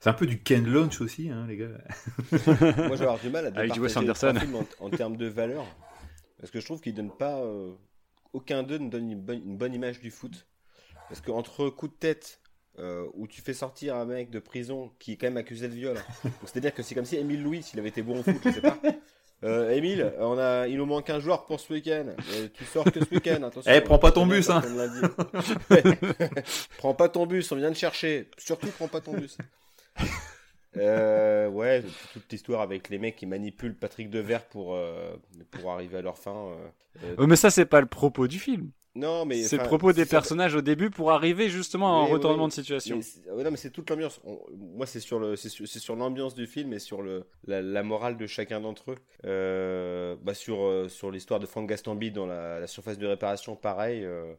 C'est 0.00 0.10
un 0.10 0.14
peu 0.14 0.26
du 0.26 0.42
Ken 0.42 0.66
Launch 0.66 1.00
aussi, 1.00 1.30
hein, 1.30 1.46
les 1.48 1.56
gars. 1.56 1.68
Moi, 2.32 2.38
je 2.42 2.76
vais 2.76 2.90
avoir 3.02 3.18
du 3.20 3.30
mal 3.30 3.46
à 3.46 3.48
Avec 3.48 3.72
départager 3.72 3.98
Anderson. 3.98 4.34
films 4.38 4.56
en, 4.56 4.66
en 4.86 4.90
termes 4.90 5.16
de 5.16 5.26
valeur. 5.26 5.64
Parce 6.38 6.50
que 6.50 6.60
je 6.60 6.64
trouve 6.66 6.80
qu'ils 6.80 6.94
donnent 6.94 7.16
pas. 7.16 7.40
euh, 7.40 7.72
aucun 8.32 8.62
d'eux 8.64 8.78
ne 8.78 8.90
donne 8.90 9.10
une 9.12 9.20
bonne, 9.20 9.42
une 9.44 9.56
bonne 9.56 9.72
image 9.74 10.00
du 10.00 10.10
foot. 10.10 10.46
Parce 11.08 11.20
qu'entre 11.20 11.70
coup 11.70 11.86
de 11.88 11.92
tête, 11.94 12.40
euh, 12.80 13.06
où 13.14 13.28
tu 13.28 13.40
fais 13.40 13.54
sortir 13.54 13.94
un 13.96 14.04
mec 14.04 14.30
de 14.30 14.40
prison 14.40 14.92
qui 14.98 15.12
est 15.12 15.16
quand 15.16 15.28
même 15.28 15.36
accusé 15.36 15.68
de 15.68 15.74
viol. 15.74 15.94
Donc, 16.24 16.32
C'est-à-dire 16.44 16.74
que 16.74 16.82
c'est 16.82 16.94
comme 16.96 17.04
si 17.04 17.16
Émile 17.16 17.42
Louis, 17.42 17.62
s'il 17.62 17.78
avait 17.78 17.90
été 17.90 18.02
bon 18.02 18.18
au 18.18 18.22
foot, 18.24 18.36
je 18.44 18.50
sais 18.50 18.60
pas. 18.60 18.78
Euh, 19.42 19.70
Émile, 19.72 20.14
on 20.20 20.38
a, 20.38 20.66
il 20.68 20.78
nous 20.78 20.86
manque 20.86 21.10
un 21.10 21.20
joueur 21.20 21.44
pour 21.44 21.60
ce 21.60 21.70
week-end. 21.72 22.06
Euh, 22.32 22.48
tu 22.54 22.64
sors 22.64 22.84
que 22.84 23.04
ce 23.04 23.14
week-end, 23.14 23.42
attention. 23.42 23.70
Eh, 23.74 23.80
prends 23.82 23.98
pas 23.98 24.12
ton 24.12 24.26
bus, 24.26 24.48
hein. 24.48 24.62
Prends 26.78 26.94
pas 26.94 27.08
ton 27.08 27.26
bus, 27.26 27.50
on 27.52 27.56
vient 27.56 27.70
de 27.70 27.76
chercher. 27.76 28.30
Surtout, 28.38 28.68
prends 28.68 28.88
pas 28.88 29.00
ton 29.00 29.14
bus. 29.14 29.36
Euh, 30.76 31.48
ouais, 31.48 31.84
toute 32.12 32.30
l'histoire 32.32 32.60
avec 32.60 32.88
les 32.88 32.98
mecs 32.98 33.16
qui 33.16 33.26
manipulent 33.26 33.76
Patrick 33.76 34.10
Devers 34.10 34.44
pour, 34.46 34.74
euh, 34.74 35.14
pour 35.50 35.70
arriver 35.70 35.98
à 35.98 36.02
leur 36.02 36.18
fin. 36.18 36.34
euh, 36.34 37.14
euh, 37.18 37.26
mais 37.26 37.36
ça, 37.36 37.50
c'est 37.50 37.66
pas 37.66 37.80
le 37.80 37.86
propos 37.86 38.26
du 38.26 38.38
film. 38.38 38.70
Non, 38.96 39.24
mais. 39.24 39.42
C'est 39.42 39.56
le 39.56 39.64
propos 39.64 39.92
des 39.92 40.06
personnages 40.06 40.54
au 40.54 40.60
début 40.60 40.88
pour 40.90 41.10
arriver 41.10 41.48
justement 41.48 42.00
à 42.00 42.04
un 42.04 42.04
Oui, 42.06 42.12
retournement 42.12 42.46
de 42.46 42.52
situation. 42.52 42.96
Mais 42.98 43.32
ouais, 43.32 43.42
non, 43.42 43.50
mais 43.50 43.56
c'est 43.56 43.70
toute 43.70 43.90
l'ambiance. 43.90 44.20
Moi, 44.56 44.86
c'est 44.86 45.00
sur 45.00 45.18
le, 45.18 45.34
c'est 45.34 45.48
sur, 45.48 45.96
l'ambiance 45.96 46.34
du 46.34 46.46
film 46.46 46.72
et 46.72 46.78
sur 46.78 47.02
le, 47.02 47.26
la, 47.46 47.60
la 47.60 47.82
morale 47.82 48.16
de 48.16 48.26
chacun 48.26 48.60
d'entre 48.60 48.92
eux. 48.92 48.98
Euh, 49.24 50.16
bah, 50.22 50.34
sur, 50.34 50.62
euh, 50.62 50.88
sur 50.88 51.10
l'histoire 51.10 51.40
de 51.40 51.46
Franck 51.46 51.68
Gastambide 51.68 52.14
dans 52.14 52.26
la, 52.26 52.60
la 52.60 52.66
surface 52.68 52.98
de 52.98 53.06
réparation, 53.06 53.56
pareil. 53.56 54.04
euh, 54.04 54.32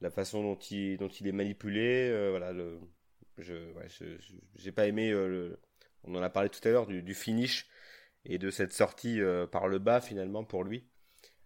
la 0.00 0.10
façon 0.10 0.42
dont 0.42 0.56
il, 0.70 0.96
dont 0.96 1.08
il 1.08 1.26
est 1.26 1.32
manipulé, 1.32 2.08
euh, 2.10 2.30
voilà. 2.30 2.52
Le, 2.52 2.78
je, 3.36 3.52
ouais, 3.54 3.88
j'ai 4.56 4.72
pas 4.72 4.86
aimé. 4.86 5.10
le, 5.10 5.58
on 6.04 6.14
en 6.14 6.22
a 6.22 6.30
parlé 6.30 6.48
tout 6.48 6.66
à 6.66 6.70
l'heure 6.70 6.86
du, 6.86 7.02
du 7.02 7.14
finish 7.14 7.66
et 8.24 8.38
de 8.38 8.50
cette 8.50 8.72
sortie 8.72 9.20
par 9.52 9.68
le 9.68 9.78
bas 9.78 10.00
finalement 10.00 10.44
pour 10.44 10.64
lui. 10.64 10.86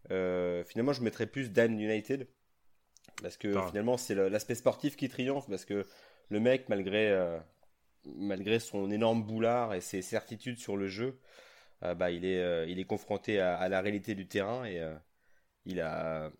Finalement, 0.08 0.92
je 0.92 1.02
mettrais 1.02 1.26
plus 1.26 1.50
Dan 1.50 1.78
United 1.80 2.28
parce 3.22 3.36
que 3.36 3.54
Ah. 3.56 3.66
finalement 3.68 3.96
c'est 3.96 4.14
l'aspect 4.14 4.54
sportif 4.54 4.96
qui 4.96 5.08
triomphe 5.08 5.48
parce 5.48 5.64
que 5.64 5.86
le 6.28 6.40
mec 6.40 6.68
malgré 6.68 7.10
euh, 7.10 7.38
malgré 8.16 8.58
son 8.58 8.90
énorme 8.90 9.22
boulard 9.22 9.74
et 9.74 9.80
ses 9.80 10.02
certitudes 10.02 10.58
sur 10.58 10.76
le 10.76 10.88
jeu, 10.88 11.18
euh, 11.84 11.94
bah 11.94 12.10
il 12.10 12.24
est 12.24 12.40
euh, 12.42 12.66
il 12.68 12.78
est 12.80 12.84
confronté 12.84 13.38
à, 13.40 13.56
à 13.56 13.68
la 13.68 13.80
réalité 13.80 14.14
du 14.14 14.26
terrain 14.26 14.64
et 14.64 14.80
il 15.64 15.80
a 15.80 16.30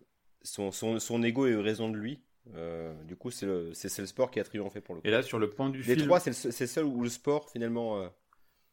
son, 0.41 0.71
son 0.71 0.99
son 0.99 1.23
ego 1.23 1.47
eu 1.47 1.57
raison 1.57 1.89
de 1.89 1.97
lui. 1.97 2.21
Du 3.07 3.15
coup, 3.15 3.31
c'est 3.31 3.45
le, 3.45 3.69
le 3.69 4.05
sport 4.05 4.29
qui 4.29 4.39
a 4.41 4.43
triomphé 4.43 4.81
pour 4.81 4.95
le 4.95 5.01
coup. 5.01 5.07
Et 5.07 5.11
là, 5.11 5.23
sur 5.23 5.39
le 5.39 5.49
pan 5.49 5.69
du 5.69 5.77
Les 5.81 5.95
film, 5.95 6.07
trois, 6.07 6.19
c'est 6.19 6.31
le, 6.31 6.35
seul- 6.35 6.51
c'est 6.51 6.67
seul 6.67 6.83
où 6.83 7.01
le 7.01 7.07
sport 7.09 7.49
finalement. 7.49 8.05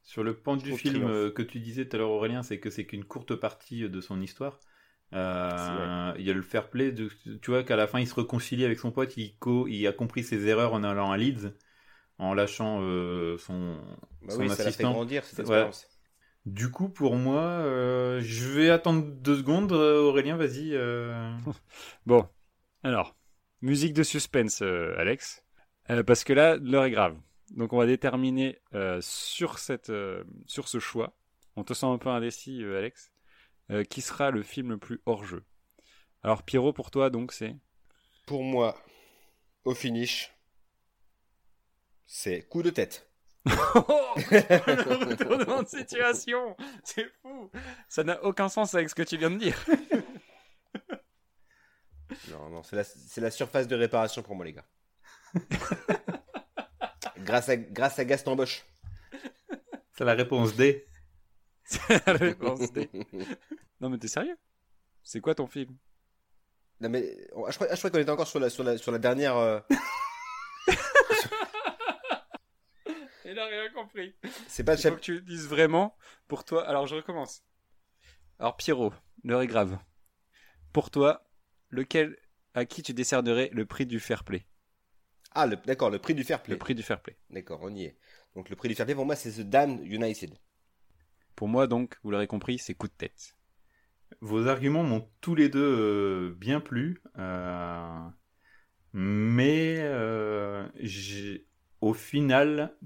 sur 0.03 0.25
le 0.25 0.35
pan 0.35 0.57
du 0.57 0.77
film 0.77 1.05
triomphe. 1.05 1.35
que 1.35 1.43
tu 1.43 1.61
disais 1.61 1.85
tout 1.87 1.95
à 1.97 1.99
l'heure, 2.01 2.11
Aurélien, 2.11 2.43
c'est 2.43 2.59
que 2.59 2.69
c'est 2.71 2.85
qu'une 2.87 3.05
courte 3.05 3.37
partie 3.37 3.89
de 3.89 4.01
son 4.01 4.21
histoire. 4.21 4.59
Euh, 5.15 6.15
Il 6.19 6.25
y 6.25 6.31
a 6.31 6.35
le 6.35 6.43
fair 6.43 6.71
play, 6.71 6.93
de, 6.93 7.09
tu 7.43 7.51
vois 7.51 7.65
qu'à 7.65 7.77
la 7.77 7.87
fin 7.89 7.99
il 8.01 8.07
se 8.09 8.15
réconcilie 8.15 8.65
avec 8.65 8.79
son 8.79 8.93
pote, 8.93 9.17
il, 9.17 9.37
co- 9.39 9.67
il 9.69 9.87
a 9.87 9.93
compris 9.93 10.23
ses 10.25 10.47
erreurs 10.47 10.73
en 10.75 10.85
allant 10.85 11.11
à 11.11 11.17
Leeds, 11.17 11.53
en 12.19 12.35
lâchant 12.35 12.81
euh, 12.83 13.39
son, 13.39 13.79
bah 14.23 14.35
son 14.35 14.37
oui, 14.37 14.51
ça 14.51 14.73
fait 14.73 14.87
assistant. 14.87 14.87
grandir 14.87 15.25
cette 15.25 15.39
Ouais. 15.39 15.41
expérience. 15.41 15.87
Du 16.47 16.71
coup, 16.71 16.89
pour 16.91 17.17
moi, 17.17 17.41
euh, 17.43 18.21
je 18.23 18.49
vais 18.51 18.71
attendre 18.71 19.05
deux 19.07 19.39
secondes. 19.39 19.73
Aurélien, 19.73 20.37
vas-y. 20.37 20.75
euh. 20.75 21.33
Bon, 22.07 22.29
alors, 22.83 23.17
musique 23.63 23.95
de 23.95 24.03
suspense, 24.03 24.63
euh, 24.63 24.95
Alex. 24.99 25.45
Euh, 25.91 26.03
parce 26.03 26.25
que 26.25 26.33
là, 26.33 26.57
l'heure 26.57 26.85
est 26.85 26.91
grave. 26.91 27.17
Donc 27.51 27.73
on 27.73 27.79
va 27.79 27.87
déterminer 27.87 28.59
euh, 28.75 29.01
sur, 29.03 29.59
cette, 29.59 29.91
euh, 29.91 30.25
sur 30.47 30.69
ce 30.69 30.79
choix. 30.79 31.15
On 31.57 31.65
te 31.65 31.75
sent 31.75 31.87
un 31.87 31.99
peu 31.99 32.09
indécis, 32.11 32.63
euh, 32.65 32.79
Alex. 32.79 33.13
Euh, 33.71 33.85
qui 33.85 34.01
sera 34.03 34.31
le 34.31 34.43
film 34.43 34.71
le 34.71 34.79
plus 34.79 35.01
hors-jeu 35.07 35.45
Alors 36.23 36.43
Pierrot, 36.43 36.73
pour 36.73 36.91
toi, 36.91 37.09
donc, 37.09 37.33
c'est... 37.33 37.55
Pour 38.27 38.43
moi, 38.43 38.77
au 39.65 39.75
finish, 39.75 40.35
c'est 42.07 42.43
coup 42.49 42.63
de 42.63 42.71
tête. 42.71 43.09
Oh 43.75 44.15
Le 44.31 45.09
retournement 45.11 45.63
de 45.63 45.69
situation 45.69 46.57
C'est 46.83 47.09
fou 47.23 47.51
Ça 47.89 48.03
n'a 48.03 48.23
aucun 48.25 48.49
sens 48.49 48.75
avec 48.75 48.91
ce 48.91 48.95
que 48.95 49.03
tu 49.03 49.17
viens 49.17 49.31
de 49.31 49.39
dire. 49.39 49.65
Non, 52.31 52.51
non, 52.51 52.63
c'est 52.65 52.75
la, 52.75 52.83
c'est 52.83 53.21
la 53.21 53.31
surface 53.31 53.69
de 53.69 53.77
réparation 53.77 54.23
pour 54.23 54.35
moi, 54.35 54.45
les 54.45 54.53
gars. 54.53 54.67
grâce, 57.19 57.49
à, 57.49 57.57
grâce 57.57 58.01
à 58.01 58.05
Gaston 58.05 58.35
Bosch. 58.35 58.65
C'est 59.97 60.05
la 60.05 60.15
réponse 60.15 60.57
D. 60.57 60.87
C'est 61.65 62.05
la 62.07 62.13
réponse 62.15 62.73
D. 62.73 62.91
Non 63.81 63.89
mais 63.89 63.99
t'es 63.99 64.09
sérieux? 64.09 64.37
C'est 65.03 65.21
quoi 65.21 65.35
ton 65.35 65.47
film? 65.47 65.77
Non, 66.81 66.89
mais 66.89 67.17
je 67.49 67.55
crois, 67.57 67.67
ah, 67.71 67.75
je 67.75 67.79
crois 67.79 67.91
qu'on 67.91 67.99
était 67.99 68.11
encore 68.11 68.27
sur 68.27 68.41
la, 68.41 68.49
sur 68.49 68.65
la, 68.65 68.79
sur 68.79 68.91
la 68.93 68.99
dernière. 68.99 69.37
euh, 69.37 69.61
Il 73.25 73.39
a 73.39 73.47
rien 73.47 73.71
compris. 73.71 74.15
C'est 74.49 74.65
pas 74.65 74.75
le 74.75 74.81
Il 74.81 74.83
faut 74.83 74.97
que 74.97 75.01
tu 75.01 75.15
le 75.15 75.21
dises 75.21 75.47
vraiment 75.47 75.97
pour 76.27 76.45
toi. 76.45 76.67
Alors 76.67 76.87
je 76.87 76.97
recommence. 76.97 77.43
Alors 78.39 78.57
Pierrot, 78.57 78.93
l'heure 79.25 79.43
est 79.43 79.47
grave. 79.47 79.79
Pour 80.73 80.91
toi, 80.91 81.29
lequel 81.69 82.19
à 82.55 82.65
qui 82.65 82.83
tu 82.83 82.95
décernerais 82.95 83.51
le 83.53 83.67
prix 83.67 83.87
du 83.87 84.01
fair 84.01 84.25
play? 84.25 84.47
Ah, 85.33 85.47
d'accord, 85.47 85.91
le 85.91 85.99
prix 86.01 86.15
du 86.15 86.25
fair 86.25 86.43
play. 86.43 86.55
Le 86.55 86.59
prix 86.59 86.75
du 86.75 86.83
fair 86.83 87.01
play. 87.01 87.17
D'accord, 87.29 87.61
on 87.63 87.73
y 87.75 87.85
est. 87.85 87.97
Donc 88.35 88.49
le 88.49 88.57
prix 88.57 88.69
du 88.69 88.75
fair 88.75 88.87
play 88.87 88.95
pour 88.95 89.07
moi, 89.07 89.15
c'est 89.17 89.31
The 89.31 89.43
Dan 89.43 89.85
United. 89.85 90.35
Pour 91.37 91.47
moi 91.47 91.67
donc, 91.67 91.99
vous 92.03 92.11
l'aurez 92.11 92.27
compris, 92.27 92.59
c'est 92.59 92.75
coup 92.75 92.89
de 92.89 92.93
tête. 92.93 93.37
Vos 94.21 94.47
arguments 94.49 94.83
m'ont 94.83 95.09
tous 95.21 95.35
les 95.35 95.49
deux 95.49 95.61
euh, 95.61 96.35
bien 96.37 96.61
plu. 96.61 97.01
euh, 97.19 98.09
mais 98.93 99.77
euh, 99.81 100.67
au 101.81 101.95
final, 101.95 102.77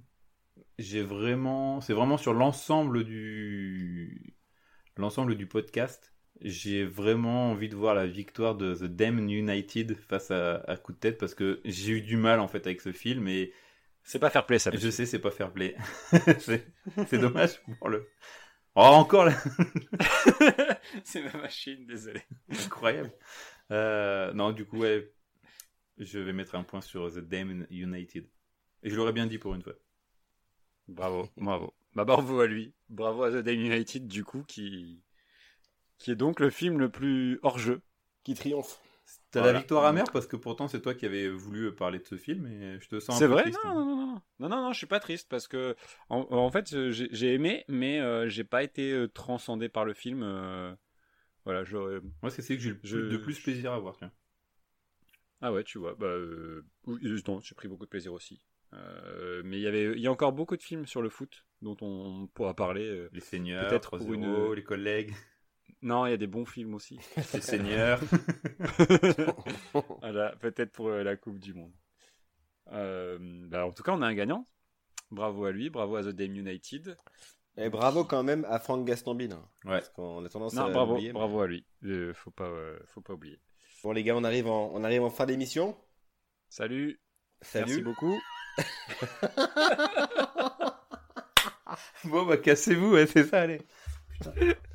j'ai 0.78 1.02
vraiment, 1.02 1.80
c'est 1.80 1.92
vraiment 1.94 2.16
sur 2.18 2.34
l'ensemble 2.34 3.04
du 3.04 4.36
l'ensemble 4.96 5.36
du 5.36 5.46
podcast. 5.46 6.14
J'ai 6.40 6.84
vraiment 6.84 7.50
envie 7.52 7.68
de 7.68 7.76
voir 7.76 7.94
la 7.94 8.06
victoire 8.06 8.56
de 8.56 8.74
The 8.74 8.84
Damn 8.84 9.28
United 9.28 9.96
face 9.96 10.30
à, 10.30 10.56
à 10.66 10.76
coup 10.76 10.92
de 10.92 10.98
tête 10.98 11.18
parce 11.18 11.34
que 11.34 11.60
j'ai 11.64 11.92
eu 11.92 12.00
du 12.02 12.16
mal 12.16 12.40
en 12.40 12.48
fait 12.48 12.66
avec 12.66 12.80
ce 12.80 12.92
film 12.92 13.28
et 13.28 13.52
C'est 14.02 14.18
pas 14.18 14.30
fair 14.30 14.46
play 14.46 14.58
ça. 14.58 14.70
je 14.72 14.90
sais 14.90 15.06
c'est 15.06 15.20
pas 15.20 15.30
fair 15.30 15.52
play. 15.52 15.76
c'est 16.38 17.18
dommage 17.18 17.60
pour 17.78 17.88
le. 17.88 18.06
Oh 18.76 18.80
encore 18.80 19.26
là. 19.26 19.36
c'est 21.04 21.22
ma 21.22 21.42
machine, 21.42 21.86
désolé. 21.86 22.22
Incroyable. 22.48 23.12
Euh, 23.70 24.32
non, 24.32 24.52
du 24.52 24.66
coup, 24.66 24.78
ouais, 24.78 25.12
je 25.98 26.18
vais 26.18 26.32
mettre 26.32 26.56
un 26.56 26.64
point 26.64 26.80
sur 26.80 27.12
The 27.12 27.18
Damn 27.18 27.66
United. 27.70 28.26
Et 28.82 28.90
je 28.90 28.96
l'aurais 28.96 29.12
bien 29.12 29.26
dit 29.26 29.38
pour 29.38 29.54
une 29.54 29.62
fois. 29.62 29.74
Bravo, 30.88 31.28
bravo. 31.36 31.72
Bah 31.94 32.04
bravo 32.04 32.40
à 32.40 32.46
lui. 32.46 32.74
Bravo 32.88 33.22
à 33.22 33.30
The 33.30 33.44
Damn 33.44 33.60
United 33.60 34.06
du 34.06 34.24
coup 34.24 34.42
qui 34.42 35.00
qui 35.98 36.10
est 36.10 36.16
donc 36.16 36.40
le 36.40 36.50
film 36.50 36.78
le 36.78 36.90
plus 36.90 37.38
hors 37.42 37.58
jeu. 37.58 37.80
Qui 38.24 38.34
triomphe. 38.34 38.80
T'as 39.30 39.40
Voilà. 39.40 39.52
la 39.52 39.58
victoire 39.58 39.84
amère 39.84 40.12
parce 40.12 40.26
que 40.26 40.36
pourtant 40.36 40.68
c'est 40.68 40.80
toi 40.80 40.94
qui 40.94 41.06
avais 41.06 41.28
voulu 41.28 41.74
parler 41.74 41.98
de 41.98 42.04
ce 42.04 42.16
film 42.16 42.46
et 42.46 42.78
je 42.80 42.88
te 42.88 43.00
sens 43.00 43.18
C'est 43.18 43.26
vrai? 43.26 43.42
triste. 43.42 43.64
non, 43.64 43.74
non, 43.74 43.84
non, 43.84 43.96
non, 43.96 44.22
non, 44.40 44.48
non, 44.48 44.62
non, 44.62 44.72
je 44.72 44.78
suis 44.78 44.86
pas 44.86 45.00
triste 45.00 45.28
parce 45.28 45.46
que 45.48 45.76
en, 46.08 46.26
en 46.30 46.50
fait 46.50 46.72
euh, 46.72 46.90
j'ai 46.90 47.34
aimé, 47.34 47.64
mais 47.68 48.00
euh, 48.00 48.28
j'ai 48.28 48.44
pas 48.44 48.62
été 48.62 48.92
euh, 48.92 49.08
transcendé 49.08 49.68
par 49.68 49.84
le 49.84 49.94
film. 49.94 50.22
euh, 50.22 50.74
voilà, 51.44 51.64
j'aurais. 51.64 52.00
Moi, 52.22 52.30
c'est 52.30 52.56
que 52.56 52.62
j'ai 52.62 52.74
de 52.74 53.16
plus 53.16 53.40
plaisir 53.40 53.72
à 53.72 53.78
voir. 53.78 53.96
Tiens. 53.96 54.12
Ah 55.40 55.52
ouais, 55.52 55.64
tu 55.64 55.78
vois, 55.78 55.94
bah 55.94 56.06
euh, 56.06 56.64
euh, 56.88 57.20
non, 57.28 57.40
j'ai 57.40 57.54
pris 57.54 57.68
beaucoup 57.68 57.84
de 57.84 57.90
plaisir 57.90 58.12
aussi. 58.12 58.42
Mais 59.44 59.58
il 59.58 59.62
y 59.62 59.66
avait, 59.68 59.92
il 59.92 60.00
y 60.00 60.06
a 60.06 60.12
encore 60.12 60.32
beaucoup 60.32 60.56
de 60.56 60.62
films 60.62 60.86
sur 60.86 61.00
le 61.02 61.08
foot 61.08 61.44
dont 61.62 61.76
on 61.80 62.26
pourra 62.34 62.54
parler. 62.54 63.08
Les 63.12 63.20
Seigneurs, 63.20 63.68
Peut-être 63.68 63.82
3 63.82 63.98
pour 63.98 64.14
une- 64.14 64.52
les 64.54 64.64
collègues, 64.64 65.14
Non, 65.84 66.06
il 66.06 66.10
y 66.10 66.14
a 66.14 66.16
des 66.16 66.26
bons 66.26 66.46
films 66.46 66.74
aussi. 66.74 66.98
les 67.34 67.40
Seigneurs. 67.42 68.00
Voilà, 70.00 70.34
peut-être 70.40 70.72
pour 70.72 70.88
euh, 70.88 71.02
la 71.04 71.16
Coupe 71.16 71.38
du 71.38 71.52
Monde. 71.54 71.72
Euh, 72.72 73.18
bah, 73.48 73.66
en 73.66 73.72
tout 73.72 73.82
cas, 73.82 73.92
on 73.92 74.00
a 74.02 74.06
un 74.06 74.14
gagnant. 74.14 74.46
Bravo 75.10 75.44
à 75.44 75.52
lui, 75.52 75.68
bravo 75.70 75.96
à 75.96 76.02
The 76.02 76.08
Dame 76.08 76.34
United. 76.36 76.96
Et 77.58 77.68
bravo 77.68 78.04
quand 78.04 78.22
même 78.24 78.44
à 78.48 78.58
Franck 78.58 78.84
Gastambide. 78.86 79.34
hein. 79.34 79.46
Ouais. 79.64 79.72
Parce 79.78 79.90
qu'on 79.90 80.24
a 80.24 80.28
tendance 80.28 80.54
Non, 80.54 80.64
à 80.64 80.70
bravo, 80.70 80.94
oublier. 80.94 81.08
mais- 81.12 81.18
bravo 81.18 81.40
à 81.42 81.46
lui. 81.46 81.64
Euh, 81.84 82.12
faut 82.14 82.30
pas, 82.32 82.48
euh, 82.48 82.78
faut 82.86 83.00
pas 83.02 83.12
oublier. 83.12 83.38
Bon 83.82 83.92
les 83.92 84.02
gars, 84.02 84.16
on 84.16 84.24
arrive 84.24 84.46
en, 84.48 84.70
on 84.72 84.82
arrive 84.82 85.02
en 85.02 85.10
fin 85.10 85.26
d'émission. 85.26 85.76
Salut. 86.48 86.98
Salut. 87.42 87.66
Merci 87.66 87.82
beaucoup. 87.82 88.18
bon, 92.04 92.24
bah 92.26 92.36
cassez-vous, 92.38 92.92
ouais, 92.94 93.06
c'est 93.06 93.24
ça, 93.24 93.42
allez. 93.42 93.60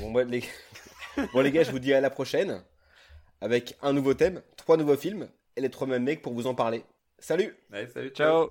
Bon, 0.00 0.14
les... 0.26 0.44
bon, 1.32 1.40
les 1.40 1.50
gars, 1.50 1.62
je 1.62 1.70
vous 1.70 1.78
dis 1.78 1.94
à 1.94 2.00
la 2.00 2.10
prochaine 2.10 2.62
avec 3.40 3.76
un 3.82 3.92
nouveau 3.92 4.14
thème, 4.14 4.42
trois 4.56 4.76
nouveaux 4.76 4.96
films 4.96 5.28
et 5.56 5.60
les 5.60 5.70
trois 5.70 5.86
mêmes 5.86 6.04
mecs 6.04 6.22
pour 6.22 6.34
vous 6.34 6.46
en 6.46 6.54
parler. 6.54 6.84
Salut! 7.18 7.56
Allez, 7.72 7.88
salut, 7.88 8.10
Ciao 8.10 8.50